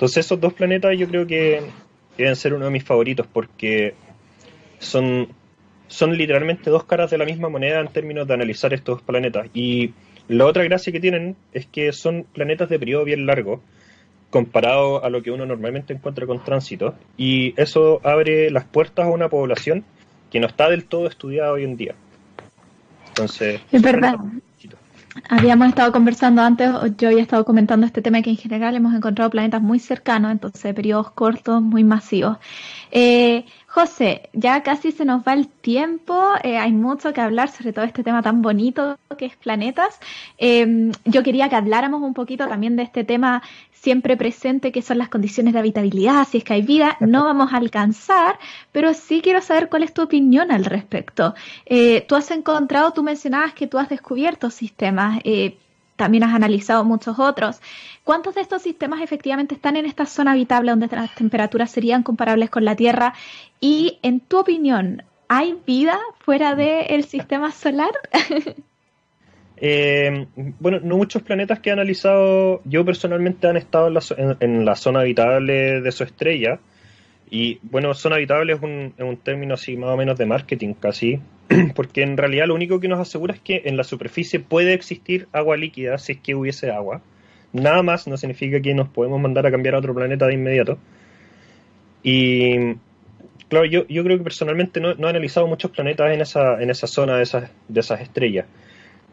Entonces 0.00 0.24
esos 0.24 0.40
dos 0.40 0.54
planetas 0.54 0.98
yo 0.98 1.06
creo 1.06 1.26
que 1.26 1.60
deben 2.16 2.34
ser 2.34 2.54
uno 2.54 2.64
de 2.64 2.70
mis 2.70 2.82
favoritos 2.82 3.26
porque 3.26 3.92
son, 4.78 5.28
son 5.88 6.16
literalmente 6.16 6.70
dos 6.70 6.84
caras 6.84 7.10
de 7.10 7.18
la 7.18 7.26
misma 7.26 7.50
moneda 7.50 7.80
en 7.80 7.88
términos 7.88 8.26
de 8.26 8.32
analizar 8.32 8.72
estos 8.72 9.02
planetas. 9.02 9.48
Y 9.52 9.92
la 10.26 10.46
otra 10.46 10.64
gracia 10.64 10.90
que 10.90 11.00
tienen 11.00 11.36
es 11.52 11.66
que 11.66 11.92
son 11.92 12.24
planetas 12.32 12.70
de 12.70 12.78
periodo 12.78 13.04
bien 13.04 13.26
largo 13.26 13.60
comparado 14.30 15.04
a 15.04 15.10
lo 15.10 15.22
que 15.22 15.32
uno 15.32 15.44
normalmente 15.44 15.92
encuentra 15.92 16.26
con 16.26 16.42
tránsito. 16.42 16.94
Y 17.18 17.52
eso 17.60 18.00
abre 18.02 18.50
las 18.50 18.64
puertas 18.64 19.04
a 19.04 19.10
una 19.10 19.28
población 19.28 19.84
que 20.30 20.40
no 20.40 20.46
está 20.46 20.70
del 20.70 20.86
todo 20.86 21.08
estudiada 21.08 21.52
hoy 21.52 21.64
en 21.64 21.76
día. 21.76 21.94
Entonces, 23.08 23.60
es 23.70 23.82
verdad. 23.82 24.16
Habíamos 25.28 25.68
estado 25.68 25.90
conversando 25.90 26.40
antes, 26.40 26.70
yo 26.96 27.08
había 27.08 27.22
estado 27.22 27.44
comentando 27.44 27.84
este 27.84 28.00
tema 28.00 28.22
que 28.22 28.30
en 28.30 28.36
general 28.36 28.76
hemos 28.76 28.94
encontrado 28.94 29.28
planetas 29.28 29.60
muy 29.60 29.80
cercanos, 29.80 30.30
entonces 30.30 30.72
periodos 30.72 31.10
cortos, 31.10 31.60
muy 31.60 31.82
masivos. 31.82 32.38
Eh, 32.92 33.44
José, 33.66 34.30
ya 34.32 34.62
casi 34.62 34.92
se 34.92 35.04
nos 35.04 35.22
va 35.26 35.32
el 35.32 35.48
tiempo, 35.48 36.16
eh, 36.44 36.58
hay 36.58 36.72
mucho 36.72 37.12
que 37.12 37.20
hablar 37.20 37.48
sobre 37.48 37.72
todo 37.72 37.84
este 37.84 38.04
tema 38.04 38.22
tan 38.22 38.40
bonito 38.40 38.98
que 39.18 39.26
es 39.26 39.36
planetas. 39.36 39.98
Eh, 40.38 40.92
yo 41.04 41.22
quería 41.24 41.48
que 41.48 41.56
habláramos 41.56 42.02
un 42.02 42.14
poquito 42.14 42.46
también 42.46 42.76
de 42.76 42.84
este 42.84 43.02
tema 43.02 43.42
siempre 43.80 44.16
presente 44.16 44.72
que 44.72 44.82
son 44.82 44.98
las 44.98 45.08
condiciones 45.08 45.54
de 45.54 45.58
habitabilidad, 45.58 46.28
si 46.28 46.38
es 46.38 46.44
que 46.44 46.52
hay 46.52 46.62
vida, 46.62 46.98
no 47.00 47.24
vamos 47.24 47.52
a 47.52 47.56
alcanzar, 47.56 48.38
pero 48.72 48.92
sí 48.92 49.22
quiero 49.22 49.40
saber 49.40 49.70
cuál 49.70 49.84
es 49.84 49.94
tu 49.94 50.02
opinión 50.02 50.52
al 50.52 50.66
respecto. 50.66 51.34
Eh, 51.64 52.04
tú 52.06 52.14
has 52.14 52.30
encontrado, 52.30 52.92
tú 52.92 53.02
mencionabas 53.02 53.54
que 53.54 53.66
tú 53.66 53.78
has 53.78 53.88
descubierto 53.88 54.50
sistemas, 54.50 55.20
eh, 55.24 55.56
también 55.96 56.24
has 56.24 56.34
analizado 56.34 56.84
muchos 56.84 57.18
otros. 57.18 57.60
¿Cuántos 58.04 58.34
de 58.34 58.42
estos 58.42 58.62
sistemas 58.62 59.00
efectivamente 59.00 59.54
están 59.54 59.76
en 59.76 59.86
esta 59.86 60.04
zona 60.04 60.32
habitable 60.32 60.72
donde 60.72 60.88
las 60.88 61.14
temperaturas 61.14 61.70
serían 61.70 62.02
comparables 62.02 62.50
con 62.50 62.66
la 62.66 62.76
Tierra? 62.76 63.14
Y 63.60 63.98
en 64.02 64.20
tu 64.20 64.38
opinión, 64.38 65.04
¿hay 65.28 65.58
vida 65.66 65.98
fuera 66.18 66.54
del 66.54 67.04
sistema 67.04 67.50
solar? 67.50 67.92
Eh, 69.62 70.26
bueno, 70.58 70.80
no 70.82 70.96
muchos 70.96 71.22
planetas 71.22 71.60
que 71.60 71.68
he 71.68 71.72
analizado, 71.72 72.62
yo 72.64 72.84
personalmente 72.84 73.46
han 73.46 73.58
estado 73.58 73.88
en 74.40 74.64
la, 74.64 74.74
zona 74.74 75.00
habitable 75.00 75.82
de 75.82 75.92
su 75.92 76.02
estrella. 76.02 76.58
Y 77.30 77.60
bueno, 77.62 77.94
zona 77.94 78.16
habitable 78.16 78.54
es 78.54 78.62
un, 78.62 78.94
es 78.96 79.04
un, 79.04 79.16
término 79.18 79.54
así 79.54 79.76
más 79.76 79.90
o 79.90 79.96
menos 79.96 80.18
de 80.18 80.26
marketing 80.26 80.74
casi, 80.74 81.20
porque 81.76 82.02
en 82.02 82.16
realidad 82.16 82.46
lo 82.46 82.54
único 82.54 82.80
que 82.80 82.88
nos 82.88 82.98
asegura 82.98 83.34
es 83.34 83.40
que 83.40 83.62
en 83.66 83.76
la 83.76 83.84
superficie 83.84 84.40
puede 84.40 84.72
existir 84.72 85.28
agua 85.32 85.56
líquida 85.56 85.98
si 85.98 86.12
es 86.12 86.18
que 86.20 86.34
hubiese 86.34 86.70
agua. 86.70 87.02
Nada 87.52 87.82
más 87.82 88.06
no 88.06 88.16
significa 88.16 88.60
que 88.60 88.74
nos 88.74 88.88
podemos 88.88 89.20
mandar 89.20 89.46
a 89.46 89.50
cambiar 89.50 89.74
a 89.74 89.78
otro 89.78 89.94
planeta 89.94 90.26
de 90.26 90.34
inmediato. 90.34 90.78
Y 92.02 92.74
claro, 93.48 93.66
yo, 93.66 93.86
yo 93.88 94.02
creo 94.04 94.16
que 94.18 94.24
personalmente 94.24 94.80
no, 94.80 94.94
no 94.94 95.06
he 95.06 95.10
analizado 95.10 95.46
muchos 95.46 95.70
planetas 95.70 96.12
en 96.14 96.20
esa, 96.22 96.62
en 96.62 96.70
esa 96.70 96.86
zona 96.86 97.16
de 97.16 97.24
esas, 97.24 97.50
de 97.68 97.80
esas 97.80 98.00
estrellas. 98.00 98.46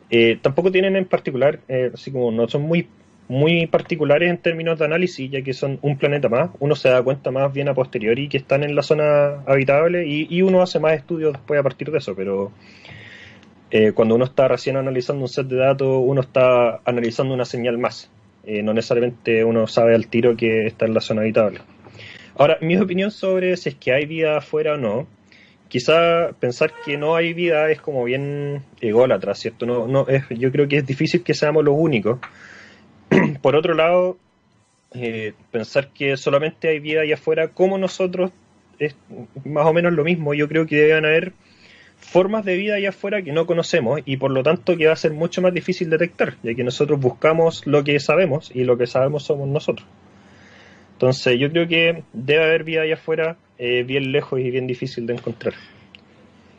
Eh, 0.10 0.40
tampoco 0.42 0.72
tienen 0.72 0.96
en 0.96 1.06
particular, 1.06 1.60
eh, 1.68 1.92
así 1.94 2.12
como 2.12 2.32
no 2.32 2.48
son 2.48 2.62
muy, 2.62 2.88
muy 3.28 3.68
particulares 3.68 4.30
en 4.30 4.38
términos 4.38 4.80
de 4.80 4.86
análisis, 4.86 5.30
ya 5.30 5.42
que 5.42 5.54
son 5.54 5.80
un 5.82 5.98
planeta 5.98 6.30
más. 6.30 6.52
Uno 6.60 6.76
se 6.76 6.90
da 6.90 7.02
cuenta 7.04 7.32
más 7.32 7.52
bien 7.54 7.68
a 7.68 7.74
posteriori 7.74 8.30
que 8.30 8.38
están 8.38 8.64
en 8.64 8.76
la 8.76 8.84
zona 8.84 9.42
habitable 9.46 10.08
y, 10.08 10.42
uno 10.42 10.62
hace 10.62 10.80
más 10.80 10.94
estudios 10.94 11.34
después 11.34 11.60
a 11.60 11.64
partir 11.64 11.92
de 11.92 11.98
eso, 11.98 12.16
pero 12.16 12.52
eh, 13.72 13.92
cuando 13.92 14.16
uno 14.16 14.26
está 14.26 14.48
recién 14.48 14.78
analizando 14.78 15.24
un 15.24 15.30
set 15.30 15.48
de 15.48 15.58
datos, 15.58 16.02
uno 16.02 16.22
está 16.22 16.80
analizando 16.86 17.34
una 17.34 17.46
señal 17.46 17.78
más. 17.78 18.10
no 18.46 18.74
necesariamente 18.74 19.44
uno 19.44 19.68
sabe 19.68 19.94
al 19.94 20.08
tiro 20.08 20.38
que 20.38 20.68
está 20.68 20.86
en 20.86 20.94
la 20.94 21.02
zona 21.02 21.22
habitable. 21.22 21.60
Ahora, 22.38 22.58
mi 22.62 22.78
opinión 22.78 23.12
sobre 23.12 23.58
si 23.58 23.70
es 23.70 23.76
que 23.76 23.92
hay 23.92 24.06
vida 24.06 24.38
afuera 24.38 24.76
o 24.76 24.78
no, 24.78 25.08
quizá 25.68 26.32
pensar 26.40 26.72
que 26.86 26.98
no 26.98 27.16
hay 27.16 27.34
vida 27.34 27.70
es 27.70 27.82
como 27.82 28.04
bien 28.04 28.64
ególatra, 28.82 29.36
¿cierto? 29.36 29.66
No, 29.66 29.88
no 29.88 30.08
es, 30.08 30.24
yo 30.30 30.52
creo 30.52 30.68
que 30.68 30.78
es 30.78 30.86
difícil 30.86 31.24
que 31.24 31.34
seamos 31.34 31.64
los 31.64 31.76
únicos. 31.78 32.20
Por 33.42 33.56
otro 33.56 33.74
lado, 33.74 34.18
eh, 34.94 35.34
pensar 35.52 35.90
que 35.90 36.18
solamente 36.18 36.70
hay 36.70 36.80
vida 36.80 37.02
allá 37.02 37.16
afuera 37.16 37.50
como 37.50 37.78
nosotros 37.78 38.32
es 38.80 38.96
más 39.46 39.66
o 39.66 39.74
menos 39.74 39.94
lo 39.94 40.04
mismo. 40.04 40.34
Yo 40.34 40.48
creo 40.48 40.66
que 40.66 40.78
deben 40.78 41.06
haber 41.06 41.34
formas 41.98 42.46
de 42.46 42.56
vida 42.56 42.76
allá 42.76 42.90
afuera 42.90 43.22
que 43.22 43.32
no 43.32 43.46
conocemos 43.46 44.02
y 44.06 44.18
por 44.18 44.32
lo 44.32 44.44
tanto 44.44 44.78
que 44.78 44.88
va 44.88 44.94
a 44.94 44.98
ser 44.98 45.14
mucho 45.14 45.42
más 45.42 45.54
difícil 45.54 45.90
detectar, 45.90 46.36
ya 46.44 46.54
que 46.54 46.64
nosotros 46.64 47.00
buscamos 47.00 47.66
lo 47.66 47.84
que 47.84 48.00
sabemos 48.00 48.52
y 48.54 48.64
lo 48.64 48.78
que 48.78 48.88
sabemos 48.88 49.24
somos 49.24 49.48
nosotros. 49.48 49.88
Entonces 50.94 51.40
yo 51.40 51.52
creo 51.52 51.68
que 51.68 52.04
debe 52.14 52.44
haber 52.44 52.64
vida 52.64 52.82
allá 52.82 52.96
afuera 52.96 53.38
eh, 53.58 53.84
bien 53.84 54.12
lejos 54.12 54.40
y 54.40 54.52
bien 54.52 54.68
difícil 54.68 55.06
de 55.06 55.14
encontrar. 55.14 55.54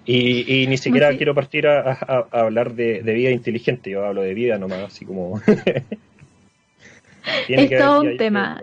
Y, 0.04 0.66
ni 0.68 0.78
siquiera 0.78 1.14
quiero 1.18 1.34
partir 1.34 1.66
a, 1.66 1.92
hablar 2.30 2.72
de, 2.72 3.02
vida 3.02 3.30
inteligente, 3.30 3.90
yo 3.90 4.06
hablo 4.06 4.22
de 4.22 4.32
vida 4.32 4.56
nomás, 4.56 4.84
así 4.84 5.04
como... 5.04 5.38
es 7.48 7.78
todo 7.78 8.00
un 8.00 8.16
tema. 8.16 8.58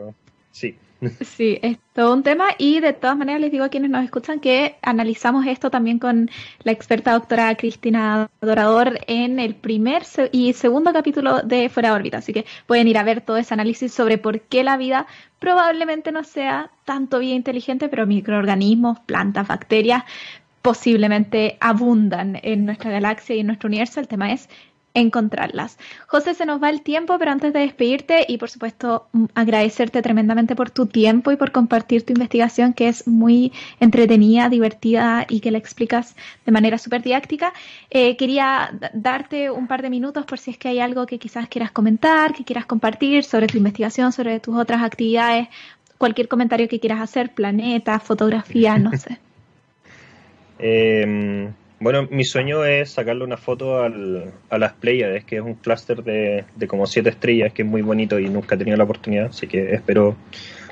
Sí. 0.51 0.75
Sí, 1.21 1.59
es 1.61 1.77
todo 1.93 2.13
un 2.13 2.23
tema 2.23 2.47
y 2.57 2.79
de 2.79 2.93
todas 2.93 3.17
maneras 3.17 3.41
les 3.41 3.51
digo 3.51 3.63
a 3.63 3.69
quienes 3.69 3.89
nos 3.89 4.03
escuchan 4.03 4.39
que 4.39 4.75
analizamos 4.81 5.45
esto 5.45 5.69
también 5.69 5.99
con 5.99 6.29
la 6.63 6.71
experta 6.71 7.11
doctora 7.13 7.55
Cristina 7.55 8.29
Dorador 8.41 8.99
en 9.07 9.39
el 9.39 9.55
primer 9.55 10.03
y 10.31 10.53
segundo 10.53 10.93
capítulo 10.93 11.41
de 11.41 11.69
Fuera 11.69 11.89
de 11.89 11.95
órbita, 11.95 12.17
así 12.19 12.33
que 12.33 12.45
pueden 12.65 12.87
ir 12.87 12.97
a 12.97 13.03
ver 13.03 13.21
todo 13.21 13.37
ese 13.37 13.53
análisis 13.53 13.93
sobre 13.93 14.17
por 14.17 14.41
qué 14.41 14.63
la 14.63 14.77
vida 14.77 15.05
probablemente 15.39 16.11
no 16.11 16.23
sea 16.23 16.71
tanto 16.85 17.19
vida 17.19 17.35
inteligente, 17.35 17.89
pero 17.89 18.07
microorganismos, 18.07 18.99
plantas, 19.01 19.47
bacterias 19.47 20.03
posiblemente 20.61 21.57
abundan 21.59 22.39
en 22.41 22.65
nuestra 22.65 22.89
galaxia 22.89 23.35
y 23.35 23.41
en 23.41 23.47
nuestro 23.47 23.67
universo. 23.67 23.99
El 23.99 24.07
tema 24.07 24.31
es 24.31 24.49
encontrarlas. 24.95 25.77
José, 26.07 26.33
se 26.33 26.45
nos 26.45 26.63
va 26.63 26.69
el 26.69 26.81
tiempo, 26.81 27.19
pero 27.19 27.31
antes 27.31 27.53
de 27.53 27.59
despedirte 27.59 28.25
y 28.27 28.37
por 28.37 28.49
supuesto 28.49 29.07
mm, 29.11 29.25
agradecerte 29.35 30.01
tremendamente 30.01 30.55
por 30.55 30.71
tu 30.71 30.87
tiempo 30.87 31.31
y 31.31 31.35
por 31.35 31.51
compartir 31.51 32.03
tu 32.03 32.13
investigación 32.13 32.73
que 32.73 32.87
es 32.87 33.05
muy 33.07 33.51
entretenida, 33.79 34.49
divertida 34.49 35.25
y 35.29 35.41
que 35.41 35.51
la 35.51 35.57
explicas 35.57 36.15
de 36.45 36.51
manera 36.51 36.77
súper 36.77 37.03
didáctica, 37.03 37.53
eh, 37.91 38.17
quería 38.17 38.71
darte 38.93 39.51
un 39.51 39.67
par 39.67 39.81
de 39.81 39.89
minutos 39.89 40.25
por 40.25 40.39
si 40.39 40.51
es 40.51 40.57
que 40.57 40.69
hay 40.69 40.79
algo 40.79 41.05
que 41.05 41.19
quizás 41.19 41.47
quieras 41.49 41.71
comentar, 41.71 42.33
que 42.33 42.45
quieras 42.45 42.65
compartir 42.65 43.23
sobre 43.23 43.47
tu 43.47 43.57
investigación, 43.57 44.13
sobre 44.13 44.39
tus 44.39 44.55
otras 44.55 44.81
actividades, 44.81 45.49
cualquier 45.97 46.29
comentario 46.29 46.69
que 46.69 46.79
quieras 46.79 47.01
hacer, 47.01 47.33
planeta, 47.33 47.99
fotografía, 47.99 48.77
no 48.77 48.91
sé. 48.97 49.19
eh, 50.59 51.51
bueno, 51.79 52.07
mi 52.09 52.23
sueño 52.23 52.63
es 52.63 52.91
sacarle 52.91 53.23
una 53.23 53.37
foto 53.37 53.83
al, 53.83 54.31
a 54.49 54.57
las 54.57 54.73
Pleiades, 54.73 55.25
que 55.25 55.37
es 55.37 55.41
un 55.41 55.55
clúster 55.55 56.03
de, 56.03 56.45
como 56.67 56.85
siete 56.85 57.09
estrellas, 57.09 57.53
que 57.53 57.63
es 57.63 57.67
muy 57.67 57.81
bonito 57.81 58.17
y 58.19 58.29
nunca 58.29 58.55
he 58.55 58.57
tenido 58.57 58.77
la 58.77 58.85
oportunidad, 58.85 59.27
así 59.27 59.47
que 59.47 59.73
espero 59.73 60.15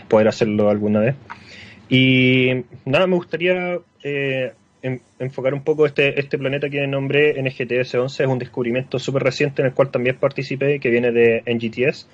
poder 0.07 0.27
hacerlo 0.27 0.69
alguna 0.69 1.01
vez. 1.01 1.15
Y 1.89 2.63
nada, 2.85 3.05
me 3.07 3.15
gustaría 3.15 3.79
eh, 4.03 4.53
enfocar 5.19 5.53
un 5.53 5.63
poco 5.63 5.85
este, 5.85 6.19
este 6.19 6.37
planeta 6.37 6.69
que 6.69 6.87
nombré 6.87 7.35
NGTS-11, 7.41 8.05
es 8.05 8.27
un 8.27 8.39
descubrimiento 8.39 8.97
súper 8.97 9.23
reciente 9.23 9.61
en 9.61 9.67
el 9.67 9.73
cual 9.73 9.91
también 9.91 10.17
participé, 10.17 10.79
que 10.79 10.89
viene 10.89 11.11
de 11.11 11.43
NGTS. 11.45 12.07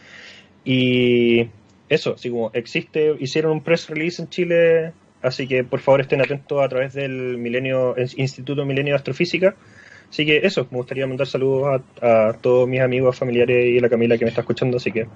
Y 0.66 1.48
eso, 1.90 2.16
así 2.16 2.30
como 2.30 2.52
existe, 2.54 3.16
hicieron 3.20 3.52
un 3.52 3.62
press 3.62 3.90
release 3.90 4.22
en 4.22 4.30
Chile 4.30 4.94
Así 5.22 5.48
que 5.48 5.64
por 5.64 5.80
favor 5.80 6.02
estén 6.02 6.22
atentos 6.22 6.62
a 6.62 6.70
través 6.70 6.94
del 6.94 7.38
Milenio, 7.38 7.96
Instituto 8.18 8.66
Milenio 8.66 8.94
de 8.94 8.98
Astrofísica. 8.98 9.56
Así 10.10 10.26
que 10.26 10.38
eso, 10.38 10.68
me 10.72 10.78
gustaría 10.78 11.06
mandar 11.06 11.28
saludos 11.28 11.82
a, 12.02 12.34
todos 12.42 12.68
mis 12.68 12.82
amigos, 12.82 13.18
familiares 13.18 13.68
y 13.68 13.78
a 13.78 13.82
la 13.82 13.90
Camila 13.90 14.18
que 14.18 14.26
me 14.26 14.30
está 14.30 14.42
escuchando, 14.42 14.78
así 14.78 14.92
que 14.92 15.08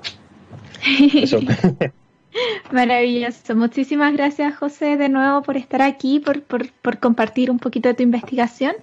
eso. 1.16 1.40
Maravilloso. 2.72 3.56
Muchísimas 3.56 4.14
gracias, 4.14 4.56
José, 4.56 4.98
de 4.98 5.10
nuevo 5.10 5.42
por 5.42 5.58
estar 5.58 5.82
aquí, 5.82 6.20
por, 6.20 6.44
por, 6.44 6.72
por 6.74 7.00
compartir 7.00 7.50
un 7.50 7.60
poquito 7.60 7.90
de 7.90 7.96
tu 7.96 8.04
investigación. 8.04 8.76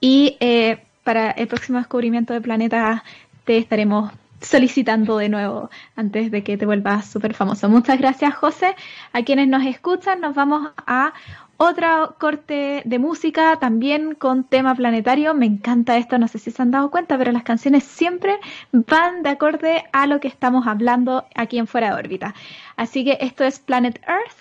Y 0.00 0.36
eh, 0.40 0.78
para 1.02 1.30
el 1.30 1.48
próximo 1.48 1.78
descubrimiento 1.78 2.34
de 2.34 2.40
planeta 2.40 3.02
te 3.44 3.58
estaremos 3.58 4.12
solicitando 4.40 5.18
de 5.18 5.28
nuevo 5.28 5.70
antes 5.96 6.30
de 6.30 6.42
que 6.42 6.56
te 6.56 6.66
vuelvas 6.66 7.06
súper 7.06 7.34
famoso. 7.34 7.68
Muchas 7.68 7.98
gracias, 7.98 8.34
José. 8.34 8.74
A 9.12 9.22
quienes 9.22 9.48
nos 9.48 9.64
escuchan, 9.64 10.20
nos 10.20 10.34
vamos 10.34 10.70
a 10.86 11.12
otra 11.60 12.10
corte 12.18 12.82
de 12.84 12.98
música 13.00 13.56
también 13.56 14.14
con 14.14 14.44
tema 14.44 14.74
planetario. 14.76 15.34
Me 15.34 15.46
encanta 15.46 15.96
esto, 15.96 16.16
no 16.16 16.28
sé 16.28 16.38
si 16.38 16.52
se 16.52 16.62
han 16.62 16.70
dado 16.70 16.90
cuenta, 16.90 17.18
pero 17.18 17.32
las 17.32 17.42
canciones 17.42 17.82
siempre 17.82 18.38
van 18.72 19.22
de 19.24 19.30
acorde 19.30 19.84
a 19.92 20.06
lo 20.06 20.20
que 20.20 20.28
estamos 20.28 20.66
hablando 20.66 21.26
aquí 21.34 21.58
en 21.58 21.66
Fuera 21.66 21.88
de 21.88 22.00
órbita. 22.00 22.34
Así 22.76 23.04
que 23.04 23.18
esto 23.20 23.42
es 23.44 23.58
Planet 23.58 24.00
Earth 24.06 24.36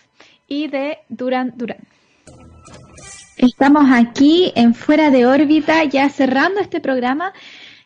y 0.48 0.68
de 0.68 1.00
Duran 1.10 1.54
Duran. 1.56 1.80
Estamos 3.38 3.86
aquí 3.92 4.52
en 4.56 4.76
Fuera 4.76 5.10
de 5.10 5.26
órbita, 5.26 5.84
ya 5.86 6.10
cerrando 6.10 6.60
este 6.60 6.80
programa 6.80 7.34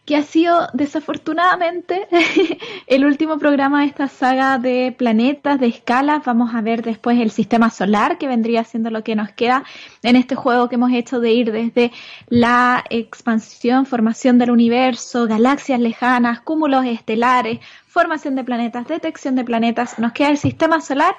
que 0.05 0.15
ha 0.15 0.23
sido 0.23 0.67
desafortunadamente 0.73 2.07
el 2.87 3.05
último 3.05 3.37
programa 3.37 3.81
de 3.81 3.87
esta 3.87 4.07
saga 4.07 4.57
de 4.57 4.93
planetas, 4.97 5.59
de 5.59 5.67
escalas. 5.67 6.23
Vamos 6.25 6.55
a 6.55 6.61
ver 6.61 6.81
después 6.81 7.19
el 7.19 7.29
sistema 7.29 7.69
solar, 7.69 8.17
que 8.17 8.27
vendría 8.27 8.63
siendo 8.63 8.89
lo 8.89 9.03
que 9.03 9.15
nos 9.15 9.31
queda 9.31 9.63
en 10.01 10.15
este 10.15 10.35
juego 10.35 10.69
que 10.69 10.75
hemos 10.75 10.91
hecho 10.91 11.19
de 11.19 11.31
ir 11.33 11.51
desde 11.51 11.91
la 12.27 12.83
expansión, 12.89 13.85
formación 13.85 14.39
del 14.39 14.51
universo, 14.51 15.27
galaxias 15.27 15.79
lejanas, 15.79 16.41
cúmulos 16.41 16.85
estelares, 16.85 17.59
formación 17.87 18.35
de 18.35 18.43
planetas, 18.43 18.87
detección 18.87 19.35
de 19.35 19.43
planetas. 19.43 19.99
Nos 19.99 20.13
queda 20.13 20.29
el 20.29 20.37
sistema 20.37 20.81
solar 20.81 21.15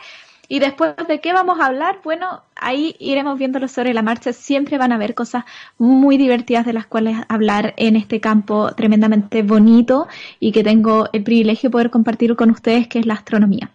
y 0.52 0.58
después 0.58 0.92
de 1.08 1.18
qué 1.22 1.32
vamos 1.32 1.58
a 1.58 1.64
hablar, 1.64 2.00
bueno, 2.04 2.42
ahí 2.56 2.94
iremos 2.98 3.38
viéndolo 3.38 3.68
sobre 3.68 3.94
la 3.94 4.02
marcha. 4.02 4.34
Siempre 4.34 4.76
van 4.76 4.92
a 4.92 4.96
haber 4.96 5.14
cosas 5.14 5.44
muy 5.78 6.18
divertidas 6.18 6.66
de 6.66 6.74
las 6.74 6.84
cuales 6.84 7.16
hablar 7.30 7.72
en 7.78 7.96
este 7.96 8.20
campo 8.20 8.70
tremendamente 8.74 9.42
bonito 9.42 10.08
y 10.40 10.52
que 10.52 10.62
tengo 10.62 11.08
el 11.14 11.22
privilegio 11.22 11.70
de 11.70 11.72
poder 11.72 11.88
compartir 11.88 12.36
con 12.36 12.50
ustedes, 12.50 12.86
que 12.86 12.98
es 12.98 13.06
la 13.06 13.14
astronomía. 13.14 13.70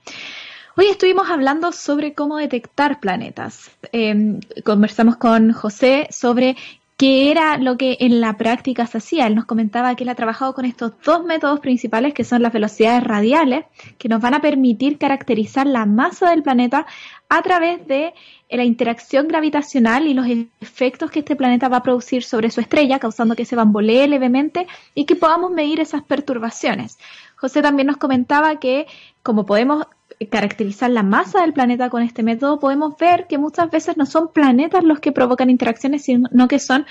Hoy 0.75 0.85
estuvimos 0.85 1.31
hablando 1.31 1.71
sobre 1.71 2.13
cómo 2.13 2.37
detectar 2.37 2.99
planetas. 2.99 3.71
Em, 3.91 4.39
conversamos 4.63 5.15
con 5.17 5.53
José 5.53 6.07
sobre 6.11 6.57
qué 6.97 7.29
era 7.29 7.57
lo 7.57 7.77
que 7.77 7.97
en 7.99 8.19
la 8.19 8.37
práctica 8.37 8.87
se 8.87 8.97
hacía. 8.97 9.27
Él 9.27 9.35
nos 9.35 9.45
comentaba 9.45 9.95
que 9.95 10.03
él 10.03 10.09
ha 10.09 10.15
trabajado 10.15 10.53
con 10.55 10.65
estos 10.65 10.93
dos 11.05 11.23
métodos 11.23 11.59
principales, 11.59 12.13
que 12.15 12.23
son 12.23 12.41
las 12.41 12.51
velocidades 12.51 13.03
radiales, 13.03 13.65
que 13.99 14.09
nos 14.09 14.19
van 14.19 14.33
a 14.33 14.41
permitir 14.41 14.97
caracterizar 14.97 15.67
la 15.67 15.85
masa 15.85 16.31
del 16.31 16.41
planeta 16.41 16.87
a 17.29 17.41
través 17.43 17.85
de 17.87 18.13
la 18.49 18.63
interacción 18.63 19.27
gravitacional 19.27 20.07
y 20.07 20.15
los 20.15 20.25
efectos 20.59 21.11
que 21.11 21.19
este 21.19 21.35
planeta 21.35 21.69
va 21.69 21.77
a 21.77 21.83
producir 21.83 22.23
sobre 22.23 22.49
su 22.49 22.61
estrella, 22.61 22.99
causando 22.99 23.35
que 23.35 23.45
se 23.45 23.55
bambolee 23.55 24.07
levemente 24.07 24.65
y 24.95 25.05
que 25.05 25.15
podamos 25.15 25.51
medir 25.51 25.79
esas 25.79 26.01
perturbaciones. 26.01 26.97
José 27.35 27.61
también 27.61 27.87
nos 27.87 27.97
comentaba 27.97 28.59
que 28.59 28.87
como 29.21 29.45
podemos 29.45 29.85
caracterizar 30.25 30.89
la 30.89 31.03
masa 31.03 31.41
del 31.41 31.53
planeta 31.53 31.89
con 31.89 32.01
este 32.01 32.23
método, 32.23 32.59
podemos 32.59 32.97
ver 32.97 33.27
que 33.27 33.37
muchas 33.37 33.69
veces 33.69 33.97
no 33.97 34.05
son 34.05 34.29
planetas 34.33 34.83
los 34.83 34.99
que 34.99 35.11
provocan 35.11 35.49
interacciones, 35.49 36.03
sino 36.03 36.47
que 36.47 36.57
son 36.59 36.85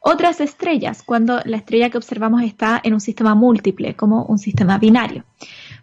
otras 0.00 0.40
estrellas, 0.40 1.02
cuando 1.02 1.40
la 1.44 1.56
estrella 1.56 1.88
que 1.88 1.98
observamos 1.98 2.42
está 2.42 2.80
en 2.84 2.92
un 2.92 3.00
sistema 3.00 3.34
múltiple, 3.34 3.96
como 3.96 4.24
un 4.24 4.38
sistema 4.38 4.78
binario. 4.78 5.24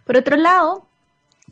Por 0.04 0.16
otro 0.16 0.36
lado, 0.36 0.86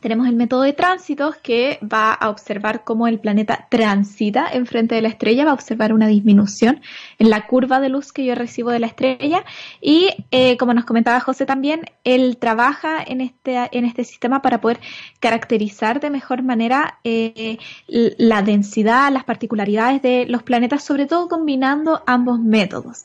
tenemos 0.03 0.27
el 0.27 0.35
método 0.35 0.63
de 0.63 0.73
tránsitos 0.75 1.37
que 1.37 1.79
va 1.81 2.13
a 2.13 2.29
observar 2.29 2.85
cómo 2.85 3.07
el 3.07 3.21
planeta 3.21 3.67
transita 3.71 4.49
enfrente 4.53 4.95
de 4.95 5.03
la 5.03 5.09
estrella, 5.09 5.45
va 5.45 5.53
a 5.53 5.55
observar 5.55 5.93
una 5.95 6.09
disminución 6.09 6.83
en 7.19 7.31
la 7.31 7.47
curva 7.47 7.81
de 7.81 7.89
luz 7.89 8.13
que 8.13 8.25
yo 8.25 8.35
recibo 8.35 8.71
de 8.71 8.81
la 8.81 8.89
estrella 8.89 9.45
y 9.81 10.09
eh, 10.31 10.57
como 10.57 10.75
nos 10.75 10.85
comentaba 10.85 11.21
José 11.21 11.47
también, 11.47 11.83
él 12.05 12.37
trabaja 12.37 13.03
en 13.03 13.21
este, 13.21 13.69
en 13.73 13.85
este 13.85 14.05
sistema 14.05 14.43
para 14.43 14.61
poder 14.61 14.81
caracterizar 15.21 16.01
de 16.01 16.11
mejor 16.11 16.43
manera 16.43 16.99
eh, 17.05 17.59
la 17.87 18.43
densidad, 18.43 19.13
las 19.13 19.25
particularidades 19.25 20.03
de 20.03 20.27
los 20.27 20.43
planetas, 20.43 20.85
sobre 20.85 21.07
todo 21.07 21.29
combinando 21.29 22.03
ambos 22.07 22.41
métodos. 22.41 23.05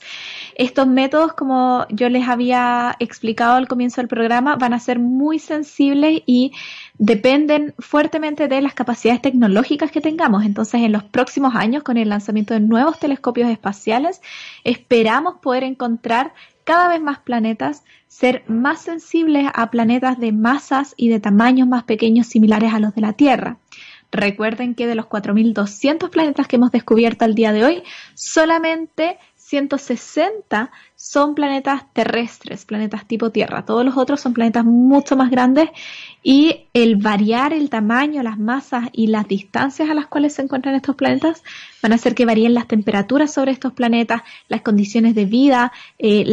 Estos 0.55 0.87
métodos, 0.87 1.33
como 1.33 1.85
yo 1.89 2.09
les 2.09 2.27
había 2.27 2.95
explicado 2.99 3.55
al 3.55 3.67
comienzo 3.67 4.01
del 4.01 4.07
programa, 4.07 4.55
van 4.55 4.73
a 4.73 4.79
ser 4.79 4.97
muy 4.97 5.37
sensibles 5.37 6.23
y 6.25 6.51
dependen 6.99 7.75
fuertemente 7.79 8.47
de 8.47 8.61
las 8.61 8.73
capacidades 8.73 9.21
tecnológicas 9.21 9.91
que 9.91 10.01
tengamos. 10.01 10.45
Entonces, 10.45 10.81
en 10.81 10.91
los 10.91 11.03
próximos 11.03 11.55
años, 11.55 11.83
con 11.83 11.97
el 11.97 12.09
lanzamiento 12.09 12.53
de 12.53 12.59
nuevos 12.59 12.99
telescopios 12.99 13.49
espaciales, 13.49 14.21
esperamos 14.63 15.35
poder 15.41 15.63
encontrar 15.63 16.33
cada 16.63 16.89
vez 16.89 17.01
más 17.01 17.19
planetas, 17.19 17.83
ser 18.07 18.43
más 18.47 18.81
sensibles 18.81 19.47
a 19.53 19.71
planetas 19.71 20.19
de 20.19 20.31
masas 20.31 20.93
y 20.97 21.09
de 21.09 21.19
tamaños 21.19 21.67
más 21.67 21.83
pequeños 21.83 22.27
similares 22.27 22.73
a 22.73 22.79
los 22.79 22.93
de 22.93 23.01
la 23.01 23.13
Tierra. 23.13 23.57
Recuerden 24.11 24.73
que 24.73 24.87
de 24.87 24.95
los 24.95 25.05
4.200 25.05 26.09
planetas 26.09 26.47
que 26.47 26.55
hemos 26.55 26.71
descubierto 26.71 27.25
al 27.25 27.35
día 27.35 27.51
de 27.51 27.65
hoy, 27.65 27.83
solamente 28.15 29.17
160 29.35 30.71
son 30.95 31.35
planetas 31.35 31.83
terrestres, 31.93 32.65
planetas 32.65 33.07
tipo 33.07 33.31
Tierra. 33.31 33.65
Todos 33.65 33.85
los 33.85 33.95
otros 33.95 34.19
son 34.19 34.33
planetas 34.33 34.65
mucho 34.65 35.15
más 35.15 35.29
grandes 35.29 35.69
y 36.23 36.67
el 36.73 36.97
variar 36.97 37.53
el 37.53 37.69
tamaño, 37.69 38.23
las 38.23 38.37
masas 38.37 38.89
y 38.91 39.07
las 39.07 39.27
distancias 39.27 39.89
a 39.89 39.93
las 39.93 40.07
cuales 40.07 40.35
se 40.35 40.41
encuentran 40.41 40.75
estos 40.75 40.95
planetas 40.95 41.43
van 41.81 41.91
a 41.91 41.95
hacer 41.95 42.15
que 42.15 42.25
varíen 42.25 42.53
las 42.53 42.67
temperaturas 42.67 43.33
sobre 43.33 43.51
estos 43.51 43.73
planetas, 43.73 44.23
las 44.47 44.61
condiciones 44.61 45.15
de 45.15 45.25
vida, 45.25 45.71
eh, 45.99 46.25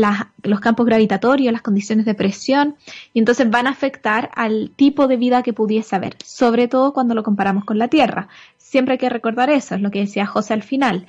los 0.42 0.60
campos 0.60 0.86
gravitatorios, 0.86 1.52
las 1.52 1.62
condiciones 1.62 2.06
de 2.06 2.14
presión 2.14 2.76
y 3.12 3.18
entonces 3.18 3.48
van 3.50 3.66
a 3.66 3.70
afectar 3.70 4.30
al 4.34 4.72
tipo 4.74 5.06
de 5.06 5.16
vida 5.16 5.42
que 5.42 5.52
pudiese 5.52 5.96
haber, 5.96 6.16
sobre 6.24 6.68
todo 6.68 6.92
cuando 6.92 7.14
lo 7.14 7.22
comparamos 7.22 7.64
con 7.64 7.78
la 7.78 7.88
Tierra. 7.88 8.28
Siempre 8.56 8.92
hay 8.92 8.98
que 8.98 9.10
recordar 9.10 9.50
eso, 9.50 9.74
es 9.74 9.80
lo 9.80 9.90
que 9.90 10.00
decía 10.00 10.26
José 10.26 10.54
al 10.54 10.62
final 10.62 11.06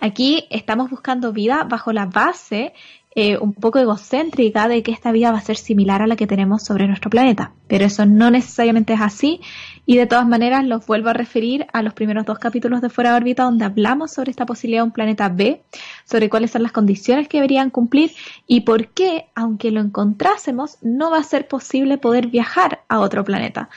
Aquí 0.00 0.46
estamos 0.50 0.90
buscando 0.90 1.32
vida 1.32 1.64
bajo 1.64 1.92
la 1.92 2.06
base 2.06 2.72
eh, 3.20 3.36
un 3.36 3.52
poco 3.52 3.80
egocéntrica 3.80 4.68
de 4.68 4.84
que 4.84 4.92
esta 4.92 5.10
vida 5.10 5.32
va 5.32 5.38
a 5.38 5.40
ser 5.40 5.56
similar 5.56 6.02
a 6.02 6.06
la 6.06 6.14
que 6.14 6.28
tenemos 6.28 6.62
sobre 6.62 6.86
nuestro 6.86 7.10
planeta. 7.10 7.50
Pero 7.66 7.84
eso 7.84 8.06
no 8.06 8.30
necesariamente 8.30 8.92
es 8.92 9.00
así 9.00 9.40
y 9.86 9.96
de 9.96 10.06
todas 10.06 10.24
maneras 10.24 10.64
los 10.64 10.86
vuelvo 10.86 11.08
a 11.08 11.14
referir 11.14 11.66
a 11.72 11.82
los 11.82 11.94
primeros 11.94 12.26
dos 12.26 12.38
capítulos 12.38 12.80
de 12.80 12.90
Fuera 12.90 13.10
de 13.10 13.16
órbita 13.16 13.42
donde 13.42 13.64
hablamos 13.64 14.12
sobre 14.12 14.30
esta 14.30 14.46
posibilidad 14.46 14.82
de 14.82 14.86
un 14.86 14.92
planeta 14.92 15.28
B, 15.30 15.64
sobre 16.04 16.30
cuáles 16.30 16.52
son 16.52 16.62
las 16.62 16.70
condiciones 16.70 17.26
que 17.26 17.38
deberían 17.38 17.70
cumplir 17.70 18.12
y 18.46 18.60
por 18.60 18.86
qué, 18.86 19.26
aunque 19.34 19.72
lo 19.72 19.80
encontrásemos, 19.80 20.78
no 20.82 21.10
va 21.10 21.18
a 21.18 21.24
ser 21.24 21.48
posible 21.48 21.98
poder 21.98 22.28
viajar 22.28 22.84
a 22.88 23.00
otro 23.00 23.24
planeta 23.24 23.68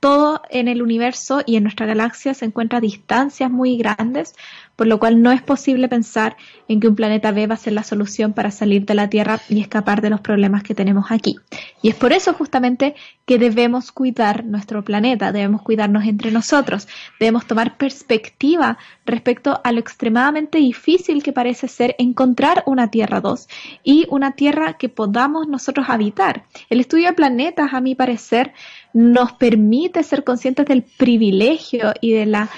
todo 0.00 0.42
en 0.50 0.68
el 0.68 0.80
universo 0.80 1.42
y 1.44 1.56
en 1.56 1.64
nuestra 1.64 1.86
galaxia 1.86 2.32
se 2.32 2.44
encuentra 2.44 2.78
a 2.78 2.80
distancias 2.80 3.50
muy 3.50 3.76
grandes, 3.76 4.34
por 4.78 4.86
lo 4.86 5.00
cual 5.00 5.20
no 5.20 5.32
es 5.32 5.42
posible 5.42 5.88
pensar 5.88 6.36
en 6.68 6.78
que 6.78 6.86
un 6.86 6.94
planeta 6.94 7.32
B 7.32 7.48
va 7.48 7.54
a 7.54 7.58
ser 7.58 7.72
la 7.72 7.82
solución 7.82 8.32
para 8.32 8.52
salir 8.52 8.86
de 8.86 8.94
la 8.94 9.10
Tierra 9.10 9.40
y 9.48 9.60
escapar 9.60 10.02
de 10.02 10.08
los 10.08 10.20
problemas 10.20 10.62
que 10.62 10.72
tenemos 10.72 11.06
aquí. 11.10 11.34
Y 11.82 11.88
es 11.88 11.96
por 11.96 12.12
eso 12.12 12.32
justamente 12.32 12.94
que 13.26 13.38
debemos 13.38 13.90
cuidar 13.90 14.44
nuestro 14.44 14.84
planeta, 14.84 15.32
debemos 15.32 15.62
cuidarnos 15.62 16.04
entre 16.04 16.30
nosotros, 16.30 16.86
debemos 17.18 17.44
tomar 17.44 17.76
perspectiva 17.76 18.78
respecto 19.04 19.60
a 19.64 19.72
lo 19.72 19.80
extremadamente 19.80 20.58
difícil 20.58 21.24
que 21.24 21.32
parece 21.32 21.66
ser 21.66 21.96
encontrar 21.98 22.62
una 22.64 22.88
Tierra 22.88 23.20
2 23.20 23.48
y 23.82 24.06
una 24.10 24.36
Tierra 24.36 24.74
que 24.74 24.88
podamos 24.88 25.48
nosotros 25.48 25.86
habitar. 25.88 26.44
El 26.70 26.78
estudio 26.78 27.08
de 27.08 27.14
planetas, 27.14 27.74
a 27.74 27.80
mi 27.80 27.96
parecer, 27.96 28.52
nos 28.92 29.32
permite 29.32 30.02
ser 30.02 30.24
conscientes 30.24 30.66
del 30.66 30.82
privilegio 30.82 31.92
y 32.00 32.12
de 32.12 32.26
la, 32.26 32.48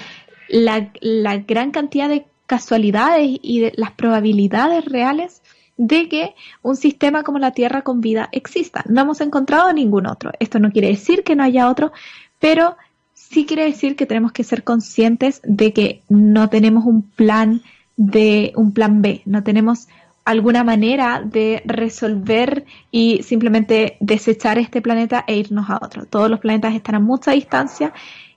la, 0.50 1.36
gran 1.46 1.70
cantidad 1.70 2.08
de 2.08 2.26
casualidades 2.46 3.38
y 3.42 3.60
de 3.60 3.72
las 3.76 3.92
probabilidades 3.92 4.84
reales 4.84 5.42
de 5.76 6.08
que 6.08 6.34
un 6.62 6.76
sistema 6.76 7.22
como 7.22 7.38
la 7.38 7.52
Tierra 7.52 7.82
con 7.82 8.00
vida 8.00 8.28
exista. 8.32 8.84
No 8.88 9.00
hemos 9.00 9.20
encontrado 9.20 9.72
ningún 9.72 10.06
otro. 10.06 10.32
Esto 10.40 10.58
no 10.58 10.72
quiere 10.72 10.88
decir 10.88 11.22
que 11.24 11.36
no 11.36 11.44
haya 11.44 11.70
otro, 11.70 11.92
pero 12.38 12.76
sí 13.14 13.46
quiere 13.46 13.64
decir 13.64 13.96
que 13.96 14.06
tenemos 14.06 14.32
que 14.32 14.44
ser 14.44 14.64
conscientes 14.64 15.40
de 15.44 15.72
que 15.72 16.02
no 16.08 16.50
tenemos 16.50 16.84
un 16.84 17.02
plan 17.02 17.62
de 17.96 18.52
un 18.56 18.72
plan 18.72 19.02
B, 19.02 19.22
no 19.26 19.42
tenemos 19.42 19.88
alguna 20.24 20.64
manera 20.64 21.22
de 21.24 21.62
resolver 21.64 22.64
y 22.90 23.22
simplemente 23.22 23.96
desechar 24.00 24.58
este 24.58 24.80
planeta 24.82 25.24
e 25.26 25.36
irnos 25.36 25.68
a 25.70 25.78
otro. 25.82 26.06
Todos 26.06 26.30
los 26.30 26.40
planetas 26.40 26.74
están 26.74 26.94
a 26.96 27.00
mucha 27.00 27.32
distancia 27.32 27.92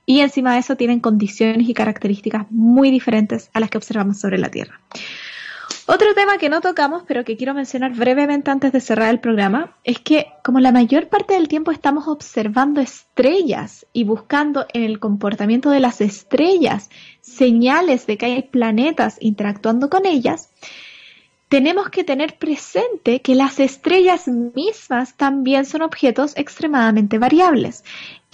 y 0.06 0.20
encima 0.20 0.54
de 0.54 0.60
eso 0.60 0.76
tienen 0.76 1.00
condiciones 1.00 1.68
y 1.70 1.74
características 1.74 2.48
muy 2.52 2.92
diferentes 2.92 3.50
a 3.54 3.60
las 3.60 3.70
que 3.70 3.78
observamos 3.78 4.20
sobre 4.20 4.38
la 4.38 4.50
Tierra. 4.50 4.80
Otro 5.86 6.14
tema 6.14 6.38
que 6.38 6.48
no 6.48 6.62
tocamos, 6.62 7.04
pero 7.06 7.26
que 7.26 7.36
quiero 7.36 7.54
mencionar 7.54 7.92
brevemente 7.94 8.50
antes 8.50 8.72
de 8.72 8.80
cerrar 8.80 9.10
el 9.10 9.20
programa, 9.20 9.76
es 9.84 10.00
que 10.00 10.28
como 10.42 10.62
la 10.62 10.72
mayor 10.72 11.10
parte 11.10 11.34
del 11.34 11.50
tiempo 11.50 11.72
estamos 11.72 12.08
observando 12.08 12.80
estrellas 12.80 13.86
y 13.92 14.06
buscando 14.06 14.66
en 14.74 14.84
el 14.84 15.00
comportamiento 15.00 15.70
de 15.72 15.82
las 15.82 16.00
estrellas 16.00 16.90
señales 17.20 18.08
de 18.08 18.18
que 18.18 18.26
hay 18.26 18.42
planetas 18.44 19.18
interactuando 19.20 19.90
con 19.90 20.06
ellas, 20.06 20.52
tenemos 21.50 21.90
que 21.90 22.06
tener 22.06 22.38
presente 22.38 23.22
que 23.22 23.36
las 23.36 23.60
estrellas 23.60 24.28
mismas 24.28 25.18
también 25.18 25.66
son 25.66 25.82
objetos 25.82 26.34
extremadamente 26.38 27.20
variables. 27.20 27.84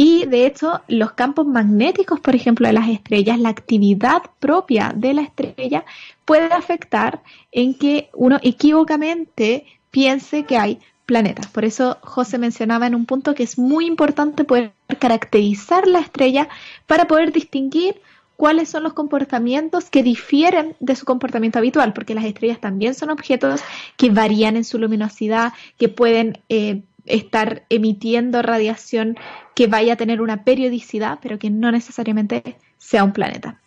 Y 0.01 0.25
de 0.27 0.45
hecho, 0.45 0.79
los 0.87 1.11
campos 1.11 1.45
magnéticos, 1.45 2.21
por 2.21 2.33
ejemplo, 2.33 2.65
de 2.65 2.71
las 2.71 2.87
estrellas, 2.87 3.37
la 3.37 3.49
actividad 3.49 4.21
propia 4.39 4.93
de 4.95 5.13
la 5.13 5.23
estrella 5.23 5.83
puede 6.23 6.45
afectar 6.53 7.21
en 7.51 7.73
que 7.73 8.09
uno 8.13 8.39
equivocamente 8.41 9.65
piense 9.91 10.45
que 10.45 10.57
hay 10.57 10.79
planetas. 11.05 11.47
Por 11.47 11.65
eso 11.65 11.97
José 12.01 12.37
mencionaba 12.37 12.87
en 12.87 12.95
un 12.95 13.05
punto 13.05 13.35
que 13.35 13.43
es 13.43 13.57
muy 13.57 13.87
importante 13.87 14.45
poder 14.45 14.71
caracterizar 14.99 15.85
la 15.85 15.99
estrella 15.99 16.47
para 16.87 17.05
poder 17.05 17.33
distinguir 17.33 17.99
cuáles 18.37 18.69
son 18.69 18.83
los 18.83 18.93
comportamientos 18.93 19.89
que 19.89 20.01
difieren 20.01 20.77
de 20.79 20.95
su 20.95 21.03
comportamiento 21.03 21.59
habitual, 21.59 21.91
porque 21.91 22.15
las 22.15 22.23
estrellas 22.23 22.61
también 22.61 22.95
son 22.95 23.09
objetos 23.09 23.59
que 23.97 24.11
varían 24.11 24.55
en 24.55 24.63
su 24.63 24.79
luminosidad, 24.79 25.51
que 25.77 25.89
pueden 25.89 26.39
eh, 26.47 26.83
estar 27.09 27.65
emitiendo 27.69 28.41
radiación 28.41 29.17
que 29.55 29.67
vaya 29.67 29.93
a 29.93 29.97
tener 29.97 30.21
una 30.21 30.43
periodicidad, 30.43 31.19
pero 31.21 31.37
que 31.37 31.49
no 31.49 31.71
necesariamente 31.71 32.57
sea 32.77 33.03
un 33.03 33.13
planeta. 33.13 33.59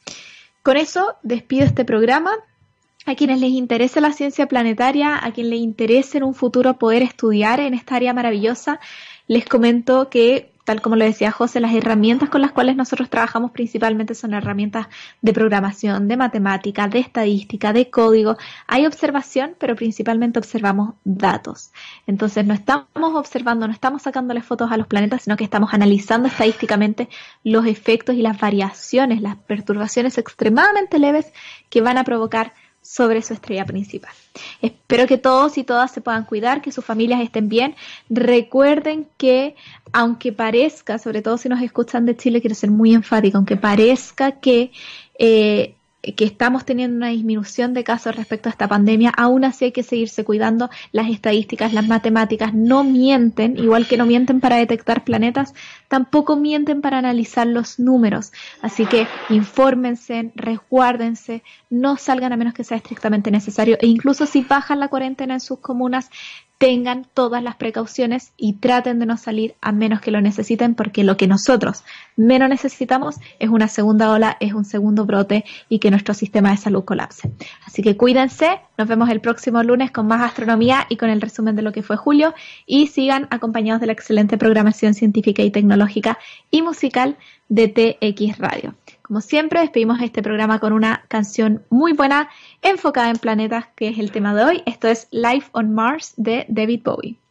Con 0.62 0.76
eso 0.76 1.16
despido 1.22 1.64
este 1.64 1.84
programa. 1.84 2.32
A 3.04 3.16
quienes 3.16 3.40
les 3.40 3.50
interese 3.50 4.00
la 4.00 4.12
ciencia 4.12 4.46
planetaria, 4.46 5.18
a 5.20 5.32
quienes 5.32 5.50
les 5.50 5.60
interese 5.60 6.18
en 6.18 6.24
un 6.24 6.34
futuro 6.34 6.78
poder 6.78 7.02
estudiar 7.02 7.58
en 7.58 7.74
esta 7.74 7.96
área 7.96 8.12
maravillosa, 8.12 8.78
les 9.26 9.44
comento 9.44 10.08
que 10.08 10.51
tal 10.64 10.80
como 10.80 10.96
le 10.96 11.06
decía 11.06 11.32
José, 11.32 11.60
las 11.60 11.74
herramientas 11.74 12.28
con 12.28 12.40
las 12.40 12.52
cuales 12.52 12.76
nosotros 12.76 13.10
trabajamos 13.10 13.50
principalmente 13.50 14.14
son 14.14 14.34
herramientas 14.34 14.86
de 15.20 15.32
programación, 15.32 16.08
de 16.08 16.16
matemática, 16.16 16.88
de 16.88 17.00
estadística, 17.00 17.72
de 17.72 17.90
código. 17.90 18.36
Hay 18.66 18.86
observación, 18.86 19.56
pero 19.58 19.74
principalmente 19.74 20.38
observamos 20.38 20.94
datos. 21.04 21.72
Entonces 22.06 22.46
no 22.46 22.54
estamos 22.54 22.86
observando, 23.14 23.66
no 23.66 23.72
estamos 23.72 24.02
sacándole 24.02 24.42
fotos 24.42 24.70
a 24.70 24.76
los 24.76 24.86
planetas, 24.86 25.22
sino 25.22 25.36
que 25.36 25.44
estamos 25.44 25.74
analizando 25.74 26.28
estadísticamente 26.28 27.08
los 27.42 27.66
efectos 27.66 28.14
y 28.14 28.22
las 28.22 28.38
variaciones, 28.38 29.20
las 29.20 29.36
perturbaciones 29.36 30.18
extremadamente 30.18 30.98
leves 30.98 31.32
que 31.68 31.80
van 31.80 31.98
a 31.98 32.04
provocar 32.04 32.52
sobre 32.82 33.22
su 33.22 33.32
estrella 33.32 33.64
principal. 33.64 34.12
Espero 34.60 35.06
que 35.06 35.16
todos 35.16 35.56
y 35.56 35.64
todas 35.64 35.92
se 35.92 36.00
puedan 36.00 36.24
cuidar, 36.24 36.60
que 36.60 36.72
sus 36.72 36.84
familias 36.84 37.20
estén 37.20 37.48
bien. 37.48 37.76
Recuerden 38.10 39.06
que, 39.16 39.54
aunque 39.92 40.32
parezca, 40.32 40.98
sobre 40.98 41.22
todo 41.22 41.38
si 41.38 41.48
nos 41.48 41.62
escuchan 41.62 42.04
de 42.04 42.16
Chile, 42.16 42.40
quiero 42.40 42.54
ser 42.54 42.70
muy 42.70 42.92
enfática, 42.92 43.38
aunque 43.38 43.56
parezca 43.56 44.32
que 44.32 44.72
eh, 45.18 45.76
que 46.02 46.24
estamos 46.24 46.64
teniendo 46.64 46.96
una 46.96 47.08
disminución 47.08 47.74
de 47.74 47.84
casos 47.84 48.16
respecto 48.16 48.48
a 48.48 48.52
esta 48.52 48.66
pandemia, 48.66 49.10
aún 49.10 49.44
así 49.44 49.66
hay 49.66 49.72
que 49.72 49.84
seguirse 49.84 50.24
cuidando. 50.24 50.68
Las 50.90 51.08
estadísticas, 51.08 51.72
las 51.72 51.86
matemáticas 51.86 52.52
no 52.54 52.82
mienten, 52.82 53.56
igual 53.56 53.86
que 53.86 53.96
no 53.96 54.04
mienten 54.04 54.40
para 54.40 54.56
detectar 54.56 55.04
planetas, 55.04 55.54
tampoco 55.86 56.36
mienten 56.36 56.80
para 56.80 56.98
analizar 56.98 57.46
los 57.46 57.78
números. 57.78 58.32
Así 58.62 58.84
que 58.84 59.06
infórmense, 59.28 60.32
resguárdense, 60.34 61.44
no 61.70 61.96
salgan 61.96 62.32
a 62.32 62.36
menos 62.36 62.54
que 62.54 62.64
sea 62.64 62.78
estrictamente 62.78 63.30
necesario 63.30 63.78
e 63.80 63.86
incluso 63.86 64.26
si 64.26 64.42
bajan 64.42 64.80
la 64.80 64.88
cuarentena 64.88 65.34
en 65.34 65.40
sus 65.40 65.60
comunas, 65.60 66.10
tengan 66.62 67.04
todas 67.12 67.42
las 67.42 67.56
precauciones 67.56 68.34
y 68.36 68.52
traten 68.52 69.00
de 69.00 69.06
no 69.06 69.16
salir 69.16 69.56
a 69.60 69.72
menos 69.72 70.00
que 70.00 70.12
lo 70.12 70.20
necesiten, 70.20 70.76
porque 70.76 71.02
lo 71.02 71.16
que 71.16 71.26
nosotros 71.26 71.82
menos 72.14 72.48
necesitamos 72.48 73.16
es 73.40 73.48
una 73.48 73.66
segunda 73.66 74.12
ola, 74.12 74.36
es 74.38 74.52
un 74.54 74.64
segundo 74.64 75.04
brote 75.04 75.44
y 75.68 75.80
que 75.80 75.90
nuestro 75.90 76.14
sistema 76.14 76.52
de 76.52 76.58
salud 76.58 76.84
colapse. 76.84 77.32
Así 77.66 77.82
que 77.82 77.96
cuídense, 77.96 78.60
nos 78.78 78.86
vemos 78.86 79.10
el 79.10 79.20
próximo 79.20 79.60
lunes 79.64 79.90
con 79.90 80.06
más 80.06 80.22
astronomía 80.22 80.86
y 80.88 80.98
con 80.98 81.10
el 81.10 81.20
resumen 81.20 81.56
de 81.56 81.62
lo 81.62 81.72
que 81.72 81.82
fue 81.82 81.96
julio 81.96 82.32
y 82.64 82.86
sigan 82.86 83.26
acompañados 83.30 83.80
de 83.80 83.88
la 83.88 83.94
excelente 83.94 84.38
programación 84.38 84.94
científica 84.94 85.42
y 85.42 85.50
tecnológica 85.50 86.20
y 86.52 86.62
musical 86.62 87.16
de 87.48 87.66
TX 87.66 88.38
Radio. 88.38 88.76
Como 89.12 89.20
siempre, 89.20 89.60
despedimos 89.60 90.00
este 90.00 90.22
programa 90.22 90.58
con 90.58 90.72
una 90.72 91.04
canción 91.08 91.66
muy 91.68 91.92
buena 91.92 92.30
enfocada 92.62 93.10
en 93.10 93.18
planetas, 93.18 93.66
que 93.76 93.88
es 93.88 93.98
el 93.98 94.10
tema 94.10 94.34
de 94.34 94.42
hoy. 94.42 94.62
Esto 94.64 94.88
es 94.88 95.06
Life 95.10 95.50
on 95.52 95.74
Mars 95.74 96.14
de 96.16 96.46
David 96.48 96.80
Bowie. 96.82 97.21